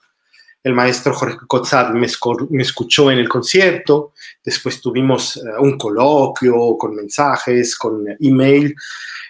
el 0.63 0.75
maestro 0.75 1.15
Jorge 1.15 1.39
Cotzad 1.47 1.91
me, 1.91 2.07
escuchó 2.07 3.11
en 3.11 3.19
el 3.19 3.29
concierto, 3.29 4.13
después 4.45 4.81
tuvimos 4.81 5.37
eh, 5.37 5.41
un 5.61 5.77
coloquio 5.77 6.77
con 6.79 6.95
mensajes, 6.95 7.77
con 7.77 8.05
email, 8.21 8.75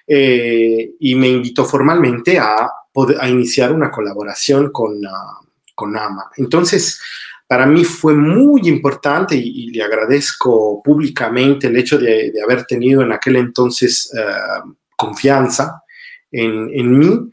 eh, 0.07 0.93
y 1.01 1.15
me 1.15 1.29
invitó 1.29 1.65
formalmente 1.65 2.39
a, 2.39 2.71
iniciar 3.29 3.73
una 3.73 3.93
colaboración 3.93 4.73
con, 4.73 5.07
ah, 5.07 5.39
con 5.73 5.97
AMA. 5.97 6.31
Entonces, 6.37 7.01
para 7.47 7.65
mí 7.65 7.85
fue 7.85 8.15
muy 8.15 8.63
importante 8.69 9.37
y, 9.37 9.71
le 9.71 9.85
agradezco 9.85 10.83
públicamente 10.83 11.69
el 11.69 11.77
hecho 11.77 11.97
de, 11.97 12.33
haber 12.43 12.65
tenido 12.65 13.03
en 13.03 13.13
aquel 13.13 13.37
entonces 13.37 14.13
eh, 14.19 14.73
confianza 14.97 15.83
en, 16.33 16.69
en 16.73 16.99
mí 16.99 17.31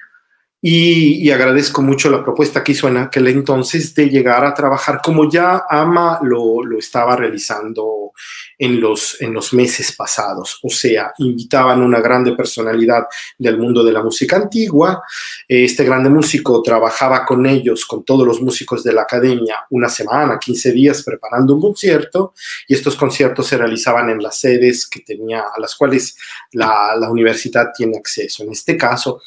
y, 0.67 1.29
agradezco 1.29 1.83
mucho 1.83 2.09
la 2.09 2.23
propuesta 2.23 2.63
que 2.63 2.71
hizo 2.71 2.87
en 2.87 2.97
aquel 2.97 3.27
entonces 3.27 3.93
de 3.93 4.09
llegar 4.09 4.43
a 4.43 4.55
trabajar 4.55 4.99
como 5.03 5.29
ya 5.29 5.65
Ama 5.69 6.17
lo, 6.23 6.63
lo 6.63 6.79
estaba 6.79 7.15
realizando 7.15 8.13
en 8.57 8.81
los, 8.81 9.21
en 9.21 9.31
los 9.31 9.53
meses 9.53 9.95
pasados. 9.95 10.57
O 10.63 10.69
sea, 10.69 11.13
invitaban 11.19 11.83
una 11.83 11.99
grande 11.99 12.31
personalidad 12.31 13.03
del 13.37 13.59
mundo 13.59 13.83
de 13.83 13.91
la 13.91 14.01
música 14.01 14.37
antigua. 14.37 15.03
Este 15.47 15.83
grande 15.83 16.09
músico 16.09 16.63
trabajaba 16.63 17.27
con 17.27 17.45
ellos, 17.45 17.85
con 17.85 18.03
todos 18.03 18.25
los 18.25 18.41
músicos 18.41 18.83
de 18.83 18.93
la 18.93 19.03
academia, 19.03 19.67
una 19.69 19.87
semana, 19.87 20.39
15 20.39 20.71
días 20.71 21.03
preparando 21.03 21.53
un 21.53 21.61
concierto 21.61 22.33
y 22.67 22.73
estos 22.73 22.95
conciertos 22.95 23.45
se 23.45 23.59
realizaban 23.59 24.09
en 24.09 24.19
las 24.19 24.39
sedes 24.39 24.87
que 24.87 25.01
tenía, 25.01 25.43
a 25.55 25.59
las 25.59 25.75
cuales 25.75 26.17
la, 26.53 26.95
la 26.99 27.11
universidad 27.11 27.67
tiene 27.71 27.97
acceso. 27.97 28.41
En 28.41 28.51
este 28.51 28.75
caso, 28.75 29.21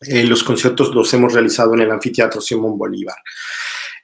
eh, 0.00 0.24
los 0.24 0.44
conciertos 0.44 0.94
los 0.94 1.12
hemos 1.14 1.32
realizado 1.32 1.74
en 1.74 1.80
el 1.80 1.90
anfiteatro 1.90 2.40
Simón 2.40 2.78
Bolívar. 2.78 3.16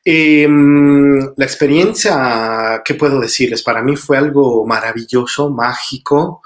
Em, 0.05 1.19
la 1.37 1.45
experiencia, 1.45 2.83
¿qué 2.85 2.95
puedo 2.95 3.21
decirles? 3.21 3.63
Para 3.63 3.83
mí 3.83 3.97
fue 3.97 4.19
algo 4.19 4.67
maravilloso, 4.67 5.51
mágico, 5.51 6.43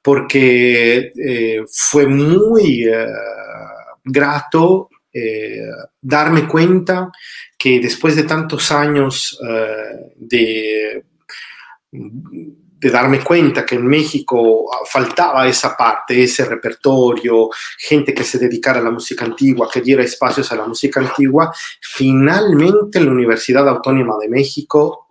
porque 0.00 1.12
eh, 1.16 1.60
fue 1.70 2.06
muy 2.06 2.84
eh, 2.84 3.06
grato 4.04 4.88
darme 6.00 6.48
cuenta 6.48 7.10
que 7.58 7.80
después 7.80 8.16
de 8.16 8.22
tantos 8.22 8.72
años 8.72 9.38
de 10.16 11.04
de 12.82 12.90
darme 12.90 13.20
cuenta 13.20 13.64
que 13.64 13.76
en 13.76 13.86
México 13.86 14.68
ah, 14.74 14.84
faltaba 14.84 15.46
esa 15.46 15.76
parte, 15.76 16.24
ese 16.24 16.44
repertorio, 16.44 17.48
gente 17.78 18.12
que 18.12 18.24
se 18.24 18.38
dedicara 18.38 18.80
a 18.80 18.82
la 18.82 18.90
música 18.90 19.24
antigua, 19.24 19.70
que 19.72 19.80
diera 19.80 20.02
espacios 20.02 20.50
a 20.50 20.56
la 20.56 20.66
música 20.66 20.98
antigua, 20.98 21.54
finalmente 21.80 22.98
la 22.98 23.12
Universidad 23.12 23.68
Autónoma 23.68 24.16
de 24.20 24.28
México 24.28 25.06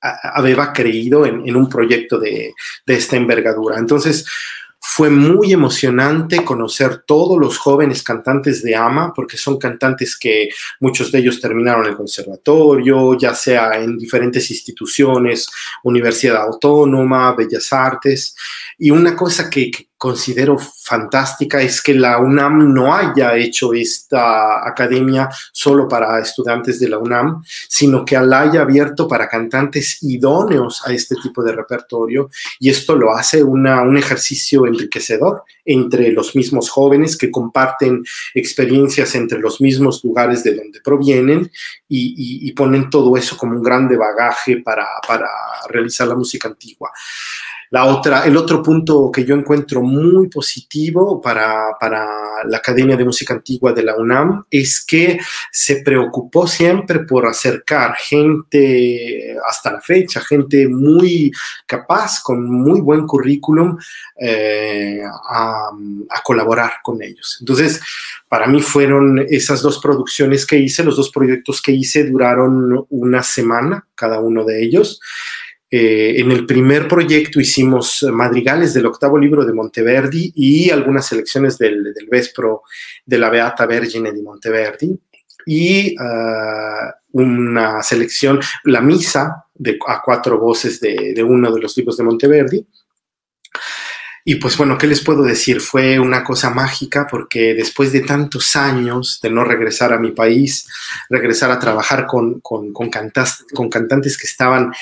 había 0.00 0.72
creído 0.72 1.26
en, 1.26 1.54
un 1.54 1.68
proyecto 1.68 2.18
de, 2.18 2.54
de 2.86 2.94
esta 2.94 3.16
envergadura. 3.16 3.78
Entonces, 3.78 4.26
fue 4.84 5.10
muy 5.10 5.52
emocionante 5.52 6.44
conocer 6.44 7.04
todos 7.06 7.38
los 7.38 7.56
jóvenes 7.56 8.02
cantantes 8.02 8.64
de 8.64 8.74
AMA, 8.74 9.12
porque 9.14 9.36
son 9.36 9.56
cantantes 9.56 10.18
que 10.18 10.48
muchos 10.80 11.12
de 11.12 11.20
ellos 11.20 11.40
terminaron 11.40 11.86
el 11.86 11.96
conservatorio, 11.96 13.16
ya 13.16 13.32
sea 13.32 13.80
en 13.80 13.96
diferentes 13.96 14.50
instituciones, 14.50 15.48
Universidad 15.84 16.42
Autónoma, 16.42 17.32
Bellas 17.36 17.72
Artes. 17.72 18.34
Y 18.76 18.90
una 18.90 19.14
cosa 19.14 19.48
que, 19.48 19.70
considero 20.02 20.58
fantástica 20.58 21.62
es 21.62 21.80
que 21.80 21.94
la 21.94 22.18
UNAM 22.18 22.74
no 22.74 22.92
haya 22.92 23.36
hecho 23.36 23.72
esta 23.72 24.66
academia 24.66 25.28
solo 25.52 25.86
para 25.86 26.18
estudiantes 26.18 26.80
de 26.80 26.88
la 26.88 26.98
UNAM, 26.98 27.44
sino 27.68 28.04
que 28.04 28.18
la 28.18 28.40
haya 28.40 28.62
abierto 28.62 29.06
para 29.06 29.28
cantantes 29.28 30.02
idóneos 30.02 30.82
a 30.84 30.92
este 30.92 31.14
tipo 31.22 31.44
de 31.44 31.52
repertorio 31.52 32.30
y 32.58 32.68
esto 32.68 32.96
lo 32.96 33.14
hace 33.14 33.44
un 33.44 33.96
ejercicio 33.96 34.66
enriquecedor 34.66 35.44
entre 35.64 36.10
los 36.10 36.34
mismos 36.34 36.68
jóvenes 36.68 37.16
que 37.16 37.30
comparten 37.30 38.02
experiencias 38.34 39.14
entre 39.14 39.38
los 39.38 39.60
mismos 39.60 40.02
lugares 40.02 40.42
de 40.42 40.56
donde 40.56 40.80
provienen 40.80 41.48
y, 41.88 42.48
y, 42.48 42.52
ponen 42.54 42.90
todo 42.90 43.16
eso 43.16 43.36
como 43.36 43.54
un 43.54 43.62
grande 43.62 43.96
bagaje 43.96 44.56
para, 44.56 44.86
para 45.06 45.28
realizar 45.68 46.08
la 46.08 46.16
música 46.16 46.48
antigua. 46.48 46.90
La 47.72 47.86
otra, 47.86 48.26
el 48.26 48.36
otro 48.36 48.62
punto 48.62 49.10
que 49.10 49.24
yo 49.24 49.34
encuentro 49.34 49.80
muy 49.80 50.28
positivo 50.28 51.22
para, 51.22 51.70
para, 51.80 52.06
la 52.44 52.58
Academia 52.58 52.98
de 52.98 53.04
Música 53.04 53.32
Antigua 53.32 53.72
de 53.72 53.82
la 53.82 53.96
UNAM 53.96 54.44
es 54.50 54.84
que 54.84 55.18
se 55.50 55.76
preocupó 55.76 56.46
siempre 56.46 57.00
por 57.00 57.24
acercar 57.24 57.94
gente, 57.96 59.34
hasta 59.48 59.72
la 59.72 59.80
fecha, 59.80 60.20
gente 60.20 60.68
muy 60.68 61.32
capaz, 61.64 62.20
con 62.22 62.44
muy 62.44 62.82
buen 62.82 63.06
currículum, 63.06 63.78
eh, 64.20 65.00
a, 65.30 65.70
a 66.10 66.22
colaborar 66.22 66.72
con 66.82 67.02
ellos. 67.02 67.38
Entonces, 67.40 67.80
para 68.28 68.46
mí 68.48 68.60
fueron 68.60 69.24
esas 69.30 69.62
dos 69.62 69.78
producciones 69.80 70.44
que 70.44 70.58
hice, 70.58 70.84
los 70.84 70.96
dos 70.98 71.10
proyectos 71.10 71.62
que 71.62 71.72
hice 71.72 72.04
duraron 72.04 72.84
una 72.90 73.22
semana, 73.22 73.86
cada 73.94 74.20
uno 74.20 74.44
de 74.44 74.62
ellos. 74.62 75.00
Eh, 75.74 76.20
en 76.20 76.30
el 76.30 76.44
primer 76.44 76.86
proyecto 76.86 77.40
hicimos 77.40 78.06
madrigales 78.12 78.74
del 78.74 78.84
octavo 78.84 79.18
libro 79.18 79.42
de 79.42 79.54
Monteverdi 79.54 80.30
y 80.36 80.68
algunas 80.68 81.06
selecciones 81.06 81.56
del, 81.56 81.94
del 81.94 82.08
Vespro 82.10 82.60
de 83.06 83.18
la 83.18 83.30
Beata 83.30 83.64
Vergine 83.64 84.12
de 84.12 84.22
Monteverdi 84.22 85.00
y 85.46 85.94
ah, 85.98 86.94
una 87.12 87.82
selección, 87.82 88.38
la 88.64 88.82
misa 88.82 89.46
a 89.86 90.02
cuatro 90.04 90.38
voces 90.38 90.78
de, 90.78 91.14
de 91.14 91.22
uno 91.22 91.50
de 91.50 91.62
los 91.62 91.74
libros 91.78 91.96
de 91.96 92.04
Monteverdi. 92.04 92.66
Y 94.24 94.36
pues 94.36 94.56
bueno, 94.56 94.78
¿qué 94.78 94.86
les 94.86 95.00
puedo 95.00 95.24
decir? 95.24 95.60
Fue 95.60 95.98
una 95.98 96.22
cosa 96.22 96.50
mágica 96.50 97.08
porque 97.10 97.54
después 97.54 97.92
de 97.92 98.00
tantos 98.00 98.54
años 98.54 99.18
de 99.20 99.30
no 99.30 99.42
regresar 99.42 99.92
a 99.92 99.98
mi 99.98 100.12
país, 100.12 100.68
regresar 101.08 101.50
a 101.50 101.58
trabajar 101.58 102.06
con, 102.06 102.40
con, 102.40 102.72
con, 102.72 102.90
con 103.52 103.68
cantantes 103.68 104.16
que 104.16 104.26
estaban 104.28 104.72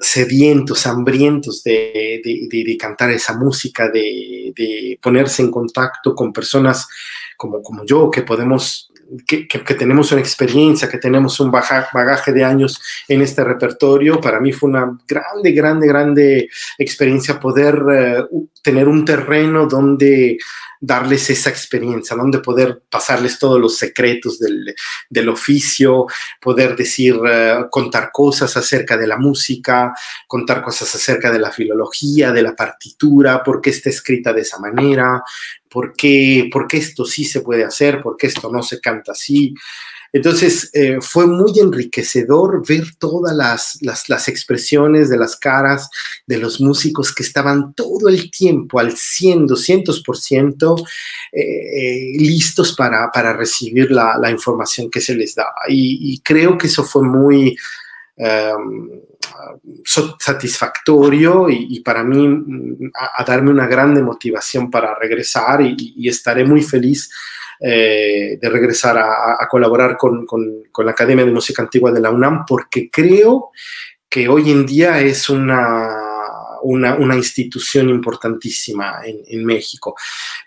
sedientos, 0.00 0.86
hambrientos 0.86 1.62
de, 1.62 2.20
de, 2.24 2.48
de, 2.50 2.76
cantar 2.76 3.10
esa 3.10 3.34
música, 3.36 3.88
de, 3.88 4.98
ponerse 5.00 5.42
en 5.42 5.52
contacto 5.52 6.14
con 6.14 6.32
personas 6.32 6.88
como, 7.36 7.62
como 7.62 7.84
yo, 7.86 8.10
que 8.10 8.22
podemos 8.22 8.89
que, 9.26 9.74
tenemos 9.74 10.12
una 10.12 10.20
experiencia, 10.20 10.88
que 10.88 10.98
tenemos 10.98 11.40
un 11.40 11.50
bagaje 11.50 12.32
de 12.32 12.44
años 12.44 12.80
en 13.08 13.22
este 13.22 13.42
repertorio, 13.42 14.20
para 14.20 14.40
mí 14.40 14.52
fue 14.52 14.70
una 14.70 14.98
grande, 15.06 15.52
grande, 15.52 15.86
grande 15.86 16.48
experiencia 16.78 17.40
poder 17.40 17.82
eh, 17.92 18.24
tener 18.62 18.88
un 18.88 19.04
terreno 19.04 19.66
donde 19.66 20.38
darles 20.80 21.28
esa 21.28 21.50
experiencia, 21.50 22.16
donde 22.16 22.38
poder 22.38 22.82
pasarles 22.88 23.38
todos 23.38 23.60
los 23.60 23.76
secretos 23.76 24.38
del, 24.38 24.74
del 25.10 25.28
oficio, 25.28 26.06
poder 26.40 26.74
decir, 26.74 27.16
uh, 27.16 27.68
contar 27.70 28.10
cosas 28.10 28.56
acerca 28.56 28.96
de 28.96 29.06
la 29.06 29.18
música, 29.18 29.92
contar 30.26 30.62
cosas 30.62 30.94
acerca 30.94 31.30
de 31.30 31.38
la 31.38 31.52
filología, 31.52 32.32
de 32.32 32.42
la 32.42 32.56
partitura, 32.56 33.42
por 33.42 33.60
qué 33.60 33.70
está 33.70 33.90
escrita 33.90 34.32
de 34.32 34.40
esa 34.40 34.58
manera, 34.58 35.22
por 35.68 35.92
qué, 35.92 36.48
por 36.50 36.66
qué 36.66 36.78
esto 36.78 37.04
sí 37.04 37.24
se 37.24 37.42
puede 37.42 37.64
hacer, 37.64 38.02
por 38.02 38.16
qué 38.16 38.28
esto 38.28 38.50
no 38.50 38.62
se 38.62 38.80
canta 38.80 39.12
así. 39.12 39.54
Entonces, 40.12 40.70
eh, 40.72 40.98
fue 41.00 41.26
muy 41.26 41.58
enriquecedor 41.60 42.66
ver 42.66 42.96
todas 42.98 43.34
las, 43.34 43.78
las, 43.80 44.28
expresiones 44.28 45.08
de 45.08 45.16
las 45.16 45.36
caras 45.36 45.88
de 46.26 46.38
los 46.38 46.60
músicos 46.60 47.14
que 47.14 47.22
estaban 47.22 47.74
todo 47.74 48.08
el 48.08 48.30
tiempo 48.30 48.80
al 48.80 48.96
100, 48.96 49.46
200% 49.46 50.88
eh, 51.32 51.40
eh, 51.40 52.12
listos 52.18 52.74
para, 52.74 53.10
para 53.12 53.32
recibir 53.32 53.90
la, 53.92 54.16
la, 54.20 54.30
información 54.30 54.90
que 54.90 55.00
se 55.00 55.14
les 55.14 55.34
daba. 55.34 55.62
Y, 55.68 56.20
creo 56.22 56.58
que 56.58 56.66
eso 56.66 56.84
fue 56.84 57.02
muy... 57.02 57.56
Um, 58.16 58.90
satisfactorio 59.84 61.48
y, 61.48 61.80
para 61.80 62.02
mí 62.04 62.28
mm, 62.28 62.90
a, 62.94 63.24
darme 63.24 63.50
una 63.50 63.66
grande 63.66 64.02
motivación 64.02 64.70
para 64.70 64.94
regresar 64.94 65.62
y 65.62 66.08
estaré 66.08 66.44
muy 66.44 66.62
feliz 66.62 67.10
eh, 67.62 68.38
de 68.40 68.48
regresar 68.48 68.96
a, 68.96 69.46
colaborar 69.50 69.98
con, 69.98 70.24
con, 70.24 70.64
la 70.78 70.92
Academia 70.92 71.26
de 71.26 71.30
Música 71.30 71.60
Antigua 71.62 71.92
de 71.92 72.00
la 72.00 72.10
UNAM, 72.10 72.46
porque 72.46 72.88
creo 72.90 73.50
que 74.08 74.28
hoy 74.28 74.50
en 74.50 74.64
día 74.64 74.98
es 75.00 75.28
una, 75.28 75.88
una, 76.62 77.16
institución 77.16 77.90
importantísima 77.90 79.00
en, 79.04 79.20
en, 79.26 79.44
México. 79.44 79.94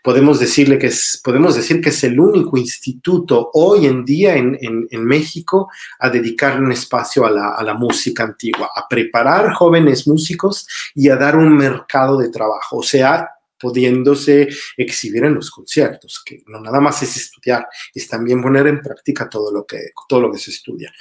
Podemos, 0.03 0.39
decirle 0.39 0.79
que 0.79 0.87
es, 0.87 1.21
podemos 1.23 1.55
decir 1.55 1.81
que 1.81 1.89
es 1.89 2.03
el 2.03 2.19
único 2.19 2.57
instituto 2.57 3.51
hoy 3.53 3.85
en 3.85 4.03
día 4.03 4.35
en, 4.35 4.57
en, 4.59 4.87
en 4.89 5.05
México 5.05 5.69
a 5.99 6.09
dedicar 6.09 6.59
un 6.59 6.71
espacio 6.71 7.27
a 7.27 7.29
la, 7.31 7.49
a 7.49 7.63
la, 7.63 7.75
música 7.75 8.23
antigua, 8.23 8.71
a 8.75 8.87
preparar 8.87 9.53
jóvenes 9.53 10.07
músicos 10.07 10.67
y 10.95 11.09
a 11.09 11.15
dar 11.15 11.37
un 11.37 11.55
mercado 11.55 12.17
de 12.17 12.29
trabajo. 12.29 12.77
O 12.77 12.83
sea, 12.83 13.29
pudiéndose 13.63 14.49
exhibir 14.75 15.23
en 15.23 15.35
los 15.35 15.49
conciertos, 15.49 16.21
que 16.25 16.43
no 16.47 16.59
nada 16.59 16.81
más 16.81 17.01
es 17.01 17.15
estudiar, 17.15 17.65
es 17.95 18.09
también 18.09 18.41
poner 18.41 18.67
en 18.67 18.81
práctica 18.81 19.29
todo 19.29 19.53
lo 19.53 19.65
que, 19.65 19.91
todo 20.09 20.19
lo 20.19 20.29
que 20.29 20.37
se 20.37 20.51
estudia. 20.51 20.91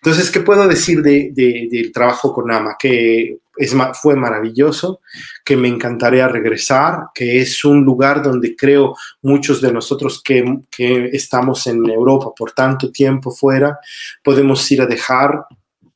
Entonces, 0.00 0.30
¿qué 0.30 0.38
puedo 0.38 0.68
decir 0.68 1.02
de, 1.02 1.30
de, 1.32 1.66
del 1.68 1.90
trabajo 1.90 2.32
con 2.32 2.52
AMA? 2.52 2.76
Que 2.78 3.38
es, 3.56 3.74
fue 4.00 4.14
maravilloso, 4.14 5.00
que 5.44 5.56
me 5.56 5.66
encantaría 5.66 6.28
regresar, 6.28 7.08
que 7.12 7.40
es 7.40 7.64
un 7.64 7.84
lugar 7.84 8.22
donde 8.22 8.54
creo 8.54 8.94
muchos 9.22 9.60
de 9.60 9.72
nosotros 9.72 10.22
que, 10.22 10.44
que 10.70 11.06
estamos 11.06 11.66
en 11.66 11.90
Europa 11.90 12.30
por 12.36 12.52
tanto 12.52 12.92
tiempo 12.92 13.32
fuera, 13.32 13.80
podemos 14.22 14.70
ir 14.70 14.80
a 14.80 14.86
dejar 14.86 15.44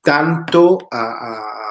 tanto 0.02 0.88
a 0.90 1.65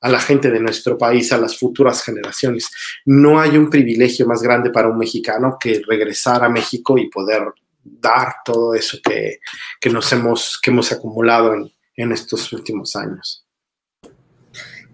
a 0.00 0.08
la 0.08 0.20
gente 0.20 0.50
de 0.50 0.60
nuestro 0.60 0.98
país, 0.98 1.32
a 1.32 1.38
las 1.38 1.58
futuras 1.58 2.02
generaciones. 2.02 2.70
No 3.04 3.40
hay 3.40 3.56
un 3.56 3.70
privilegio 3.70 4.26
más 4.26 4.42
grande 4.42 4.70
para 4.70 4.88
un 4.88 4.98
mexicano 4.98 5.56
que 5.58 5.82
regresar 5.86 6.44
a 6.44 6.48
México 6.48 6.98
y 6.98 7.08
poder 7.08 7.42
dar 7.82 8.36
todo 8.44 8.74
eso 8.74 8.98
que, 9.02 9.38
que 9.80 9.90
nos 9.90 10.12
hemos, 10.12 10.60
que 10.60 10.70
hemos 10.70 10.92
acumulado 10.92 11.54
en, 11.54 11.70
en, 11.96 12.12
estos 12.12 12.52
últimos 12.52 12.96
años. 12.96 13.46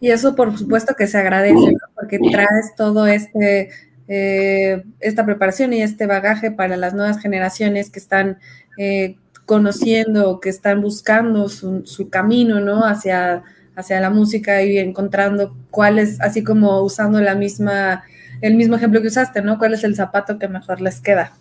Y 0.00 0.10
eso 0.10 0.34
por 0.34 0.56
supuesto 0.56 0.94
que 0.96 1.06
se 1.06 1.18
agradece, 1.18 1.72
¿no? 1.72 1.78
porque 1.94 2.18
traes 2.30 2.74
todo 2.76 3.06
este, 3.06 3.70
eh, 4.08 4.82
esta 5.00 5.24
preparación 5.24 5.72
y 5.72 5.82
este 5.82 6.06
bagaje 6.06 6.50
para 6.50 6.76
las 6.76 6.94
nuevas 6.94 7.20
generaciones 7.20 7.90
que 7.90 7.98
están 7.98 8.38
eh, 8.78 9.16
conociendo, 9.46 10.40
que 10.40 10.48
están 10.48 10.80
buscando 10.80 11.48
su, 11.48 11.86
su 11.86 12.10
camino, 12.10 12.60
¿no? 12.60 12.84
Hacia 12.84 13.42
hacia 13.76 14.00
la 14.00 14.10
música 14.10 14.62
y 14.62 14.78
encontrando 14.78 15.56
cuál 15.70 15.98
es, 15.98 16.20
así 16.20 16.42
como 16.44 16.80
usando 16.82 17.20
la 17.20 17.34
misma, 17.34 18.04
el 18.40 18.54
mismo 18.54 18.76
ejemplo 18.76 19.00
que 19.00 19.08
usaste, 19.08 19.42
¿no? 19.42 19.58
¿Cuál 19.58 19.74
es 19.74 19.84
el 19.84 19.96
zapato 19.96 20.38
que 20.38 20.48
mejor 20.48 20.80
les 20.80 21.00
queda? 21.00 21.32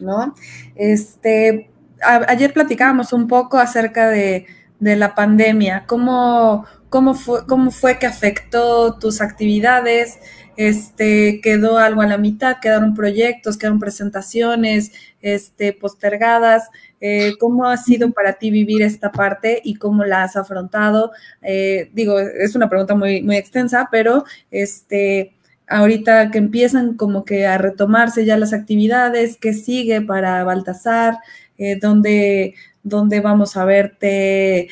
¿No? 0.00 0.34
Este, 0.76 1.70
ayer 2.00 2.52
platicábamos 2.52 3.12
un 3.12 3.26
poco 3.26 3.58
acerca 3.58 4.08
de, 4.08 4.46
de 4.78 4.96
la 4.96 5.14
pandemia, 5.14 5.84
cómo, 5.86 6.64
cómo, 6.88 7.14
fue, 7.14 7.46
cómo 7.46 7.70
fue 7.70 7.98
que 7.98 8.06
afectó 8.06 8.98
tus 8.98 9.20
actividades, 9.20 10.18
este, 10.60 11.40
quedó 11.40 11.78
algo 11.78 12.02
a 12.02 12.06
la 12.06 12.18
mitad, 12.18 12.58
quedaron 12.60 12.92
proyectos, 12.92 13.56
quedaron 13.56 13.80
presentaciones, 13.80 14.92
este, 15.22 15.72
postergadas. 15.72 16.68
Eh, 17.00 17.32
¿Cómo 17.40 17.66
ha 17.66 17.78
sido 17.78 18.12
para 18.12 18.34
ti 18.34 18.50
vivir 18.50 18.82
esta 18.82 19.10
parte 19.10 19.62
y 19.64 19.76
cómo 19.76 20.04
la 20.04 20.22
has 20.22 20.36
afrontado? 20.36 21.12
Eh, 21.40 21.88
digo, 21.94 22.20
es 22.20 22.54
una 22.56 22.68
pregunta 22.68 22.94
muy, 22.94 23.22
muy 23.22 23.36
extensa, 23.36 23.88
pero 23.90 24.24
este, 24.50 25.32
ahorita 25.66 26.30
que 26.30 26.36
empiezan 26.36 26.94
como 26.94 27.24
que 27.24 27.46
a 27.46 27.56
retomarse 27.56 28.26
ya 28.26 28.36
las 28.36 28.52
actividades, 28.52 29.38
¿qué 29.38 29.54
sigue 29.54 30.02
para 30.02 30.44
Baltasar? 30.44 31.20
Eh, 31.56 31.78
¿dónde, 31.80 32.54
¿dónde, 32.82 33.20
vamos 33.20 33.56
a 33.56 33.64
verte 33.64 34.68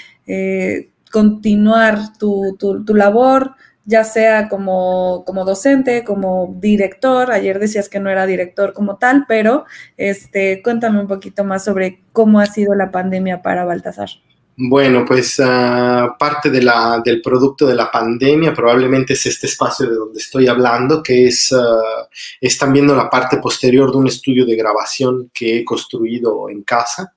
continuar 1.10 2.18
tu, 2.18 2.56
tu, 2.58 2.84
tu 2.84 2.94
labor? 2.94 3.54
Ya 3.88 4.04
sea 4.04 4.50
como, 4.50 5.24
como 5.24 5.46
docente, 5.46 6.04
como 6.04 6.54
director. 6.58 7.32
Ayer 7.32 7.58
decías 7.58 7.88
que 7.88 8.00
no 8.00 8.10
era 8.10 8.26
director 8.26 8.74
como 8.74 8.98
tal, 8.98 9.24
pero 9.26 9.64
este, 9.96 10.60
cuéntame 10.62 11.00
un 11.00 11.06
poquito 11.06 11.42
más 11.42 11.64
sobre 11.64 12.02
cómo 12.12 12.38
ha 12.38 12.44
sido 12.44 12.74
la 12.74 12.90
pandemia 12.90 13.40
para 13.40 13.64
Baltasar. 13.64 14.10
Bueno, 14.58 15.06
pues 15.06 15.38
uh, 15.38 16.18
parte 16.18 16.50
del 16.50 17.22
producto 17.22 17.66
de 17.66 17.76
la 17.76 17.90
pandemia 17.90 18.52
probablemente 18.52 19.14
es 19.14 19.24
este 19.24 19.46
espacio 19.46 19.88
de 19.88 19.94
donde 19.94 20.18
estoy 20.18 20.48
hablando, 20.48 21.02
que 21.02 21.26
es, 21.26 21.50
uh, 21.52 22.06
es 22.42 22.58
también 22.58 22.94
la 22.94 23.08
parte 23.08 23.38
posterior 23.38 23.90
de 23.90 23.96
un 23.96 24.08
estudio 24.08 24.44
de 24.44 24.56
grabación 24.56 25.30
que 25.32 25.58
he 25.58 25.64
construido 25.64 26.50
en 26.50 26.62
casa. 26.62 27.14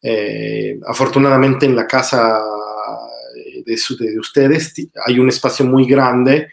Eh, 0.00 0.78
afortunadamente 0.86 1.66
en 1.66 1.76
la 1.76 1.86
casa 1.86 2.42
de, 3.64 3.76
de, 3.98 4.18
ustedes 4.18 4.74
hay 5.06 5.18
un 5.18 5.28
espacio 5.28 5.64
muy 5.64 5.86
grande, 5.86 6.48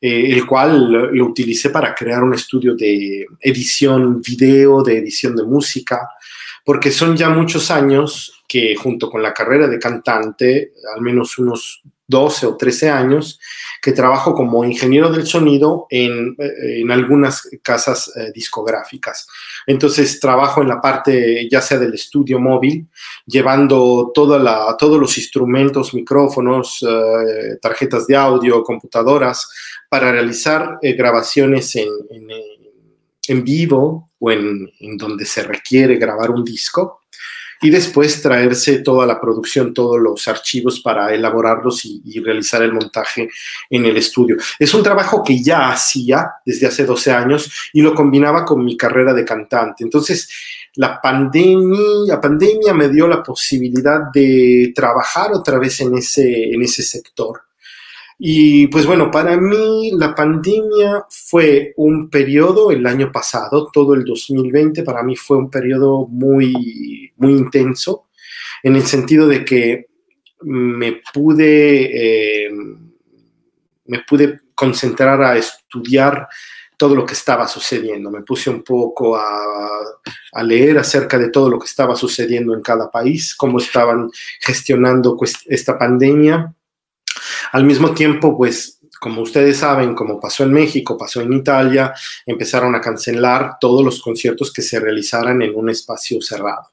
eh, 0.00 0.32
el 0.32 0.46
cual 0.46 1.10
lo 1.12 1.24
utilicé 1.26 1.70
para 1.70 1.94
crear 1.94 2.22
un 2.22 2.34
estudio 2.34 2.74
de 2.74 3.26
edición 3.40 4.20
video, 4.20 4.82
de 4.82 4.98
edición 4.98 5.36
de 5.36 5.44
música, 5.44 6.08
porque 6.64 6.90
son 6.90 7.16
ya 7.16 7.28
muchos 7.28 7.70
años 7.70 8.42
que 8.48 8.76
junto 8.76 9.08
con 9.08 9.22
la 9.22 9.32
carrera 9.32 9.66
de 9.66 9.78
cantante, 9.78 10.72
al 10.94 11.00
menos 11.00 11.38
unos 11.38 11.82
12 12.06 12.46
o 12.46 12.56
13 12.56 12.90
años, 12.90 13.38
que 13.80 13.92
trabajo 13.92 14.34
como 14.34 14.64
ingeniero 14.64 15.10
del 15.10 15.26
sonido 15.26 15.86
en, 15.90 16.36
eh, 16.38 16.80
en 16.80 16.90
algunas 16.90 17.48
casas 17.62 18.12
eh, 18.16 18.30
discográficas. 18.34 19.26
Entonces 19.66 20.20
trabajo 20.20 20.62
en 20.62 20.68
la 20.68 20.80
parte 20.80 21.48
ya 21.50 21.60
sea 21.60 21.78
del 21.78 21.94
estudio 21.94 22.38
móvil, 22.38 22.86
llevando 23.26 24.10
toda 24.14 24.38
la, 24.38 24.76
todos 24.78 25.00
los 25.00 25.16
instrumentos, 25.18 25.94
micrófonos, 25.94 26.84
eh, 26.88 27.56
tarjetas 27.60 28.06
de 28.06 28.16
audio, 28.16 28.62
computadoras, 28.62 29.48
para 29.88 30.10
realizar 30.10 30.78
grabaciones 30.80 31.76
en, 31.76 31.88
en, 32.10 32.28
en, 33.28 33.44
vivo 33.44 34.10
o 34.18 34.30
en, 34.30 34.70
en 34.80 34.96
donde 34.96 35.26
se 35.26 35.42
requiere 35.42 35.96
grabar 35.96 36.30
un 36.30 36.42
disco 36.42 37.01
y 37.62 37.70
después 37.70 38.20
traerse 38.20 38.80
toda 38.80 39.06
la 39.06 39.20
producción, 39.20 39.72
todos 39.72 40.00
los 40.00 40.26
archivos 40.26 40.80
para 40.80 41.14
elaborarlos 41.14 41.84
y, 41.84 42.02
realizar 42.22 42.62
el 42.62 42.72
montaje 42.72 43.28
en 43.70 43.84
el 43.84 43.96
estudio. 43.96 44.36
Es 44.58 44.74
un 44.74 44.82
trabajo 44.82 45.22
que 45.24 45.42
ya 45.42 45.70
hacía 45.70 46.30
desde 46.44 46.66
hace 46.66 46.84
12 46.84 47.12
años 47.12 47.70
y 47.72 47.82
lo 47.82 47.94
combinaba 47.94 48.44
con 48.44 48.64
mi 48.64 48.76
carrera 48.76 49.12
de 49.12 49.24
cantante. 49.24 49.82
Entonces, 49.82 50.28
la 50.74 51.00
pandemia, 51.00 51.78
la 52.06 52.20
pandemia 52.20 52.74
me 52.74 52.88
dio 52.88 53.08
la 53.08 53.22
posibilidad 53.22 54.00
de 54.12 54.72
trabajar 54.74 55.32
otra 55.32 55.58
vez 55.58 55.80
en 55.80 55.96
ese, 55.96 56.50
en 56.52 56.62
ese 56.62 56.82
sector. 56.82 57.40
Y 58.24 58.68
pues 58.68 58.86
bueno, 58.86 59.10
para 59.10 59.36
mí 59.36 59.90
la 59.96 60.14
pandemia 60.14 61.06
fue 61.10 61.74
un 61.76 62.08
periodo, 62.08 62.70
el 62.70 62.86
año 62.86 63.10
pasado, 63.10 63.68
todo 63.72 63.94
el 63.94 64.04
2020, 64.04 64.84
para 64.84 65.02
mí 65.02 65.16
fue 65.16 65.38
un 65.38 65.50
periodo 65.50 66.06
muy, 66.06 67.12
muy 67.16 67.32
intenso, 67.32 68.06
en 68.62 68.76
el 68.76 68.84
sentido 68.84 69.26
de 69.26 69.44
que 69.44 69.86
me 70.42 71.00
pude, 71.12 72.44
eh, 72.46 72.50
me 73.86 74.04
pude 74.08 74.42
concentrar 74.54 75.20
a 75.20 75.36
estudiar 75.36 76.28
todo 76.76 76.94
lo 76.94 77.04
que 77.04 77.14
estaba 77.14 77.48
sucediendo. 77.48 78.08
Me 78.08 78.22
puse 78.22 78.50
un 78.50 78.62
poco 78.62 79.16
a, 79.16 79.40
a, 80.32 80.42
leer 80.44 80.78
acerca 80.78 81.18
de 81.18 81.30
todo 81.30 81.50
lo 81.50 81.58
que 81.58 81.66
estaba 81.66 81.96
sucediendo 81.96 82.54
en 82.54 82.62
cada 82.62 82.88
país, 82.88 83.34
cómo 83.34 83.58
estaban 83.58 84.12
gestionando 84.40 85.16
pues, 85.16 85.38
esta 85.48 85.76
pandemia 85.76 86.54
al 87.52 87.64
mismo 87.64 87.92
tiempo, 87.92 88.36
pues, 88.36 88.78
como 89.00 89.22
ustedes 89.22 89.56
saben, 89.56 89.96
como 89.96 90.20
pasó 90.20 90.44
en 90.44 90.52
México, 90.52 90.96
pasó 90.96 91.20
en 91.20 91.32
Italia, 91.32 91.92
empezaron 92.24 92.74
a 92.76 92.80
cancelar 92.80 93.56
todos 93.60 93.84
los 93.84 94.00
conciertos 94.00 94.52
que 94.52 94.62
se 94.62 94.78
realizaran 94.78 95.42
en 95.42 95.56
un 95.56 95.70
espacio 95.70 96.20
cerrado. 96.22 96.70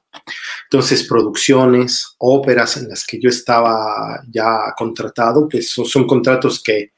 Entonces, 0.64 1.02
producciones, 1.08 2.14
óperas 2.18 2.76
en 2.76 2.88
las 2.88 3.04
que 3.04 3.18
yo 3.20 3.28
estaba 3.28 4.22
ya 4.30 4.72
contratado, 4.76 5.48
pues 5.48 5.70
son, 5.70 5.84
son 5.86 6.06
contratos 6.06 6.62
que, 6.62 6.92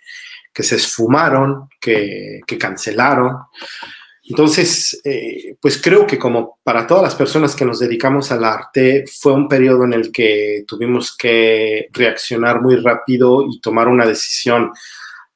que, 0.53 0.63
se 0.63 0.77
esfumaron, 0.77 1.69
que, 1.81 2.41
que 2.47 2.59
cancelaron. 2.59 3.39
Entonces, 4.33 4.99
eh, 5.05 5.57
pues 5.61 5.77
creo 5.77 6.07
que 6.07 6.19
como 6.19 6.59
para 6.65 6.87
todas 6.87 7.03
las 7.03 7.15
personas 7.15 7.55
que 7.55 7.67
nos 7.67 7.81
dedicamos 7.81 8.33
al 8.33 8.47
arte, 8.47 9.05
fue 9.07 9.35
un 9.35 9.47
periodo 9.47 9.85
en 9.85 9.93
el 9.93 10.11
que 10.11 10.65
tuvimos 10.67 11.15
que 11.15 11.89
reaccionar 11.93 12.63
muy 12.63 12.77
rápido 12.77 13.45
y 13.47 13.61
tomar 13.61 13.89
una 13.89 14.07
decisión 14.07 14.73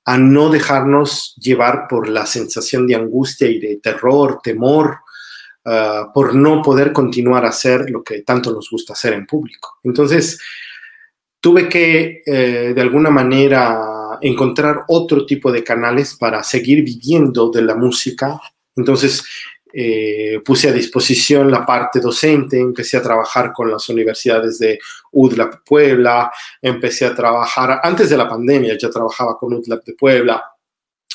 a 0.07 0.17
no 0.17 0.49
dejarnos 0.49 1.35
llevar 1.37 1.89
por 1.91 2.09
la 2.09 2.25
sensación 2.25 2.87
de 2.87 2.95
angustia 2.95 3.47
y 3.49 3.59
de 3.59 3.77
terror, 3.83 4.41
temor, 4.43 5.01
uh, 5.67 6.11
por 6.15 6.35
no 6.35 6.63
poder 6.63 6.95
continuar 6.95 7.45
a 7.45 7.51
hacer 7.51 7.91
lo 7.91 8.03
que 8.03 8.23
tanto 8.23 8.51
nos 8.51 8.71
gusta 8.71 8.95
hacer 8.95 9.13
en 9.13 9.27
público. 9.27 9.77
Entonces, 9.85 10.41
tuve 11.39 11.69
que, 11.69 12.23
eh, 12.25 12.73
de 12.75 12.81
alguna 12.81 13.11
manera, 13.11 14.19
encontrar 14.23 14.85
otro 14.89 15.27
tipo 15.27 15.53
de 15.53 15.63
canales 15.63 16.15
para 16.15 16.43
seguir 16.43 16.83
viviendo 16.83 17.51
de 17.51 17.61
la 17.61 17.75
música 17.75 18.41
entonces, 18.77 19.25
eh, 19.73 20.41
puse 20.45 20.69
a 20.69 20.73
disposición 20.73 21.51
la 21.51 21.67
parte 21.67 22.01
docente, 22.01 22.59
empecé 22.59 22.97
a 22.97 23.03
trabajar 23.03 23.53
con 23.53 23.71
las 23.71 23.89
universidades 23.89 24.59
de 24.59 24.79
UDLAP 25.13 25.65
Puebla, 25.67 26.33
empecé 26.63 27.05
a 27.05 27.15
trabajar, 27.15 27.81
antes 27.83 28.09
de 28.09 28.17
la 28.17 28.29
pandemia 28.29 28.79
ya 28.79 28.89
trabajaba 28.89 29.37
con 29.37 29.53
UDLAP 29.53 29.85
de 29.85 29.93
Puebla, 29.95 30.45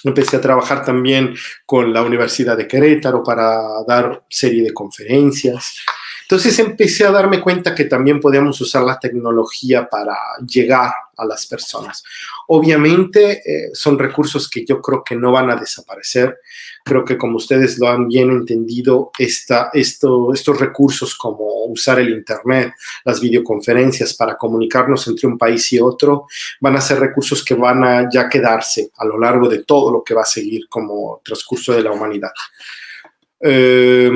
empecé 0.03 0.37
a 0.37 0.41
trabajar 0.41 0.83
también 0.83 1.33
con 1.65 1.93
la 1.93 2.03
Universidad 2.03 2.57
de 2.57 2.67
Querétaro 2.67 3.23
para 3.23 3.83
dar 3.87 4.25
serie 4.29 4.63
de 4.63 4.73
conferencias. 4.73 5.77
Entonces 6.23 6.57
empecé 6.59 7.05
a 7.05 7.11
darme 7.11 7.41
cuenta 7.41 7.75
que 7.75 7.85
también 7.85 8.19
podíamos 8.19 8.59
usar 8.61 8.83
la 8.83 8.99
tecnología 8.99 9.87
para 9.89 10.15
llegar 10.45 10.91
a 11.21 11.25
las 11.25 11.45
personas. 11.45 12.03
Obviamente 12.47 13.41
eh, 13.45 13.69
son 13.73 13.97
recursos 13.97 14.49
que 14.49 14.65
yo 14.65 14.81
creo 14.81 15.03
que 15.03 15.15
no 15.15 15.31
van 15.31 15.49
a 15.49 15.55
desaparecer. 15.55 16.39
Creo 16.83 17.05
que 17.05 17.17
como 17.17 17.37
ustedes 17.37 17.77
lo 17.77 17.87
han 17.87 18.07
bien 18.07 18.31
entendido, 18.31 19.11
esta, 19.17 19.69
esto, 19.73 20.33
estos 20.33 20.59
recursos 20.59 21.15
como 21.15 21.65
usar 21.65 21.99
el 21.99 22.09
Internet, 22.09 22.73
las 23.05 23.21
videoconferencias 23.21 24.15
para 24.15 24.35
comunicarnos 24.35 25.07
entre 25.07 25.27
un 25.27 25.37
país 25.37 25.71
y 25.73 25.79
otro, 25.79 26.25
van 26.59 26.75
a 26.75 26.81
ser 26.81 26.99
recursos 26.99 27.45
que 27.45 27.53
van 27.53 27.83
a 27.83 28.09
ya 28.11 28.27
quedarse 28.27 28.89
a 28.97 29.05
lo 29.05 29.19
largo 29.19 29.47
de 29.47 29.63
todo 29.63 29.91
lo 29.91 30.03
que 30.03 30.15
va 30.15 30.23
a 30.23 30.25
seguir 30.25 30.67
como 30.67 31.21
transcurso 31.23 31.73
de 31.73 31.83
la 31.83 31.91
humanidad. 31.91 32.31
Eh, 33.39 34.11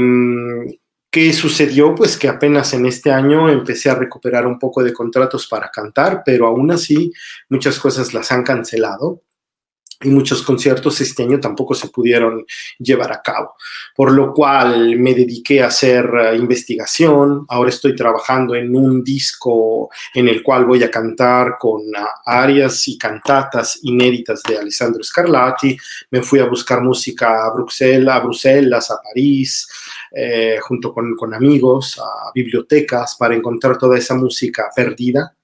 ¿Qué 1.16 1.32
sucedió? 1.32 1.96
Pues 1.96 2.18
que 2.18 2.28
apenas 2.28 2.74
en 2.74 2.86
este 2.86 3.10
año 3.10 3.50
empecé 3.50 3.90
a 3.90 3.96
recuperar 3.96 4.46
un 4.46 4.60
poco 4.60 4.84
de 4.84 4.92
contratos 4.92 5.48
para 5.48 5.72
cantar, 5.72 6.24
pero 6.26 6.46
aún 6.46 6.72
así 6.72 7.14
muchas 7.48 7.80
cosas 7.80 8.14
las 8.14 8.34
han 8.34 8.44
cancelado 8.44 9.22
y 10.02 10.10
muchos 10.10 10.44
conciertos 10.44 11.00
este 11.00 11.24
año 11.24 11.40
tampoco 11.40 11.74
se 11.74 11.88
pudieron 11.88 12.46
llevar 12.80 13.14
a 13.14 13.22
cabo. 13.22 13.56
Por 13.96 14.12
lo 14.12 14.34
cual 14.34 14.98
me 14.98 15.14
dediqué 15.14 15.64
a 15.64 15.68
hacer 15.68 16.06
uh, 16.06 16.36
investigación. 16.36 17.46
Ahora 17.48 17.70
estoy 17.70 17.96
trabajando 17.96 18.56
en 18.56 18.76
un 18.76 19.04
disco 19.04 19.90
en 20.14 20.28
el 20.28 20.44
cual 20.44 20.66
voy 20.66 20.84
a 20.84 20.92
cantar 20.92 21.56
con 21.58 21.82
uh, 21.82 22.08
arias 22.26 22.88
y 22.90 22.98
cantatas 22.98 23.80
inéditas 23.84 24.44
de 24.44 24.58
Alessandro 24.58 25.02
Scarlatti. 25.02 25.78
Me 26.12 26.22
fui 26.22 26.40
a 26.40 26.46
buscar 26.46 26.82
música 26.82 27.46
a 27.46 27.54
Bruselas, 27.54 28.16
a, 28.16 28.20
Bruselas, 28.20 28.92
a 28.92 29.02
París, 29.02 29.68
eh, 30.12 30.58
junto 30.62 30.94
con, 30.94 31.16
con 31.16 31.34
amigos, 31.34 32.00
a 32.00 32.32
bibliotecas, 32.34 33.16
para 33.18 33.36
encontrar 33.36 33.78
toda 33.78 33.98
esa 33.98 34.16
música 34.16 34.70
perdida 34.76 35.36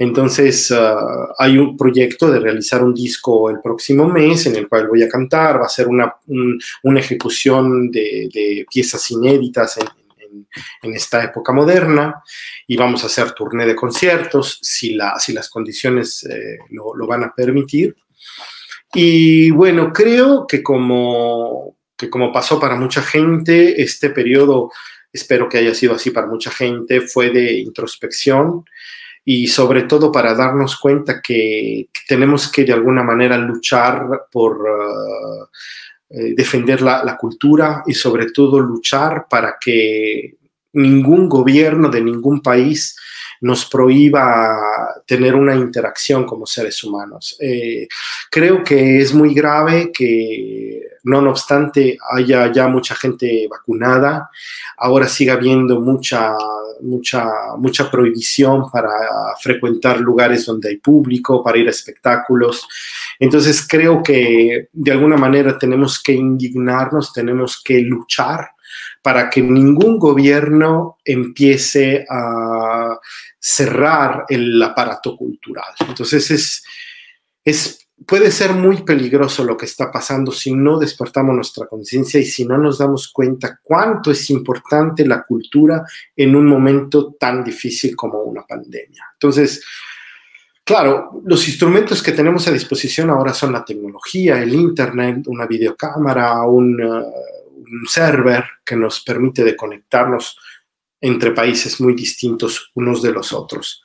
entonces, 0.00 0.70
uh, 0.70 1.34
hay 1.36 1.58
un 1.58 1.76
proyecto 1.76 2.30
de 2.30 2.40
realizar 2.40 2.82
un 2.82 2.94
disco 2.94 3.50
el 3.50 3.60
próximo 3.60 4.08
mes 4.08 4.46
en 4.46 4.56
el 4.56 4.66
cual 4.66 4.88
voy 4.88 5.02
a 5.02 5.08
cantar, 5.10 5.60
va 5.60 5.66
a 5.66 5.68
ser 5.68 5.88
una, 5.88 6.14
un, 6.28 6.58
una 6.84 7.00
ejecución 7.00 7.90
de, 7.90 8.30
de, 8.32 8.66
piezas 8.70 9.10
inéditas 9.10 9.76
en, 9.76 10.94
esta 10.94 11.22
época 11.22 11.52
moderna 11.52 12.22
y 12.66 12.76
vamos 12.76 13.02
a 13.02 13.08
hacer 13.08 13.32
turné 13.32 13.66
de 13.66 13.76
conciertos 13.76 14.58
si, 14.62 14.94
la, 14.94 15.18
si 15.18 15.34
las 15.34 15.50
condiciones 15.50 16.24
eh, 16.24 16.56
lo, 16.70 16.94
lo, 16.96 17.06
van 17.06 17.24
a 17.24 17.34
permitir. 17.34 17.94
Y 18.94 19.50
bueno, 19.50 19.92
creo 19.92 20.46
que 20.46 20.62
como, 20.62 21.76
que 22.00 22.08
como 22.08 22.32
pasó 22.32 22.58
para 22.58 22.76
mucha 22.76 23.02
gente, 23.02 23.82
este 23.82 24.08
periodo, 24.08 24.72
espero 25.12 25.50
que 25.50 25.58
haya 25.58 25.74
sido 25.74 25.94
así 25.94 26.10
para 26.10 26.26
mucha 26.26 26.50
gente, 26.50 27.02
fue 27.02 27.28
de 27.28 27.58
introspección 27.58 28.64
y 29.22 29.48
sobre 29.48 29.82
todo 29.82 30.10
para 30.10 30.34
darnos 30.34 30.78
cuenta 30.78 31.20
que, 31.20 31.90
tenemos 32.08 32.50
que 32.50 32.64
de 32.64 32.72
alguna 32.72 33.02
manera 33.02 33.36
luchar 33.36 34.26
por 34.32 34.62
uh, 34.62 35.44
eh, 36.08 36.34
defender 36.34 36.80
la, 36.80 37.04
la, 37.04 37.18
cultura 37.18 37.82
y 37.86 37.92
sobre 37.92 38.30
todo 38.30 38.58
luchar 38.58 39.26
para 39.28 39.56
que 39.60 40.38
ningún 40.72 41.28
gobierno 41.28 41.90
de 41.90 42.00
ningún 42.00 42.40
país 42.40 42.96
nos 43.42 43.66
prohíba 43.66 44.56
tener 45.06 45.34
una 45.34 45.54
interacción 45.54 46.24
como 46.24 46.46
seres 46.46 46.82
humanos. 46.82 47.36
Eh, 47.40 47.88
creo 48.30 48.64
que 48.64 49.00
es 49.00 49.12
muy 49.12 49.34
grave 49.34 49.90
que 49.92 50.82
no, 51.04 51.18
obstante 51.30 51.98
haya 52.12 52.52
ya 52.52 52.68
mucha 52.68 52.94
gente 52.94 53.46
vacunada, 53.48 54.30
ahora 54.76 55.08
sigue 55.08 55.30
habiendo 55.30 55.80
mucha, 55.80 56.34
mucha, 56.80 57.26
mucha 57.58 57.90
prohibición 57.90 58.70
para 58.70 58.90
frecuentar 59.40 60.00
lugares 60.00 60.46
donde 60.46 60.70
hay 60.70 60.76
público, 60.76 61.42
para 61.42 61.58
ir 61.58 61.66
a 61.66 61.70
espectáculos. 61.70 62.66
Entonces 63.18 63.66
creo 63.66 64.02
que 64.02 64.68
de 64.72 64.92
alguna 64.92 65.16
manera 65.16 65.58
tenemos 65.58 66.02
que 66.02 66.12
indignarnos, 66.12 67.12
tenemos 67.12 67.62
que 67.62 67.80
luchar 67.80 68.50
para 69.02 69.30
que 69.30 69.42
ningún 69.42 69.98
gobierno 69.98 70.98
empiece 71.04 72.04
a 72.08 72.98
cerrar 73.38 74.24
el 74.28 74.62
aparato 74.62 75.16
cultural. 75.16 75.72
Entonces 75.88 76.30
es, 76.30 76.64
es, 77.44 77.88
puede 78.06 78.30
ser 78.30 78.52
muy 78.54 78.82
peligroso 78.82 79.44
lo 79.44 79.56
que 79.56 79.66
está 79.66 79.90
pasando 79.90 80.32
si 80.32 80.54
no 80.54 80.78
despertamos 80.78 81.34
nuestra 81.34 81.66
conciencia 81.66 82.20
y 82.20 82.24
si 82.24 82.44
no 82.44 82.58
nos 82.58 82.78
damos 82.78 83.08
cuenta 83.12 83.60
cuánto 83.62 84.10
es 84.10 84.30
importante 84.30 85.06
la 85.06 85.22
cultura 85.22 85.84
en 86.16 86.34
un 86.34 86.46
momento 86.46 87.14
tan 87.18 87.44
difícil 87.44 87.94
como 87.94 88.22
una 88.22 88.42
pandemia. 88.42 89.04
Entonces, 89.14 89.62
Claro, 90.70 91.20
los 91.24 91.48
instrumentos 91.48 92.00
que 92.00 92.12
tenemos 92.12 92.46
a 92.46 92.52
disposición 92.52 93.10
ahora 93.10 93.34
son 93.34 93.52
la 93.52 93.64
tecnología, 93.64 94.40
el 94.40 94.54
Internet, 94.54 95.26
una 95.26 95.44
videocámara, 95.44 96.44
un, 96.44 96.80
uh, 96.80 97.86
server 97.88 98.44
que 98.64 98.76
nos 98.76 99.00
permite 99.00 99.56
conectarnos 99.56 100.38
entre 101.00 101.32
países 101.32 101.80
muy 101.80 101.94
distintos 101.94 102.70
unos 102.76 103.02
de 103.02 103.10
los 103.10 103.32
otros. 103.32 103.82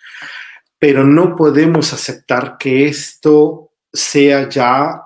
Pero 0.78 1.04
no 1.04 1.36
podemos 1.36 1.92
aceptar 1.92 2.58
que 2.60 2.86
esto 2.86 3.65
sea 3.96 4.50
ya 4.50 5.02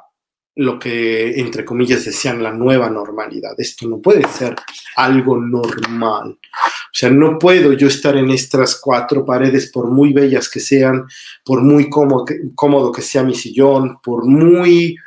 lo 0.55 0.77
que, 0.77 1.39
entre 1.39 1.63
comillas, 1.63 2.03
decían 2.03 2.43
la 2.43 2.51
nueva 2.51 2.89
normalidad. 2.89 3.53
Esto 3.57 3.87
no 3.87 4.01
puede 4.01 4.27
ser 4.27 4.55
algo 4.97 5.37
normal. 5.37 6.31
O 6.31 6.91
sea, 6.91 7.09
no 7.09 7.39
puedo 7.39 7.71
yo 7.73 7.87
estar 7.87 8.17
en 8.17 8.29
estas 8.29 8.79
cuatro 8.81 9.23
paredes, 9.23 9.71
por 9.71 9.89
muy 9.89 10.11
bellas 10.11 10.49
que 10.49 10.59
sean, 10.59 11.05
por 11.45 11.61
muy 11.61 11.89
cómodo 11.89 12.91
que, 12.91 13.01
sea 13.01 13.23
mi 13.23 13.35
sillón, 13.35 14.01
por 14.01 14.25
muy 14.25 14.97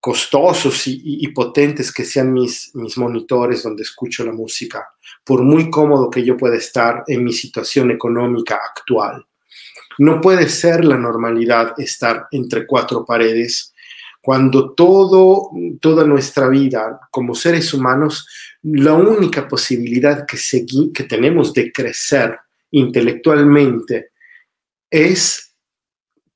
costosos 0.00 0.82
y, 0.86 1.28
potentes 1.28 1.92
que 1.92 2.04
sean 2.04 2.32
mis 2.32 2.72
monitores 2.96 3.62
donde 3.62 3.84
escucho 3.84 4.24
la 4.24 4.32
música, 4.32 4.84
por 5.22 5.42
muy 5.42 5.70
cómodo 5.70 6.10
que 6.10 6.24
yo 6.24 6.36
pueda 6.36 6.56
estar 6.56 7.04
en 7.06 7.22
mi 7.22 7.32
situación 7.32 7.92
económica 7.92 8.58
actual. 8.68 9.24
No 9.98 10.20
puede 10.20 10.48
ser 10.48 10.84
la 10.84 10.96
normalidad 10.96 11.74
estar 11.78 12.28
entre 12.30 12.66
cuatro 12.66 13.04
paredes 13.04 13.72
cuando 14.22 14.72
todo, 14.72 15.50
toda 15.80 16.04
nuestra 16.04 16.48
vida 16.48 17.00
como 17.10 17.34
seres 17.34 17.74
humanos, 17.74 18.28
la 18.62 18.94
única 18.94 19.48
posibilidad 19.48 20.24
que, 20.24 20.38
que 20.94 21.04
tenemos 21.04 21.52
de 21.52 21.72
crecer 21.72 22.38
intelectualmente 22.70 24.12
es 24.88 25.56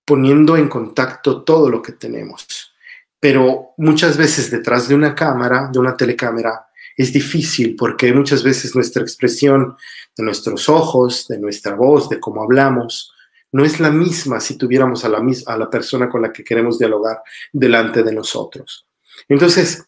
poniendo 0.04 0.56
en 0.56 0.68
contacto 0.68 1.44
todo 1.44 1.70
lo 1.70 1.80
que 1.80 1.92
tenemos. 1.92 2.72
Pero 3.20 3.70
muchas 3.78 4.16
veces 4.16 4.50
detrás 4.50 4.88
de 4.88 4.94
una 4.96 5.14
cámara, 5.14 5.70
de 5.72 5.78
una 5.78 5.96
telecámara, 5.96 6.66
es 6.96 7.12
difícil 7.12 7.76
porque 7.76 8.12
muchas 8.12 8.42
veces 8.42 8.74
nuestra 8.74 9.02
expresión 9.02 9.76
de 10.16 10.24
nuestros 10.24 10.68
ojos, 10.68 11.28
de 11.28 11.38
nuestra 11.38 11.74
voz, 11.74 12.08
de 12.08 12.18
cómo 12.18 12.42
hablamos, 12.42 13.12
no 13.52 13.64
es 13.64 13.80
la 13.80 13.90
misma 13.90 14.40
si 14.40 14.56
tuviéramos 14.58 15.04
a 15.04 15.08
la, 15.08 15.24
a 15.46 15.56
la 15.56 15.70
persona 15.70 16.08
con 16.08 16.22
la 16.22 16.32
que 16.32 16.44
queremos 16.44 16.78
dialogar 16.78 17.22
delante 17.52 18.02
de 18.02 18.12
nosotros. 18.12 18.86
Entonces, 19.28 19.84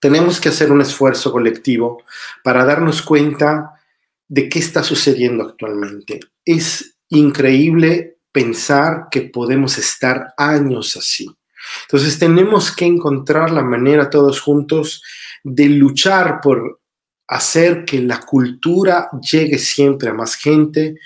tenemos 0.00 0.40
que 0.40 0.50
hacer 0.50 0.70
un 0.70 0.80
esfuerzo 0.80 1.32
colectivo 1.32 2.02
para 2.42 2.64
darnos 2.64 3.02
cuenta 3.02 3.80
de 4.28 4.48
qué 4.48 4.58
está 4.58 4.82
sucediendo 4.82 5.44
actualmente. 5.44 6.20
Es 6.44 6.96
increíble 7.08 8.18
pensar 8.32 9.06
que 9.10 9.22
podemos 9.22 9.78
estar 9.78 10.34
años 10.36 10.96
así 10.96 11.34
entonces 11.82 12.18
tenemos 12.18 12.74
que 12.74 12.86
encontrar 12.86 13.50
la 13.50 13.62
manera 13.62 14.10
todos 14.10 14.40
juntos 14.40 15.02
de 15.42 15.68
luchar 15.68 16.40
por 16.40 16.80
hacer 17.28 17.84
que 17.84 18.00
la 18.00 18.20
cultura 18.20 19.08
llegue 19.20 19.58
siempre 19.58 20.10
a 20.10 20.14
más 20.14 20.36
gente. 20.36 20.96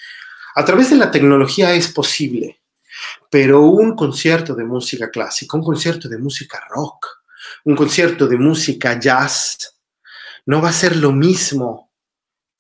A 0.59 0.65
través 0.65 0.91
de 0.91 0.97
la 0.97 1.09
tecnología 1.09 1.73
es 1.73 1.87
posible, 1.87 2.63
pero 3.31 3.63
un 3.63 3.95
concierto 3.95 4.57
de 4.57 4.65
música 4.65 5.09
clásica, 5.09 5.57
un 5.57 5.63
concierto 5.63 6.09
de 6.09 6.19
música 6.19 6.61
rock, 6.69 7.07
un 7.67 7.77
concierto 7.77 8.27
de 8.27 8.39
música 8.39 8.99
jazz, 8.99 9.79
no 10.47 10.61
va 10.61 10.71
a 10.71 10.73
ser 10.73 10.97
lo 10.97 11.13
mismo 11.13 11.93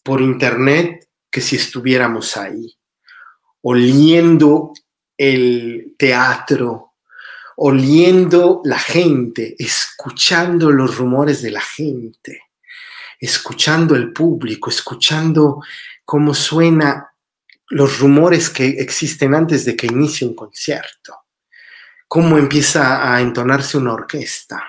por 0.04 0.20
internet 0.20 1.08
que 1.28 1.40
si 1.40 1.56
estuviéramos 1.56 2.36
ahí, 2.36 2.78
oliendo 3.62 4.74
el 5.16 5.96
teatro, 5.98 6.92
oliendo 7.56 8.60
la 8.62 8.78
gente, 8.78 9.56
escuchando 9.58 10.70
los 10.70 10.96
rumores 10.96 11.42
de 11.42 11.50
la 11.50 11.62
gente, 11.62 12.42
escuchando 13.18 13.96
el 13.96 14.12
público, 14.12 14.70
escuchando 14.70 15.60
cómo 16.04 16.32
suena 16.32 17.08
los 17.70 17.98
rumores 17.98 18.50
que 18.50 18.66
existen 18.66 19.34
antes 19.34 19.64
de 19.64 19.76
que 19.76 19.86
inicie 19.86 20.26
un 20.26 20.34
concierto, 20.34 21.14
cómo 22.06 22.38
empieza 22.38 23.14
a 23.14 23.20
entonarse 23.20 23.76
una 23.76 23.92
orquesta, 23.92 24.62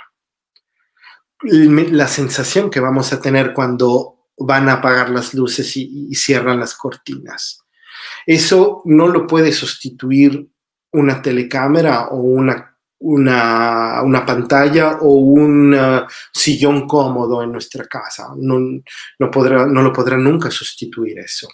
la 1.41 2.07
sensación 2.07 2.69
que 2.69 2.81
vamos 2.81 3.13
a 3.13 3.21
tener 3.21 3.53
cuando 3.53 4.27
van 4.37 4.67
a 4.69 4.73
apagar 4.73 5.09
las 5.09 5.33
luces 5.33 5.75
y, 5.77 6.13
cierran 6.13 6.59
las 6.59 6.75
cortinas. 6.75 7.61
Eso 8.25 8.81
no 8.85 9.07
lo 9.07 9.25
puede 9.25 9.51
sustituir 9.51 10.49
una 10.91 11.21
telecámara 11.21 12.07
o 12.09 12.17
una 12.17 12.65
una, 13.01 14.01
una, 14.03 14.25
pantalla 14.25 14.97
o 14.99 15.13
un 15.13 15.73
uh, 15.73 16.05
sillón 16.33 16.85
cómodo 16.85 17.41
en 17.41 17.53
nuestra 17.53 17.85
casa. 17.85 18.27
No, 18.35 18.59
no, 19.19 19.31
podrá, 19.31 19.65
no 19.65 19.81
lo 19.81 19.93
podrá 19.93 20.17
nunca 20.17 20.51
sustituir 20.51 21.17
eso. 21.19 21.47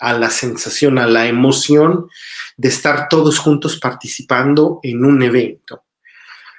A 0.00 0.12
la 0.14 0.30
sensación, 0.30 0.98
a 0.98 1.06
la 1.06 1.26
emoción 1.26 2.08
de 2.56 2.68
estar 2.68 3.08
todos 3.08 3.38
juntos 3.38 3.78
participando 3.78 4.80
en 4.82 5.04
un 5.04 5.22
evento. 5.22 5.84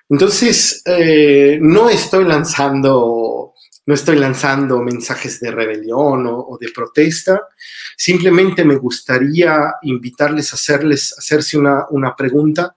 Entonces, 0.10 0.82
eh, 0.86 1.58
no 1.62 1.90
estoy 1.90 2.26
lanzando, 2.26 3.54
no 3.86 3.94
estoy 3.94 4.18
lanzando 4.18 4.82
mensajes 4.82 5.40
de 5.40 5.52
rebelión 5.52 6.28
o, 6.28 6.38
o, 6.38 6.58
de 6.60 6.70
protesta. 6.70 7.48
Simplemente 7.96 8.66
me 8.66 8.76
gustaría 8.76 9.76
invitarles 9.84 10.52
a 10.52 10.56
hacerles, 10.56 11.16
hacerse 11.18 11.58
una, 11.58 11.86
una 11.92 12.16
pregunta 12.16 12.76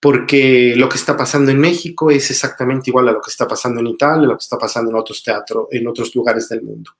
porque 0.00 0.74
lo 0.76 0.88
que 0.88 0.96
está 0.96 1.16
pasando 1.16 1.50
en 1.50 1.58
México 1.58 2.10
es 2.10 2.30
exactamente 2.30 2.90
igual 2.90 3.08
a 3.08 3.12
lo 3.12 3.20
que 3.20 3.30
está 3.30 3.48
pasando 3.48 3.80
en 3.80 3.88
Italia, 3.88 4.28
lo 4.28 4.36
que 4.36 4.42
está 4.42 4.56
pasando 4.56 4.90
en 4.90 4.96
otros 4.96 5.22
teatros, 5.22 5.66
en 5.70 5.86
otros 5.88 6.14
lugares 6.14 6.48
del 6.48 6.62
mundo. 6.62 6.92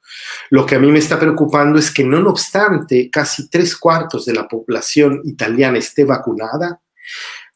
Lo 0.51 0.67
que 0.67 0.75
a 0.75 0.79
mí 0.79 0.91
me 0.91 0.99
está 0.99 1.19
preocupando 1.19 1.79
es 1.79 1.91
que 1.91 2.05
no 2.05 2.19
obstante 2.29 3.09
casi 3.11 3.49
tres 3.49 3.77
cuartos 3.77 4.27
de 4.27 4.35
la 4.35 4.49
población 4.49 5.21
italiana 5.25 5.79
esté 5.79 6.05
vacunada, 6.05 6.81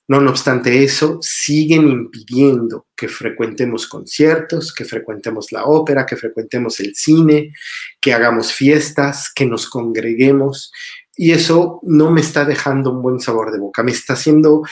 no 0.09 0.30
obstante 0.30 0.82
eso, 0.84 1.18
siguen 1.22 1.88
impidiendo 1.88 2.86
que 2.95 3.09
frecuentemos 3.09 3.86
conciertos, 3.86 4.74
que 4.74 4.84
frecuentemos 4.84 5.53
la 5.53 5.64
ópera, 5.64 6.05
que 6.05 6.16
frecuentemos 6.16 6.80
el 6.80 6.95
cine, 6.95 7.55
que 8.01 8.12
hagamos 8.12 8.53
fiestas, 8.53 9.32
que 9.34 9.47
nos 9.47 9.68
congreguemos. 9.68 10.72
Y 11.16 11.32
eso 11.32 11.80
no 11.82 12.11
me 12.11 12.20
está 12.20 12.45
dejando 12.45 12.90
un 12.90 13.03
buen 13.03 13.20
sabor 13.20 13.53
de 13.53 13.59
boca, 13.59 13.82
me 13.82 13.93
está 13.93 14.14
haciendo 14.14 14.62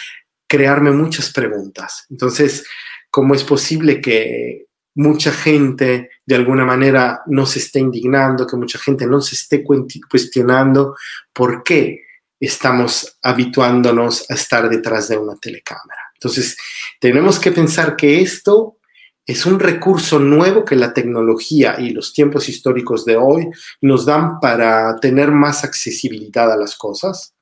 crearme 0.50 0.90
muchas 0.90 1.32
preguntas. 1.32 2.06
Entonces, 2.10 2.66
¿cómo 3.08 3.36
es 3.36 3.44
posible 3.44 4.00
que 4.00 4.66
mucha 4.96 5.30
gente 5.30 6.10
de 6.26 6.34
alguna 6.34 6.64
manera 6.64 7.20
no 7.26 7.46
se 7.46 7.60
esté 7.60 7.78
indignando, 7.78 8.48
que 8.48 8.56
mucha 8.56 8.80
gente 8.80 9.06
no 9.06 9.20
se 9.20 9.36
esté 9.36 9.62
cuestionando 9.62 10.96
por 11.32 11.62
qué 11.62 12.00
estamos 12.40 13.16
habituándonos 13.22 14.28
a 14.28 14.34
estar 14.34 14.68
detrás 14.68 15.06
de 15.08 15.18
una 15.18 15.36
telecámara? 15.36 16.00
Entonces, 16.14 16.56
tenemos 16.98 17.38
que 17.38 17.52
pensar 17.52 17.94
que 17.94 18.20
esto 18.20 18.78
es 19.24 19.46
un 19.46 19.60
recurso 19.60 20.18
nuevo 20.18 20.64
que 20.64 20.74
la 20.74 20.92
tecnología 20.92 21.76
y 21.78 21.90
los 21.90 22.12
tiempos 22.12 22.48
históricos 22.48 23.04
de 23.04 23.16
hoy 23.16 23.48
nos 23.82 24.04
dan 24.04 24.40
para 24.40 24.96
tener 24.96 25.30
más 25.30 25.62
accesibilidad 25.62 26.50
a 26.50 26.56
las 26.56 26.74
cosas, 26.74 27.36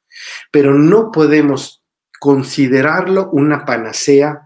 pero 0.51 0.75
no 0.75 1.11
podemos 1.11 1.78
considerarlo 2.19 3.31
una 3.31 3.65
panacea 3.65 4.43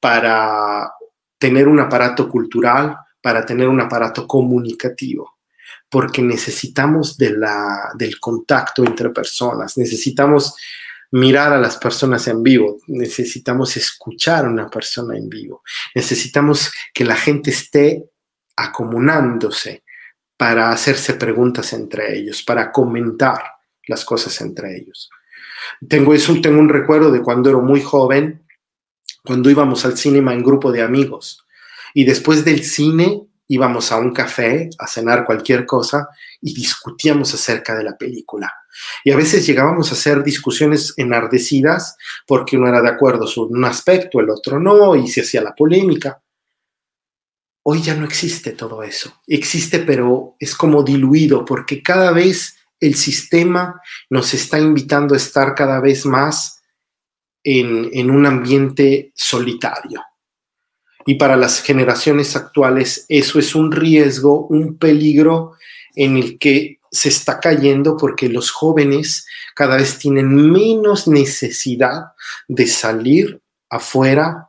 para 0.00 0.92
tener 1.38 1.68
un 1.68 1.80
aparato 1.80 2.28
cultural, 2.28 2.96
para 3.20 3.44
tener 3.44 3.68
un 3.68 3.80
aparato 3.80 4.26
comunicativo, 4.26 5.38
porque 5.88 6.22
necesitamos 6.22 7.16
del 7.16 8.20
contacto 8.20 8.84
entre 8.84 9.10
personas, 9.10 9.78
necesitamos 9.78 10.56
mirar 11.12 11.52
a 11.52 11.58
las 11.58 11.76
personas 11.76 12.26
en 12.28 12.42
vivo, 12.42 12.78
necesitamos 12.88 13.76
escuchar 13.76 14.44
a 14.44 14.48
una 14.48 14.68
persona 14.68 15.16
en 15.16 15.28
vivo, 15.28 15.62
necesitamos 15.94 16.72
que 16.92 17.04
la 17.04 17.16
gente 17.16 17.50
esté 17.50 18.04
acomunándose 18.56 19.84
para 20.36 20.70
hacerse 20.70 21.14
preguntas 21.14 21.72
entre 21.72 22.18
ellos, 22.18 22.42
para 22.42 22.72
comentar 22.72 23.42
las 23.86 24.04
cosas 24.04 24.40
entre 24.40 24.76
ellos. 24.76 25.08
Tengo, 25.88 26.14
eso, 26.14 26.34
tengo 26.40 26.60
un 26.60 26.68
recuerdo 26.68 27.10
de 27.10 27.22
cuando 27.22 27.50
era 27.50 27.58
muy 27.58 27.80
joven, 27.82 28.44
cuando 29.24 29.50
íbamos 29.50 29.84
al 29.84 29.96
cine 29.96 30.18
en 30.18 30.42
grupo 30.42 30.70
de 30.70 30.82
amigos 30.82 31.44
y 31.94 32.04
después 32.04 32.44
del 32.44 32.62
cine 32.62 33.22
íbamos 33.46 33.92
a 33.92 33.96
un 33.96 34.12
café 34.12 34.68
a 34.78 34.86
cenar 34.86 35.24
cualquier 35.24 35.64
cosa 35.64 36.08
y 36.40 36.52
discutíamos 36.52 37.32
acerca 37.32 37.74
de 37.74 37.84
la 37.84 37.96
película. 37.96 38.52
Y 39.04 39.12
a 39.12 39.16
veces 39.16 39.46
llegábamos 39.46 39.90
a 39.90 39.94
hacer 39.94 40.24
discusiones 40.24 40.92
enardecidas 40.96 41.96
porque 42.26 42.56
uno 42.56 42.68
era 42.68 42.82
de 42.82 42.88
acuerdo 42.88 43.26
sobre 43.26 43.56
un 43.56 43.64
aspecto, 43.64 44.20
el 44.20 44.30
otro 44.30 44.58
no, 44.58 44.96
y 44.96 45.06
se 45.08 45.20
hacía 45.20 45.40
la 45.40 45.54
polémica. 45.54 46.20
Hoy 47.62 47.80
ya 47.80 47.94
no 47.94 48.04
existe 48.04 48.52
todo 48.52 48.82
eso. 48.82 49.22
Existe, 49.26 49.78
pero 49.78 50.36
es 50.38 50.54
como 50.54 50.82
diluido 50.82 51.44
porque 51.44 51.82
cada 51.82 52.10
vez 52.10 52.56
el 52.84 52.94
sistema 52.96 53.80
nos 54.10 54.34
está 54.34 54.58
invitando 54.58 55.14
a 55.14 55.16
estar 55.16 55.54
cada 55.54 55.80
vez 55.80 56.04
más 56.04 56.62
en, 57.42 58.10
un 58.10 58.26
ambiente 58.26 59.12
solitario. 59.14 60.02
Y 61.06 61.14
para 61.16 61.36
las 61.36 61.62
generaciones 61.62 62.36
actuales 62.36 63.04
eso 63.08 63.38
es 63.38 63.54
un 63.54 63.72
riesgo, 63.72 64.46
un 64.46 64.78
peligro 64.78 65.52
en 65.94 66.16
el 66.16 66.38
que 66.38 66.78
se 66.90 67.08
está 67.08 67.40
cayendo 67.40 67.96
porque 67.96 68.28
los 68.28 68.50
jóvenes 68.50 69.26
cada 69.54 69.76
vez 69.76 69.98
tienen 69.98 70.50
menos 70.50 71.08
necesidad 71.08 72.12
de 72.48 72.66
salir 72.66 73.40
afuera 73.68 74.48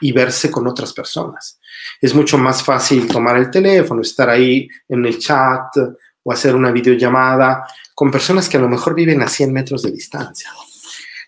y 0.00 0.12
verse 0.12 0.50
con 0.50 0.66
otras 0.66 0.92
personas. 0.92 1.58
Es 2.00 2.14
mucho 2.14 2.38
más 2.38 2.62
fácil 2.62 3.06
tomar 3.08 3.36
el 3.36 3.50
teléfono, 3.50 4.02
estar 4.02 4.30
ahí 4.30 4.68
en 4.88 5.04
el 5.04 5.18
chat 5.18 5.76
o 6.22 6.32
hacer 6.32 6.54
una 6.54 6.70
videollamada 6.70 7.66
con 7.94 8.10
personas 8.10 8.48
que 8.48 8.56
a 8.56 8.60
lo 8.60 8.68
mejor 8.68 8.94
viven 8.94 9.22
a 9.22 9.28
100 9.28 9.52
metros 9.52 9.82
de 9.82 9.90
distancia. 9.90 10.50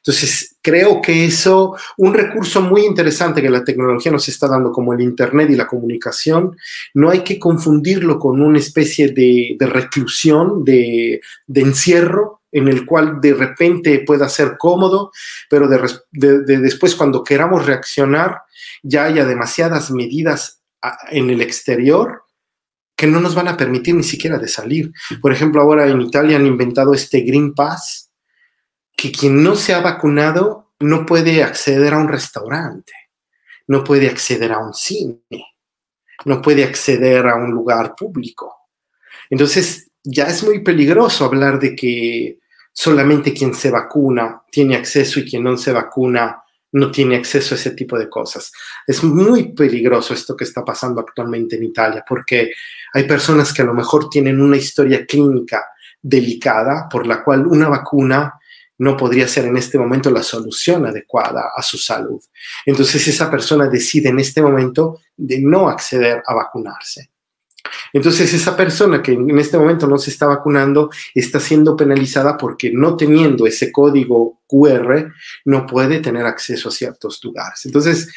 Entonces, 0.05 0.57
creo 0.61 1.01
que 1.01 1.25
eso, 1.27 1.77
un 1.97 2.13
recurso 2.13 2.61
muy 2.61 2.85
interesante 2.85 3.41
que 3.41 3.49
la 3.49 3.63
tecnología 3.63 4.11
nos 4.11 4.29
está 4.29 4.49
dando, 4.49 4.73
como 4.73 4.93
el 4.93 5.01
Internet 5.01 5.49
y 5.51 5.55
la 5.55 5.69
comunicación, 5.69 6.57
no 6.95 7.11
hay 7.11 7.21
que 7.21 7.39
confundirlo 7.39 8.19
con 8.19 8.43
una 8.43 8.59
especie 8.59 9.13
de, 9.13 9.57
reclusión, 9.61 10.65
de, 10.65 11.21
encierro, 11.55 12.41
en 12.51 12.67
el 12.67 12.85
cual 12.85 13.21
de 13.21 13.33
repente 13.33 14.01
pueda 14.01 14.29
ser 14.29 14.57
cómodo, 14.59 15.13
pero 15.49 15.69
después 15.69 16.97
cuando 16.97 17.23
queramos 17.23 17.65
reaccionar, 17.65 18.43
ya 18.83 19.05
haya 19.05 19.25
demasiadas 19.25 19.93
medidas 19.93 20.63
en 21.13 21.31
el 21.31 21.41
exterior 21.41 22.25
que 23.03 23.09
no 23.09 23.21
nos 23.21 23.35
van 23.35 23.49
a 23.49 23.57
permitir 23.57 23.97
ni 23.97 24.05
siquiera 24.05 24.39
de 24.39 24.47
salir. 24.47 24.93
Por 25.21 25.33
ejemplo, 25.33 25.61
ahora 25.61 25.89
en 25.89 26.01
Italia 26.01 26.37
han 26.37 26.47
inventado 26.47 26.95
este 26.95 27.23
Green 27.23 27.53
Pass, 27.53 28.13
que 28.97 29.11
quien 29.11 29.43
no 29.43 29.57
se 29.57 29.75
ha 29.75 29.81
vacunado 29.81 30.71
no 30.79 31.05
puede 31.05 31.43
acceder 31.43 31.95
a 31.95 31.99
un 31.99 32.07
restaurante, 32.07 32.93
no 33.67 33.83
puede 33.83 34.09
acceder 34.09 34.53
a 34.53 34.59
un 34.59 34.73
cine, 34.73 35.19
no 36.27 36.41
puede 36.41 36.63
acceder 36.63 37.27
a 37.27 37.35
un 37.35 37.51
lugar 37.51 37.97
público. 37.97 38.69
Entonces, 39.29 39.91
ya 40.05 40.27
es 40.29 40.45
muy 40.45 40.61
peligroso 40.61 41.25
hablar 41.25 41.59
de 41.59 41.75
que 41.75 42.39
solamente 42.73 43.33
quien 43.33 43.53
se 43.53 43.73
vacuna 43.73 44.45
tiene 44.49 44.77
acceso 44.77 45.19
y 45.19 45.29
quien 45.29 45.43
no 45.43 45.57
se 45.57 45.73
vacuna 45.73 46.41
no 46.73 46.91
tiene 46.91 47.17
acceso 47.17 47.55
a 47.55 47.59
ese 47.59 47.73
tipo 47.73 47.99
de 47.99 48.09
cosas. 48.09 48.53
Es 48.87 49.03
muy 49.03 49.53
peligroso 49.53 50.15
esto 50.15 50.37
que 50.37 50.45
está 50.45 50.65
pasando 50.65 51.01
actualmente 51.01 51.57
en 51.57 51.65
Italia, 51.65 52.05
porque 52.09 52.53
hay 52.93 53.05
personas 53.05 53.53
que 53.53 53.63
a 53.63 53.67
lo 53.67 53.75
mejor 53.75 54.09
tienen 54.09 54.41
una 54.41 54.57
historia 54.57 55.07
clínica 55.07 55.65
delicada 56.01 56.89
por 56.91 57.07
la 57.07 57.23
cual 57.23 57.47
una 57.47 57.69
vacuna 57.69 58.35
no 58.79 58.97
podría 58.97 59.29
ser 59.29 59.45
en 59.45 59.57
este 59.57 59.79
momento 59.79 60.11
la 60.11 60.23
solución 60.23 60.87
adecuada 60.87 61.53
a 61.57 61.63
su 61.63 61.79
salud. 61.79 62.21
Entonces 62.67 63.07
esa 63.07 63.31
persona 63.31 63.69
decide 63.69 64.09
en 64.09 64.19
este 64.19 64.43
momento 64.43 65.01
de 65.17 65.41
no 65.41 65.69
acceder 65.69 66.23
a 66.27 66.35
vacunarse. 66.35 67.11
Entonces 67.93 68.33
esa 68.35 68.57
persona 68.57 69.01
que 69.01 69.13
en 69.13 69.39
este 69.39 69.57
momento 69.57 69.87
no 69.87 69.99
se 69.99 70.11
está 70.11 70.27
vacunando 70.27 70.91
está 71.15 71.39
siendo 71.39 71.77
penalizada 71.77 72.37
porque 72.37 72.73
no 72.73 72.97
teniendo 72.97 73.47
ese 73.47 73.71
código 73.71 74.41
QR 74.49 75.13
no 75.45 75.67
puede 75.67 76.01
tener 76.01 76.27
acceso 76.27 76.69
a 76.69 76.73
ciertos 76.73 77.23
lugares. 77.23 77.65
Entonces 77.65 78.13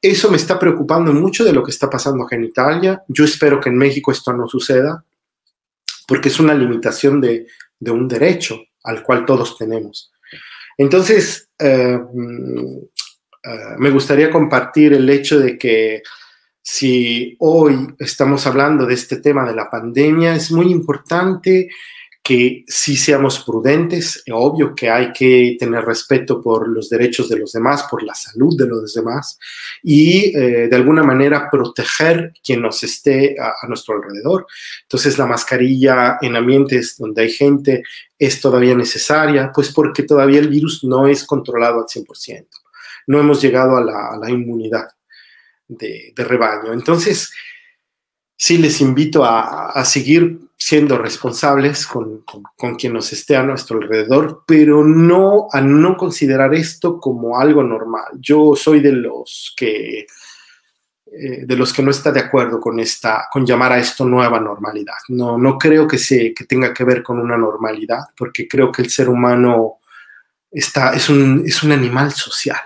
eso 0.00 0.30
me 0.30 0.36
está 0.36 0.58
preocupando 0.58 1.12
mucho 1.12 1.44
de 1.44 1.52
lo 1.52 1.62
que 1.62 1.70
está 1.70 1.90
pasando 1.90 2.26
en 2.30 2.44
Italia. 2.44 3.02
Yo 3.08 3.24
espero 3.24 3.60
que 3.60 3.68
en 3.68 3.76
México 3.76 4.12
esto 4.12 4.32
no 4.32 4.46
suceda 4.48 5.04
porque 6.06 6.28
es 6.28 6.40
una 6.40 6.54
limitación 6.54 7.20
de, 7.20 7.46
de 7.78 7.90
un 7.90 8.08
derecho 8.08 8.60
al 8.84 9.02
cual 9.02 9.26
todos 9.26 9.58
tenemos. 9.58 10.12
Entonces, 10.76 11.50
eh, 11.58 11.98
mm, 11.98 12.76
eh, 13.44 13.74
me 13.78 13.90
gustaría 13.90 14.30
compartir 14.30 14.92
el 14.92 15.08
hecho 15.10 15.38
de 15.38 15.58
que 15.58 16.02
si 16.62 17.36
hoy 17.40 17.94
estamos 17.98 18.46
hablando 18.46 18.86
de 18.86 18.94
este 18.94 19.16
tema 19.16 19.46
de 19.46 19.54
la 19.54 19.68
pandemia, 19.68 20.34
es 20.34 20.50
muy 20.52 20.70
importante 20.70 21.68
que 22.28 22.62
sí 22.66 22.94
seamos 22.94 23.42
prudentes, 23.42 24.22
es 24.26 24.34
obvio 24.34 24.74
que 24.74 24.90
hay 24.90 25.14
que 25.14 25.56
tener 25.58 25.82
respeto 25.86 26.42
por 26.42 26.68
los 26.68 26.90
derechos 26.90 27.26
de 27.30 27.38
los 27.38 27.52
demás, 27.52 27.86
por 27.90 28.02
la 28.02 28.14
salud 28.14 28.54
de 28.54 28.66
los 28.66 28.92
demás 28.92 29.38
y 29.82 30.36
eh, 30.36 30.68
de 30.68 30.76
alguna 30.76 31.02
manera 31.02 31.48
proteger 31.50 32.34
quien 32.44 32.60
nos 32.60 32.82
esté 32.82 33.34
a, 33.40 33.66
nuestro 33.66 33.94
alrededor. 33.94 34.46
Entonces 34.82 35.16
la 35.16 35.24
mascarilla 35.24 36.18
en 36.20 36.36
ambientes 36.36 36.96
donde 36.98 37.22
hay 37.22 37.30
gente 37.30 37.82
es 38.18 38.42
todavía 38.42 38.74
necesaria, 38.74 39.50
pues 39.50 39.72
porque 39.72 40.02
todavía 40.02 40.40
el 40.40 40.48
virus 40.48 40.84
no 40.84 41.08
es 41.08 41.24
controlado 41.24 41.78
al 41.78 41.86
100%, 41.86 42.46
no 43.06 43.20
hemos 43.20 43.40
llegado 43.40 43.78
a 43.78 44.18
la, 44.18 44.30
inmunidad 44.30 44.88
de, 45.66 46.12
rebaño. 46.14 46.74
Entonces, 46.74 47.32
sí 48.36 48.58
les 48.58 48.82
invito 48.82 49.24
a, 49.24 49.70
a 49.70 49.84
seguir 49.86 50.47
siendo 50.60 50.98
responsables 50.98 51.86
con, 51.86 52.24
quien 52.76 52.92
nos 52.92 53.12
esté 53.12 53.36
a 53.36 53.44
nuestro 53.44 53.78
alrededor, 53.78 54.42
pero 54.44 54.84
no 54.84 55.46
a 55.52 55.60
no 55.60 55.96
considerar 55.96 56.52
esto 56.52 56.98
como 56.98 57.38
algo 57.38 57.62
normal. 57.62 58.08
Yo 58.18 58.56
soy 58.56 58.80
de 58.80 58.92
los 58.92 59.54
que 59.56 60.06
eh, 61.10 61.46
de 61.46 61.56
los 61.56 61.72
que 61.72 61.82
no 61.82 61.92
está 61.92 62.10
de 62.10 62.20
acuerdo 62.20 62.60
con 62.60 62.80
esta, 62.80 63.28
con 63.32 63.46
llamar 63.46 63.72
a 63.72 63.78
esto 63.78 64.04
nueva 64.04 64.40
normalidad. 64.40 64.96
No, 65.08 65.38
no 65.38 65.56
creo 65.56 65.86
que, 65.86 65.96
se, 65.96 66.34
que 66.34 66.44
tenga 66.44 66.74
que 66.74 66.84
ver 66.84 67.02
con 67.02 67.18
una 67.18 67.38
normalidad, 67.38 68.00
porque 68.16 68.46
creo 68.46 68.70
que 68.70 68.82
el 68.82 68.90
ser 68.90 69.08
humano 69.08 69.78
está, 70.50 70.92
es, 70.92 71.08
un, 71.08 71.44
es 71.46 71.62
un 71.62 71.72
animal 71.72 72.12
social. 72.12 72.60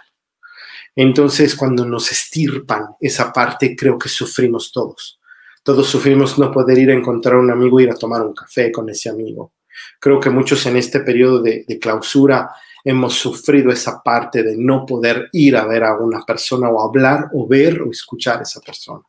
Entonces, 0.97 1.55
cuando 1.55 1.85
nos 1.85 2.11
estirpan 2.11 2.87
esa 2.99 3.33
parte, 3.33 3.77
creo 3.77 3.97
que 3.99 4.09
sufrimos 4.09 4.73
todos 4.73 5.21
todos 5.63 5.87
sufrimos 5.87 6.39
no 6.39 6.51
poder 6.51 6.79
ir 6.79 6.91
a 6.91 6.95
encontrar 6.95 7.37
un 7.37 7.51
amigo, 7.51 7.81
ir 7.81 7.91
a 7.91 7.95
tomar 7.95 8.23
un 8.23 8.35
café 8.35 8.73
con 8.73 8.89
ese 8.91 9.09
amigo. 9.09 9.53
Creo 10.01 10.21
que 10.21 10.31
muchos 10.31 10.67
en 10.67 10.77
este 10.77 11.01
periodo 11.01 11.41
de, 11.41 11.65
clausura 11.81 12.51
hemos 12.85 13.15
sufrido 13.15 13.71
esa 13.71 14.03
parte 14.03 14.43
de 14.43 14.57
no 14.57 14.85
poder 14.85 15.29
ir 15.33 15.57
a 15.57 15.67
ver 15.67 15.85
a 15.85 15.97
una 15.97 16.25
persona 16.25 16.69
o 16.69 16.83
hablar 16.83 17.29
o 17.33 17.47
ver 17.47 17.81
o 17.81 17.91
escuchar 17.91 18.41
a 18.41 18.43
esa 18.43 18.61
persona. 18.61 19.03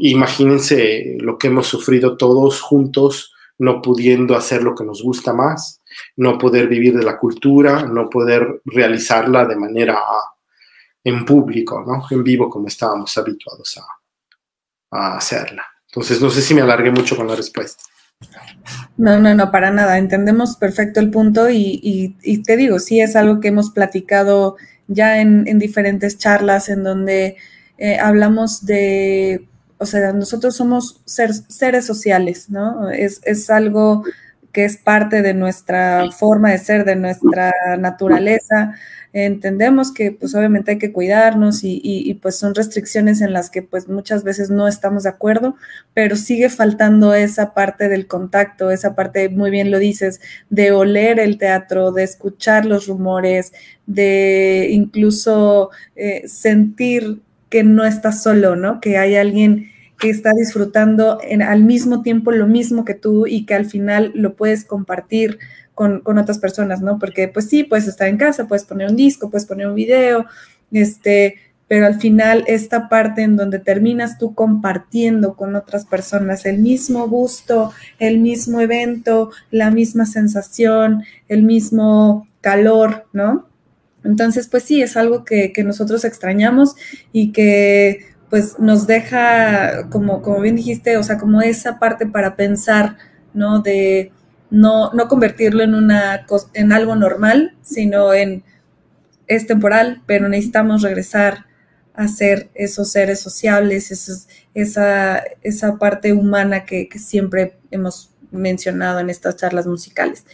Imagínense 0.00 1.16
lo 1.20 1.36
que 1.36 1.48
hemos 1.48 1.66
sufrido 1.66 2.16
todos 2.16 2.60
juntos, 2.60 3.34
no 3.58 3.82
pudiendo 3.82 4.36
hacer 4.36 4.62
lo 4.62 4.74
que 4.74 4.84
nos 4.84 5.02
gusta 5.02 5.34
más, 5.34 5.82
no 6.16 6.38
poder 6.38 6.68
vivir 6.68 6.96
de 6.96 7.04
la 7.04 7.18
cultura, 7.18 7.82
no 7.82 8.08
poder 8.08 8.62
realizarla 8.64 9.44
de 9.44 9.56
manera 9.56 9.98
en 11.04 11.24
público, 11.24 11.84
¿no? 11.86 12.04
en 12.10 12.22
vivo 12.22 12.48
como 12.48 12.68
estábamos 12.68 13.16
habituados 13.18 13.76
a, 13.78 13.97
a 14.90 15.16
hacerla. 15.16 15.64
Entonces, 15.86 16.20
no 16.20 16.30
sé 16.30 16.42
si 16.42 16.54
me 16.54 16.62
alargué 16.62 16.90
mucho 16.90 17.16
con 17.16 17.26
la 17.26 17.36
respuesta. 17.36 17.82
No, 18.96 19.18
no, 19.18 19.34
no, 19.34 19.50
para 19.50 19.70
nada. 19.70 19.98
Entendemos 19.98 20.56
perfecto 20.56 21.00
el 21.00 21.10
punto 21.10 21.48
y, 21.50 22.16
te 22.44 22.56
digo, 22.56 22.78
sí 22.78 23.00
es 23.00 23.16
algo 23.16 23.40
que 23.40 23.48
hemos 23.48 23.70
platicado 23.70 24.56
ya 24.86 25.20
en, 25.20 25.58
diferentes 25.58 26.18
charlas 26.18 26.68
en 26.68 26.82
donde 26.82 27.36
eh, 27.78 27.98
hablamos 27.98 28.66
de, 28.66 29.46
o 29.78 29.86
sea, 29.86 30.12
nosotros 30.12 30.56
somos 30.56 31.00
seres 31.04 31.86
sociales, 31.86 32.50
¿no? 32.50 32.90
Es, 32.90 33.20
es 33.24 33.50
algo 33.50 34.04
que 34.52 34.64
es 34.64 34.76
parte 34.76 35.22
de 35.22 35.34
nuestra 35.34 36.10
forma 36.10 36.50
de 36.50 36.58
ser, 36.58 36.84
de 36.84 36.96
nuestra 36.96 37.52
naturaleza. 37.78 38.74
Entendemos 39.12 39.92
que 39.92 40.12
pues 40.12 40.34
obviamente 40.34 40.72
hay 40.72 40.78
que 40.78 40.92
cuidarnos 40.92 41.60
y, 41.62 42.18
pues 42.22 42.38
son 42.38 42.54
restricciones 42.54 43.20
en 43.20 43.32
las 43.32 43.50
que 43.50 43.62
pues 43.62 43.88
muchas 43.88 44.24
veces 44.24 44.50
no 44.50 44.68
estamos 44.68 45.04
de 45.04 45.10
acuerdo, 45.10 45.56
pero 45.94 46.16
sigue 46.16 46.50
faltando 46.50 47.14
esa 47.14 47.54
parte 47.54 47.88
del 47.88 48.06
contacto, 48.06 48.70
esa 48.70 48.94
parte, 48.94 49.28
muy 49.28 49.50
bien 49.50 49.70
lo 49.70 49.78
dices, 49.78 50.20
de 50.50 50.72
oler 50.72 51.20
el 51.20 51.38
teatro, 51.38 51.92
de 51.92 52.04
escuchar 52.04 52.66
los 52.66 52.86
rumores, 52.86 53.52
de 53.86 54.68
incluso 54.70 55.70
eh, 55.96 56.26
sentir 56.28 57.20
que 57.48 57.64
no 57.64 57.84
estás 57.84 58.22
solo, 58.22 58.56
¿no? 58.56 58.80
Que 58.80 58.98
hay 58.98 59.16
alguien 59.16 59.70
que 59.98 60.10
está 60.10 60.32
disfrutando 60.32 61.18
en, 61.22 61.42
al 61.42 61.64
mismo 61.64 62.02
tiempo 62.02 62.30
lo 62.30 62.46
mismo 62.46 62.84
que 62.84 62.94
tú 62.94 63.26
y 63.26 63.44
que 63.44 63.54
al 63.54 63.66
final 63.66 64.12
lo 64.14 64.34
puedes 64.34 64.64
compartir 64.64 65.38
con, 65.74 66.02
otras 66.04 66.38
personas, 66.38 66.80
¿no? 66.80 66.98
Porque 66.98 67.28
pues 67.28 67.48
sí, 67.48 67.64
puedes 67.64 67.86
estar 67.86 68.08
en 68.08 68.16
casa, 68.16 68.48
puedes 68.48 68.64
poner 68.64 68.88
un 68.90 68.96
disco, 68.96 69.30
puedes 69.30 69.46
poner 69.46 69.68
un 69.68 69.74
video, 69.74 70.26
este, 70.72 71.36
pero 71.68 71.86
al 71.86 72.00
final 72.00 72.44
esta 72.46 72.88
parte 72.88 73.22
en 73.22 73.36
donde 73.36 73.58
terminas 73.58 74.18
tú 74.18 74.34
compartiendo 74.34 75.36
con 75.36 75.54
otras 75.54 75.84
personas 75.84 76.46
el 76.46 76.58
mismo 76.58 77.06
gusto, 77.08 77.72
el 78.00 78.18
mismo 78.18 78.60
evento, 78.60 79.30
la 79.50 79.70
misma 79.70 80.06
sensación, 80.06 81.04
el 81.28 81.42
mismo 81.42 82.26
calor, 82.40 83.06
¿no? 83.12 83.46
Entonces, 84.04 84.48
pues 84.48 84.62
sí, 84.62 84.80
es 84.80 84.96
algo 84.96 85.24
que, 85.24 85.52
que 85.52 85.64
nosotros 85.64 86.04
extrañamos 86.04 86.74
y 87.12 87.30
que 87.32 88.07
pues 88.30 88.58
nos 88.58 88.86
deja, 88.86 89.88
como, 89.90 90.22
como 90.22 90.40
bien 90.40 90.56
dijiste, 90.56 90.96
o 90.96 91.02
sea, 91.02 91.18
como 91.18 91.40
esa 91.40 91.78
parte 91.78 92.06
para 92.06 92.36
pensar, 92.36 92.96
¿no? 93.32 93.60
De 93.60 94.12
no, 94.50 94.92
no 94.92 95.08
convertirlo 95.08 95.62
en, 95.62 95.74
una, 95.74 96.26
en 96.54 96.72
algo 96.72 96.94
normal, 96.94 97.56
sino 97.62 98.12
en, 98.12 98.44
es 99.26 99.46
temporal, 99.46 100.02
pero 100.06 100.28
necesitamos 100.28 100.82
regresar 100.82 101.46
a 101.94 102.08
ser 102.08 102.50
esos 102.54 102.90
seres 102.92 103.20
sociables, 103.20 103.90
esa, 104.54 105.22
esa 105.42 105.76
parte 105.76 106.12
humana 106.12 106.64
que, 106.64 106.88
que 106.88 106.98
siempre 106.98 107.58
hemos 107.70 108.14
mencionado 108.30 109.00
en 109.00 109.10
estas 109.10 109.36
charlas 109.36 109.66
musicales. 109.66 110.24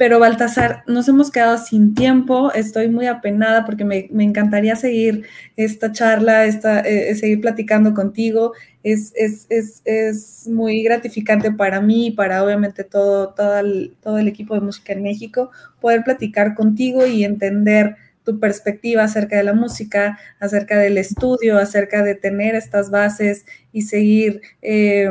Pero 0.00 0.18
Baltasar, 0.18 0.82
nos 0.86 1.06
hemos 1.08 1.30
quedado 1.30 1.58
sin 1.58 1.94
tiempo, 1.94 2.50
estoy 2.54 2.88
muy 2.88 3.04
apenada 3.04 3.66
porque 3.66 3.84
me, 3.84 4.08
encantaría 4.24 4.74
seguir 4.74 5.26
esta 5.56 5.92
charla, 5.92 6.46
esta, 6.46 6.80
eh, 6.80 7.14
seguir 7.16 7.42
platicando 7.42 7.92
contigo. 7.92 8.54
Es, 8.82 9.12
es, 9.14 10.48
muy 10.48 10.82
gratificante 10.82 11.52
para 11.52 11.82
mí 11.82 12.06
y 12.06 12.10
para 12.12 12.42
obviamente 12.42 12.82
todo, 12.82 13.34
todo, 13.34 13.58
el, 13.58 13.94
todo 14.00 14.16
el 14.16 14.26
equipo 14.26 14.54
de 14.54 14.62
música 14.62 14.94
en 14.94 15.02
México 15.02 15.50
poder 15.82 16.02
platicar 16.02 16.54
contigo 16.54 17.04
y 17.06 17.22
entender 17.24 17.96
tu 18.24 18.40
perspectiva 18.40 19.04
acerca 19.04 19.36
de 19.36 19.44
la 19.44 19.52
música, 19.52 20.18
acerca 20.38 20.78
del 20.78 20.96
estudio, 20.96 21.58
acerca 21.58 22.02
de 22.02 22.14
tener 22.14 22.54
estas 22.54 22.90
bases 22.90 23.44
y 23.70 23.82
seguir, 23.82 24.40
eh, 24.62 25.10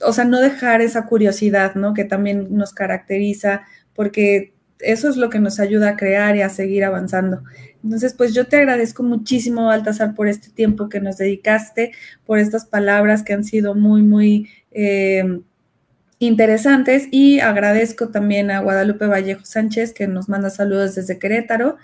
o 0.00 0.12
sea, 0.12 0.24
no 0.24 0.40
dejar 0.40 0.80
esa 0.80 1.06
curiosidad, 1.06 1.76
¿no? 1.76 1.94
Que 1.94 2.04
también 2.04 2.48
nos 2.50 2.72
caracteriza 2.72 3.62
porque 3.98 4.52
eso 4.78 5.08
es 5.08 5.16
lo 5.16 5.28
que 5.28 5.40
nos 5.40 5.58
ayuda 5.58 5.88
a 5.88 5.96
crear 5.96 6.36
y 6.36 6.42
a 6.42 6.50
seguir 6.50 6.84
avanzando. 6.84 7.42
Entonces, 7.82 8.14
pues 8.14 8.32
yo 8.32 8.46
te 8.46 8.58
agradezco 8.58 9.02
muchísimo, 9.02 9.66
Baltasar, 9.66 10.14
por 10.14 10.28
este 10.28 10.50
tiempo 10.50 10.88
que 10.88 11.00
nos 11.00 11.16
dedicaste, 11.16 11.90
por 12.24 12.38
estas 12.38 12.64
palabras 12.64 13.24
que 13.24 13.32
han 13.32 13.42
sido 13.42 13.74
muy, 13.74 14.02
muy 14.02 14.50
eh, 14.70 15.40
interesantes 16.20 17.08
y 17.10 17.40
agradezco 17.40 18.10
también 18.10 18.52
a 18.52 18.60
Guadalupe 18.60 19.06
Vallejo 19.06 19.44
Sánchez, 19.44 19.92
que 19.92 20.06
nos 20.06 20.28
manda 20.28 20.48
saludos 20.48 20.94
desde 20.94 21.18
Querétaro, 21.18 21.76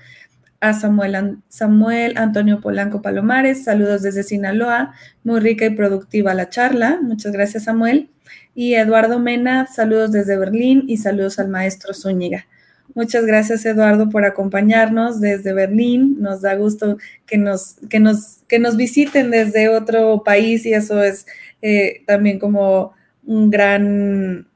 a 0.61 0.73
Samuel, 0.73 1.39
Samuel 1.49 2.17
Antonio 2.17 2.61
Polanco 2.61 3.03
Palomares, 3.03 3.65
saludos 3.65 4.03
desde 4.03 4.23
Sinaloa, 4.23 4.95
muy 5.25 5.41
rica 5.41 5.67
y 5.67 5.71
productiva 5.71 6.33
la 6.33 6.49
charla, 6.49 7.01
muchas 7.03 7.33
gracias 7.33 7.65
Samuel. 7.65 8.14
Y 8.55 8.75
Eduardo 8.75 9.19
Mena, 9.19 9.67
saludos 9.67 10.13
desde 10.13 10.37
Berlín 10.37 10.85
y 10.87 10.99
saludos 10.99 11.39
al 11.39 11.49
maestro 11.49 11.93
Zúñiga. 11.93 12.47
Muchas 12.95 13.27
gracias, 13.27 13.65
Eduardo, 13.65 14.09
por 14.09 14.25
acompañarnos 14.25 15.21
desde 15.21 15.53
Berlín. 15.53 16.17
Nos 16.21 16.43
da 16.43 16.55
gusto 16.55 16.99
que 17.27 17.39
nos, 17.39 17.77
que 17.91 17.99
nos, 17.99 18.39
que 18.49 18.61
nos 18.61 18.77
visiten 18.77 19.31
desde 19.31 19.69
otro 19.69 20.23
país 20.25 20.65
y 20.67 20.75
eso 20.75 21.03
es 21.03 21.27
eh, 21.63 22.03
también 22.07 22.39
como 22.39 22.93
un 23.25 23.51
gran, 23.51 24.47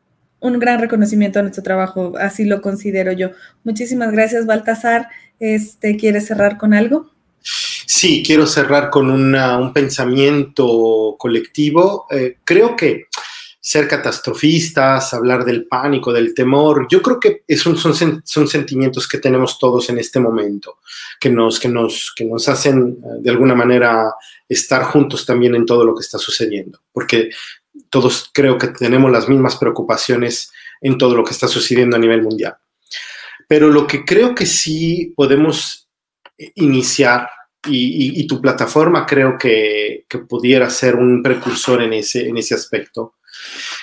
un 0.40 0.59
gran 0.61 0.80
reconocimiento 0.80 1.40
a 1.40 1.42
nuestro 1.42 1.64
trabajo. 1.64 2.14
Así 2.18 2.44
lo 2.44 2.61
considero 2.61 3.11
yo. 3.11 3.30
Muchísimas 3.64 4.12
gracias, 4.12 4.46
Baltasar. 4.46 5.09
Este, 5.40 5.96
¿Quieres 5.96 6.26
cerrar 6.26 6.59
con 6.59 6.74
algo? 6.74 7.11
Sí, 7.40 8.22
quiero 8.24 8.46
cerrar 8.46 8.90
con 8.90 9.11
un 9.11 9.72
pensamiento 9.72 11.16
colectivo. 11.18 12.07
Eh, 12.11 12.36
creo 12.44 12.76
que 12.76 13.07
ser 13.61 13.88
catastrofistas, 13.88 15.12
hablar 15.12 15.44
del 15.44 15.66
pánico, 15.66 16.12
del 16.12 16.32
temor. 16.32 16.86
Yo 16.88 17.02
creo 17.02 17.18
que 17.18 17.42
son, 17.56 17.76
son, 17.76 18.22
son, 18.24 18.48
sentimientos 18.48 19.09
que 19.09 19.18
tenemos 19.18 19.59
todos 19.59 19.90
en 19.90 19.98
este 19.98 20.20
momento, 20.20 20.78
que 21.20 21.28
nos, 21.28 21.59
que, 21.59 21.68
nos, 21.68 22.12
que 22.16 22.24
nos 22.24 22.48
hacen 22.48 22.98
eh, 23.02 23.06
de 23.20 23.30
alguna 23.30 23.54
manera 23.54 24.14
estar 24.48 24.84
juntos 24.84 25.26
también 25.26 25.54
en 25.54 25.66
todo 25.66 25.84
lo 25.84 25.94
que 25.94 26.02
está 26.02 26.18
sucediendo, 26.18 26.80
porque 26.92 27.30
todos 27.90 28.30
creo 28.32 28.56
que 28.59 28.68
tenemos 28.68 29.11
las 29.11 29.28
mismas 29.28 29.56
preocupaciones 29.56 30.52
en 30.80 30.96
todo 30.96 31.16
lo 31.16 31.24
que 31.24 31.32
está 31.32 31.48
sucediendo 31.48 31.96
a 31.96 32.00
nivel 32.00 32.22
mundial. 32.22 32.56
Pero 33.48 33.68
lo 33.68 33.86
que 33.86 34.04
creo 34.04 34.34
que 34.34 34.46
sí 34.46 35.12
podemos 35.16 35.88
iniciar 36.54 37.28
y, 37.66 38.26
tu 38.26 38.40
plataforma 38.40 39.04
creo 39.04 39.36
que, 39.36 40.04
que, 40.09 40.18
pudiera 40.18 40.70
ser 40.70 40.94
un 40.94 41.22
precursor 41.22 41.82
en 41.82 41.92
ese, 41.92 42.28
en 42.28 42.38
ese 42.38 42.54
aspecto, 42.54 43.14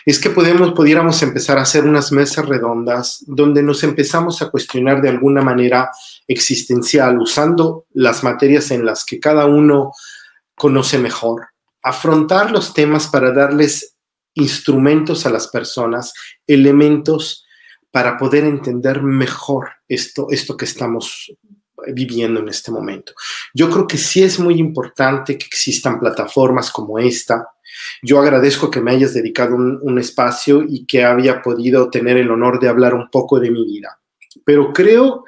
es 0.06 0.20
que 0.20 0.30
podemos, 0.30 0.74
pudiéramos 0.74 1.22
empezar 1.24 1.58
a 1.58 1.64
hacer 1.64 1.86
unas 1.86 2.12
mesas 2.12 2.46
redondas 2.46 3.24
donde 3.28 3.64
nos 3.64 3.84
empezamos 3.84 4.42
a 4.42 4.50
cuestionar 4.50 5.02
de 5.02 5.10
alguna 5.10 5.42
manera 5.42 5.90
existencial, 6.28 7.20
usando 7.20 7.86
las 7.94 8.24
materias 8.24 8.72
en 8.72 8.86
las 8.86 9.04
que 9.04 9.20
cada 9.20 9.46
uno 9.46 9.92
conoce 10.56 10.98
mejor, 10.98 11.48
afrontar 11.82 12.52
los 12.52 12.74
temas 12.74 13.08
para 13.08 13.32
darles 13.32 13.96
instrumentos 14.36 15.26
a 15.26 15.30
las 15.30 15.48
personas, 15.48 16.14
elementos 16.46 17.46
para 17.92 18.18
poder 18.18 18.44
entender 18.44 19.02
mejor 19.02 19.70
esto, 19.88 20.28
esto 20.30 20.58
que 20.58 20.66
estamos 20.66 21.32
viviendo 21.94 22.40
en 22.40 22.50
este 22.50 22.72
momento. 22.72 23.14
Yo 23.54 23.70
creo 23.70 23.88
que 23.88 23.98
sí 23.98 24.24
es 24.24 24.40
muy 24.40 24.60
importante 24.60 25.38
que 25.38 25.46
existan 25.46 26.00
plataformas 26.00 26.72
como 26.72 27.00
esta, 27.00 27.48
yo 28.02 28.20
agradezco 28.20 28.70
que 28.70 28.82
me 28.82 28.92
hayas 28.92 29.14
dedicado 29.14 29.56
un, 29.56 30.00
espacio 30.00 30.64
y 30.68 30.86
que 30.86 31.04
había 31.04 31.42
podido 31.42 31.90
tener 31.90 32.18
el 32.18 32.32
honor 32.32 32.60
de 32.60 32.68
hablar 32.68 32.94
un 32.94 33.10
poco 33.10 33.40
de 33.40 33.52
mi 33.52 33.66
vida. 33.66 34.00
Pero 34.44 34.74
creo 34.74 35.24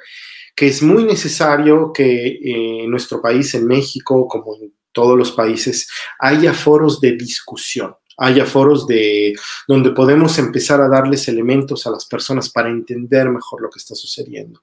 que 0.54 0.66
es 0.66 0.82
muy 0.82 1.04
necesario 1.04 1.92
que 1.92 2.26
eh, 2.26 2.84
en 2.84 2.90
nuestro 2.90 3.22
país, 3.22 3.54
en 3.54 3.66
México, 3.66 4.26
como 4.28 4.56
en 4.56 4.72
todos 4.92 5.16
los 5.16 5.32
países, 5.32 5.88
haya 6.18 6.52
foros 6.52 7.00
de 7.00 7.12
discusión 7.12 7.94
haya 8.18 8.44
foros 8.44 8.86
de 8.86 9.34
donde 9.66 9.90
podemos 9.90 10.38
empezar 10.38 10.80
a 10.80 10.88
darles 10.88 11.28
elementos 11.28 11.86
a 11.86 11.90
las 11.90 12.04
personas 12.04 12.50
para 12.50 12.68
entender 12.68 13.28
mejor 13.30 13.62
lo 13.62 13.70
que 13.70 13.78
está 13.78 13.94
sucediendo. 13.94 14.62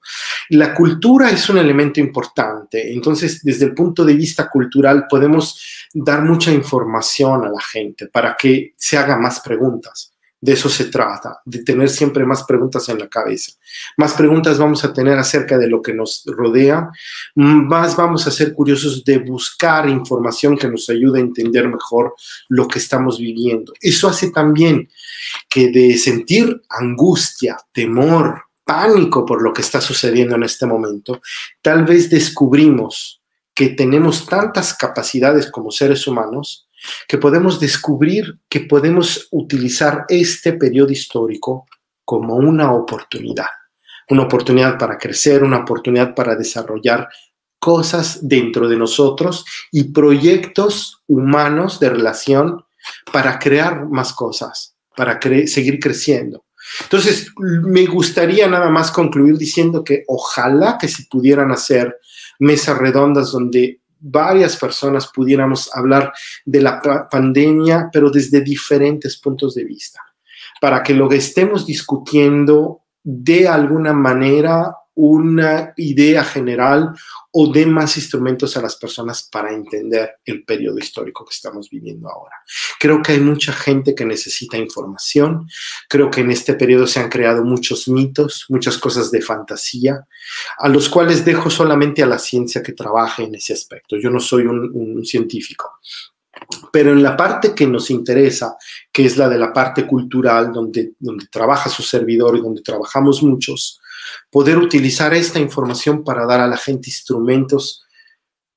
La 0.49 0.74
cultura 0.74 1.30
es 1.32 1.49
un 1.49 1.58
elemento 1.58 1.99
importante, 1.99 2.93
entonces 2.93 3.41
desde 3.43 3.66
el 3.66 3.74
punto 3.74 4.03
de 4.03 4.14
vista 4.14 4.49
cultural 4.49 5.06
podemos 5.10 5.88
dar 5.93 6.22
mucha 6.24 6.51
información 6.51 7.45
a 7.45 7.49
la 7.49 7.62
gente 7.62 8.08
para 8.08 8.36
que 8.36 8.74
se 8.78 8.97
haga 8.97 9.18
más 9.18 9.39
preguntas. 9.39 10.14
De 10.41 10.53
eso 10.53 10.69
se 10.69 10.86
trata, 10.86 11.41
de 11.45 11.63
tener 11.63 11.89
siempre 11.89 12.25
más 12.25 12.43
preguntas 12.43 12.88
en 12.89 12.99
la 12.99 13.07
cabeza. 13.07 13.53
Más 13.97 14.13
preguntas 14.13 14.57
vamos 14.57 14.83
a 14.83 14.93
tener 14.93 15.17
acerca 15.17 15.57
de 15.57 15.67
lo 15.67 15.81
que 15.81 15.93
nos 15.93 16.23
rodea, 16.25 16.89
más 17.36 17.95
vamos 17.95 18.27
a 18.27 18.31
ser 18.31 18.53
curiosos 18.53 19.03
de 19.03 19.17
buscar 19.17 19.89
información 19.89 20.57
que 20.57 20.67
nos 20.67 20.89
ayude 20.89 21.19
a 21.19 21.23
entender 21.23 21.67
mejor 21.67 22.13
lo 22.49 22.67
que 22.67 22.79
estamos 22.79 23.17
viviendo. 23.17 23.73
Eso 23.81 24.07
hace 24.07 24.31
también 24.31 24.89
que 25.49 25.71
de 25.71 25.97
sentir 25.97 26.61
angustia, 26.69 27.57
temor, 27.71 28.43
pánico 28.65 29.25
por 29.25 29.41
lo 29.41 29.53
que 29.53 29.61
está 29.61 29.79
sucediendo 29.79 30.36
en 30.36 30.43
este 30.43 30.65
momento, 30.65 31.21
tal 31.61 31.86
vez 31.86 32.09
descubrimos 32.09 33.21
que 33.53 33.69
tenemos 33.69 34.25
tantas 34.25 34.73
capacidades 34.73 35.49
como 35.49 35.71
seres 35.71 36.07
humanos 36.07 36.64
que 37.07 37.17
podemos 37.17 37.59
descubrir 37.59 38.39
que 38.49 38.61
podemos 38.61 39.27
utilizar 39.31 40.05
este 40.09 40.53
periodo 40.53 40.91
histórico 40.91 41.65
como 42.03 42.36
una 42.36 42.71
oportunidad, 42.74 43.49
una 44.09 44.24
oportunidad 44.24 44.78
para 44.78 44.97
crecer, 44.97 45.43
una 45.43 45.59
oportunidad 45.59 46.13
para 46.13 46.36
desarrollar 46.36 47.07
cosas 47.59 48.20
dentro 48.21 48.67
de 48.67 48.78
nosotros 48.78 49.45
y 49.71 49.86
proyectos 49.86 51.01
humanos 51.07 51.79
de 51.79 51.89
relación 51.89 52.63
para 53.12 53.39
crear 53.39 53.86
más 53.87 54.13
cosas, 54.13 54.75
para 54.95 55.20
seguir 55.47 55.79
creciendo. 55.79 56.45
Entonces, 56.82 57.32
me 57.37 57.86
gustaría 57.86 58.47
nada 58.47 58.70
más 58.70 58.91
concluir 58.91 59.37
diciendo 59.37 59.83
que 59.83 60.03
ojalá 60.07 60.78
que 60.79 60.87
se 60.87 61.05
pudieran 61.09 61.51
hacer 61.51 61.97
mesas 62.39 62.78
redondas 62.78 63.32
donde 63.32 63.82
varias 64.00 64.58
personas 64.58 65.12
pudiéramos 65.13 65.70
hablar 65.76 66.13
de 66.46 66.62
la 66.62 66.82
pandemia, 67.09 67.89
pero 67.92 68.09
desde 68.09 68.42
diferentes 68.42 69.17
puntos 69.17 69.55
de 69.55 69.63
vista, 69.63 70.01
para 70.62 70.84
que 70.84 70.93
lo 70.93 71.09
que 71.09 71.17
estemos 71.17 71.66
discutiendo 71.66 72.82
de 73.04 73.47
alguna 73.47 73.93
manera 73.93 74.76
una 74.96 75.74
idea 75.76 76.24
general 76.24 76.93
o 77.32 77.51
dé 77.51 77.66
más 77.66 77.97
instrumentos 77.97 78.55
a 78.55 78.62
las 78.62 78.78
personas 78.78 79.28
para 79.30 79.54
entender 79.54 80.20
el 80.24 80.46
periodo 80.46 80.80
histórico 80.80 81.26
que 81.26 81.34
estamos 81.34 81.70
viviendo 81.70 82.09
ahora. 82.09 82.34
Creo 82.80 83.01
que 83.01 83.12
hay 83.12 83.20
mucha 83.20 83.51
gente 83.51 83.93
que 83.93 84.05
necesita 84.05 84.58
información. 84.58 85.46
Creo 85.89 86.09
que 86.09 86.22
en 86.22 86.32
este 86.32 86.54
periodo 86.54 86.88
se 86.88 87.01
han 87.01 87.09
creado 87.09 87.43
muchos 87.43 87.89
mitos, 87.89 88.46
muchas 88.47 88.78
cosas 88.78 89.12
de 89.12 89.22
fantasía, 89.22 90.08
a 90.58 90.70
los 90.70 90.88
cuales 90.88 91.26
dejo 91.26 91.50
solamente 91.50 92.01
a 92.01 92.08
la 92.08 92.20
ciencia 92.20 92.63
que 92.63 92.72
trabaje 92.72 93.24
en 93.24 93.36
ese 93.36 93.51
aspecto. 93.51 93.97
Yo 93.97 94.09
no 94.09 94.22
soy 94.22 94.46
un, 94.46 95.04
científico. 95.04 95.80
Pero 96.72 96.93
en 96.93 97.04
la 97.04 97.17
parte 97.17 97.54
que 97.54 97.67
nos 97.67 97.89
interesa, 97.89 98.55
que 98.93 99.05
es 99.05 99.17
la 99.17 99.28
de 99.28 99.38
la 99.38 99.51
parte 99.51 99.86
cultural, 99.86 100.54
donde, 100.54 100.93
donde 101.00 101.28
trabaja 101.28 101.70
su 101.70 101.84
servidor 101.84 102.38
y 102.38 102.42
donde 102.42 102.62
trabajamos 102.62 103.22
muchos, 103.24 103.82
poder 104.29 104.57
utilizar 104.57 105.13
esta 105.13 105.39
información 105.39 106.03
para 106.03 106.25
dar 106.25 106.39
a 106.39 106.47
la 106.47 106.57
gente 106.57 106.89
instrumentos 106.89 107.86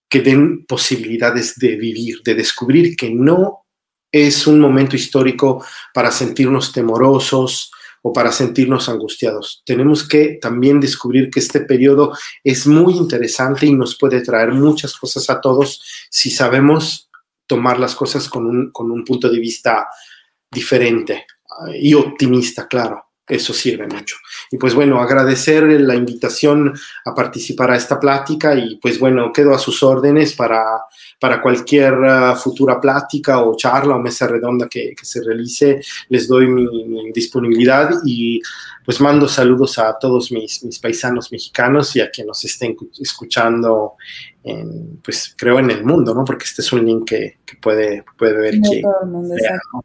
que 0.08 0.20
den 0.20 0.64
posibilidades 0.66 1.56
de 1.56 1.76
vivir, 1.76 2.22
de 2.24 2.34
descubrir 2.34 2.96
que 2.96 3.10
no 3.10 3.66
es 4.10 4.46
un 4.46 4.58
momento 4.58 4.96
histórico 4.96 5.64
para 5.92 6.10
sentirnos 6.10 6.72
temorosos 6.72 7.70
o 8.02 8.12
para 8.12 8.32
sentirnos 8.32 8.88
angustiados. 8.88 9.62
Tenemos 9.66 10.06
que 10.06 10.38
también 10.40 10.80
descubrir 10.80 11.30
que 11.30 11.40
este 11.40 11.60
periodo 11.60 12.16
es 12.42 12.66
muy 12.66 12.94
interesante 12.96 13.66
y 13.66 13.74
nos 13.74 13.98
puede 13.98 14.22
traer 14.22 14.52
muchas 14.52 14.96
cosas 14.96 15.28
a 15.28 15.40
todos 15.40 15.82
si 16.10 16.30
sabemos 16.30 17.10
tomar 17.46 17.78
las 17.78 17.94
cosas 17.94 18.28
con 18.28 18.46
un, 18.46 18.70
con 18.70 18.90
un 18.90 19.04
punto 19.04 19.28
de 19.28 19.40
vista 19.40 19.88
diferente 20.50 21.26
y 21.74 21.92
optimista, 21.94 22.66
claro 22.66 23.07
eso 23.28 23.52
sirve 23.52 23.86
mucho. 23.86 24.16
Y 24.50 24.56
pues 24.56 24.74
bueno, 24.74 25.00
agradecer 25.00 25.64
la 25.64 25.94
invitación 25.94 26.72
a 27.04 27.14
participar 27.14 27.70
a 27.70 27.76
esta 27.76 28.00
plática 28.00 28.54
y 28.54 28.76
pues 28.76 28.98
bueno, 28.98 29.32
quedo 29.32 29.54
a 29.54 29.58
sus 29.58 29.82
órdenes 29.82 30.34
para, 30.34 30.64
para 31.20 31.42
cualquier 31.42 31.94
uh, 31.94 32.36
futura 32.36 32.80
plática 32.80 33.42
o 33.42 33.56
charla 33.56 33.96
o 33.96 34.00
mesa 34.00 34.26
redonda 34.26 34.68
que, 34.68 34.94
que 34.96 35.04
se 35.04 35.22
realice. 35.22 35.82
Les 36.08 36.26
doy 36.28 36.46
mi, 36.46 36.66
mi, 36.86 37.12
disponibilidad 37.12 37.90
y 38.04 38.40
pues 38.88 39.02
mando 39.02 39.28
saludos 39.28 39.78
a 39.78 39.98
todos 39.98 40.32
mis, 40.32 40.64
mis 40.64 40.78
paisanos 40.78 41.30
mexicanos 41.30 41.94
y 41.94 42.00
a 42.00 42.10
quienes 42.10 42.28
nos 42.28 42.44
estén 42.46 42.74
escuchando, 42.98 43.96
en, 44.42 44.96
pues 45.04 45.34
creo 45.36 45.58
en 45.58 45.70
el 45.70 45.84
mundo, 45.84 46.14
¿no? 46.14 46.24
Porque 46.24 46.46
este 46.46 46.62
es 46.62 46.72
un 46.72 46.86
link 46.86 47.06
que, 47.06 47.36
que 47.44 47.58
puede, 47.58 48.02
puede 48.16 48.38
ver 48.38 48.58
No 48.58 48.72
el 48.72 49.06
mundo, 49.10 49.34
sea. 49.36 49.58
¿no? 49.74 49.84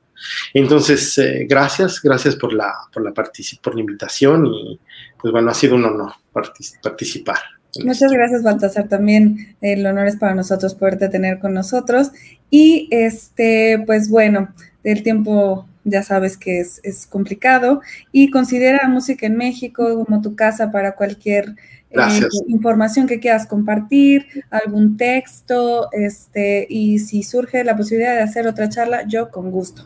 Entonces, 0.54 1.18
eh, 1.18 1.46
gracias, 1.50 2.02
gracias 2.02 2.38
por 2.38 2.54
la, 2.54 2.74
por, 2.94 3.04
la 3.04 3.14
por 3.14 3.76
la 3.76 3.82
invitación 3.82 4.46
y 4.46 4.80
pues 5.22 5.34
bueno, 5.34 5.52
ha 5.52 5.54
sido 5.54 5.76
un 5.76 5.84
honor 5.84 6.14
partic- 6.34 6.82
participar. 6.82 7.40
Muchas 7.84 8.10
gracias, 8.10 8.42
Baltasar. 8.42 8.88
También 8.88 9.58
el 9.60 9.86
honor 9.86 10.08
es 10.08 10.16
para 10.16 10.34
nosotros 10.34 10.76
poderte 10.76 11.10
tener 11.10 11.40
con 11.40 11.54
nosotros. 11.54 12.12
Y 12.50 12.88
este, 12.90 13.84
pues 13.86 14.10
bueno, 14.10 14.48
el 14.86 15.04
tiempo 15.04 15.68
ya 15.84 16.04
sabes 16.04 16.38
que 16.38 16.60
es, 16.60 16.80
es 16.84 17.06
complicado. 17.06 17.82
Y 18.12 18.30
considera 18.30 18.88
Música 18.88 19.26
en 19.26 19.38
México 19.38 20.04
como 20.06 20.22
tu 20.22 20.36
casa 20.36 20.72
para 20.72 20.96
cualquier 20.96 21.56
eh, 21.92 22.28
información 22.48 23.08
que 23.08 23.20
quieras 23.20 23.46
compartir, 23.46 24.26
algún 24.50 24.98
texto, 24.98 25.90
este, 25.92 26.66
y 26.70 27.00
si 27.00 27.24
surge 27.24 27.64
la 27.64 27.78
posibilidad 27.78 28.16
de 28.16 28.24
hacer 28.24 28.48
otra 28.48 28.70
charla, 28.70 29.08
yo 29.08 29.30
con 29.30 29.52
gusto. 29.52 29.84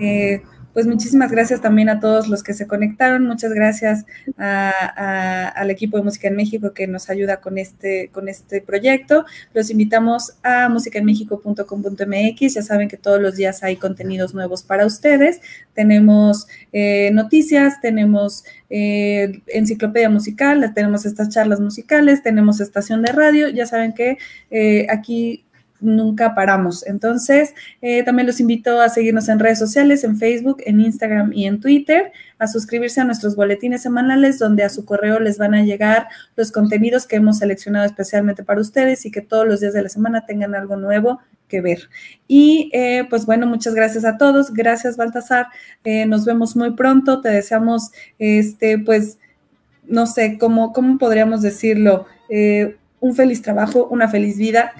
Eh, 0.00 0.42
pues 0.76 0.86
muchísimas 0.86 1.30
gracias 1.30 1.62
también 1.62 1.88
a 1.88 2.00
todos 2.00 2.28
los 2.28 2.42
que 2.42 2.52
se 2.52 2.66
conectaron. 2.66 3.26
Muchas 3.26 3.50
gracias 3.54 4.04
al 4.36 5.70
equipo 5.70 5.96
de 5.96 6.02
Música 6.02 6.28
en 6.28 6.36
México 6.36 6.74
que 6.74 6.86
nos 6.86 7.08
ayuda 7.08 7.40
con 7.40 7.56
este, 7.56 8.10
con 8.12 8.28
este 8.28 8.60
proyecto. 8.60 9.24
Los 9.54 9.70
invitamos 9.70 10.34
a 10.42 10.68
musicaenmexico.com.mx. 10.68 12.54
Ya 12.54 12.60
saben 12.60 12.88
que 12.88 12.98
todos 12.98 13.22
los 13.22 13.36
días 13.36 13.62
hay 13.62 13.76
contenidos 13.76 14.34
nuevos 14.34 14.62
para 14.62 14.84
ustedes. 14.84 15.40
Tenemos 15.72 16.46
eh, 16.74 17.10
noticias, 17.14 17.80
tenemos 17.80 18.44
eh, 18.68 19.40
enciclopedia 19.46 20.10
musical, 20.10 20.74
tenemos 20.74 21.06
estas 21.06 21.30
charlas 21.30 21.58
musicales, 21.58 22.22
tenemos 22.22 22.60
estación 22.60 23.00
de 23.00 23.12
radio. 23.12 23.48
Ya 23.48 23.64
saben 23.64 23.94
que 23.94 24.18
eh, 24.50 24.86
aquí 24.90 25.45
nunca 25.80 26.34
paramos. 26.34 26.86
Entonces, 26.86 27.54
eh, 27.82 28.02
también 28.02 28.26
los 28.26 28.40
invito 28.40 28.80
a 28.80 28.88
seguirnos 28.88 29.28
en 29.28 29.38
redes 29.38 29.58
sociales, 29.58 30.04
en 30.04 30.16
Facebook, 30.16 30.62
en 30.64 30.80
Instagram 30.80 31.32
y 31.32 31.46
en 31.46 31.60
Twitter, 31.60 32.12
a 32.38 32.46
suscribirse 32.46 33.00
a 33.00 33.04
nuestros 33.04 33.36
boletines 33.36 33.82
semanales 33.82 34.38
donde 34.38 34.62
a 34.62 34.68
su 34.68 34.84
correo 34.84 35.20
les 35.20 35.38
van 35.38 35.54
a 35.54 35.62
llegar 35.62 36.08
los 36.36 36.52
contenidos 36.52 37.06
que 37.06 37.16
hemos 37.16 37.38
seleccionado 37.38 37.86
especialmente 37.86 38.44
para 38.44 38.60
ustedes 38.60 39.06
y 39.06 39.10
que 39.10 39.22
todos 39.22 39.46
los 39.46 39.60
días 39.60 39.72
de 39.72 39.82
la 39.82 39.88
semana 39.88 40.26
tengan 40.26 40.54
algo 40.54 40.76
nuevo 40.76 41.20
que 41.48 41.60
ver. 41.60 41.88
Y 42.28 42.70
eh, 42.72 43.06
pues 43.08 43.26
bueno, 43.26 43.46
muchas 43.46 43.74
gracias 43.74 44.04
a 44.04 44.18
todos. 44.18 44.52
Gracias, 44.52 44.96
Baltasar. 44.96 45.46
Eh, 45.84 46.06
nos 46.06 46.24
vemos 46.24 46.56
muy 46.56 46.72
pronto. 46.74 47.20
Te 47.20 47.28
deseamos, 47.28 47.90
este, 48.18 48.78
pues, 48.78 49.18
no 49.86 50.06
sé, 50.06 50.38
¿cómo, 50.38 50.72
cómo 50.72 50.98
podríamos 50.98 51.42
decirlo? 51.42 52.06
Eh, 52.28 52.76
un 53.00 53.14
feliz 53.14 53.42
trabajo, 53.42 53.86
una 53.90 54.08
feliz 54.08 54.38
vida 54.38 54.72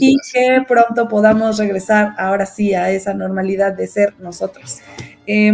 y 0.00 0.16
que 0.32 0.62
pronto 0.66 1.08
podamos 1.08 1.58
regresar 1.58 2.14
ahora 2.18 2.46
sí 2.46 2.74
a 2.74 2.90
esa 2.90 3.14
normalidad 3.14 3.72
de 3.72 3.86
ser 3.86 4.14
nosotros. 4.18 4.80
Eh, 5.26 5.52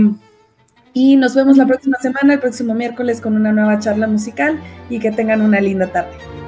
y 0.92 1.16
nos 1.16 1.34
vemos 1.34 1.56
la 1.56 1.66
próxima 1.66 1.98
semana, 1.98 2.34
el 2.34 2.40
próximo 2.40 2.74
miércoles, 2.74 3.20
con 3.20 3.36
una 3.36 3.52
nueva 3.52 3.78
charla 3.78 4.06
musical 4.06 4.60
y 4.88 4.98
que 4.98 5.12
tengan 5.12 5.40
una 5.40 5.60
linda 5.60 5.86
tarde. 5.86 6.39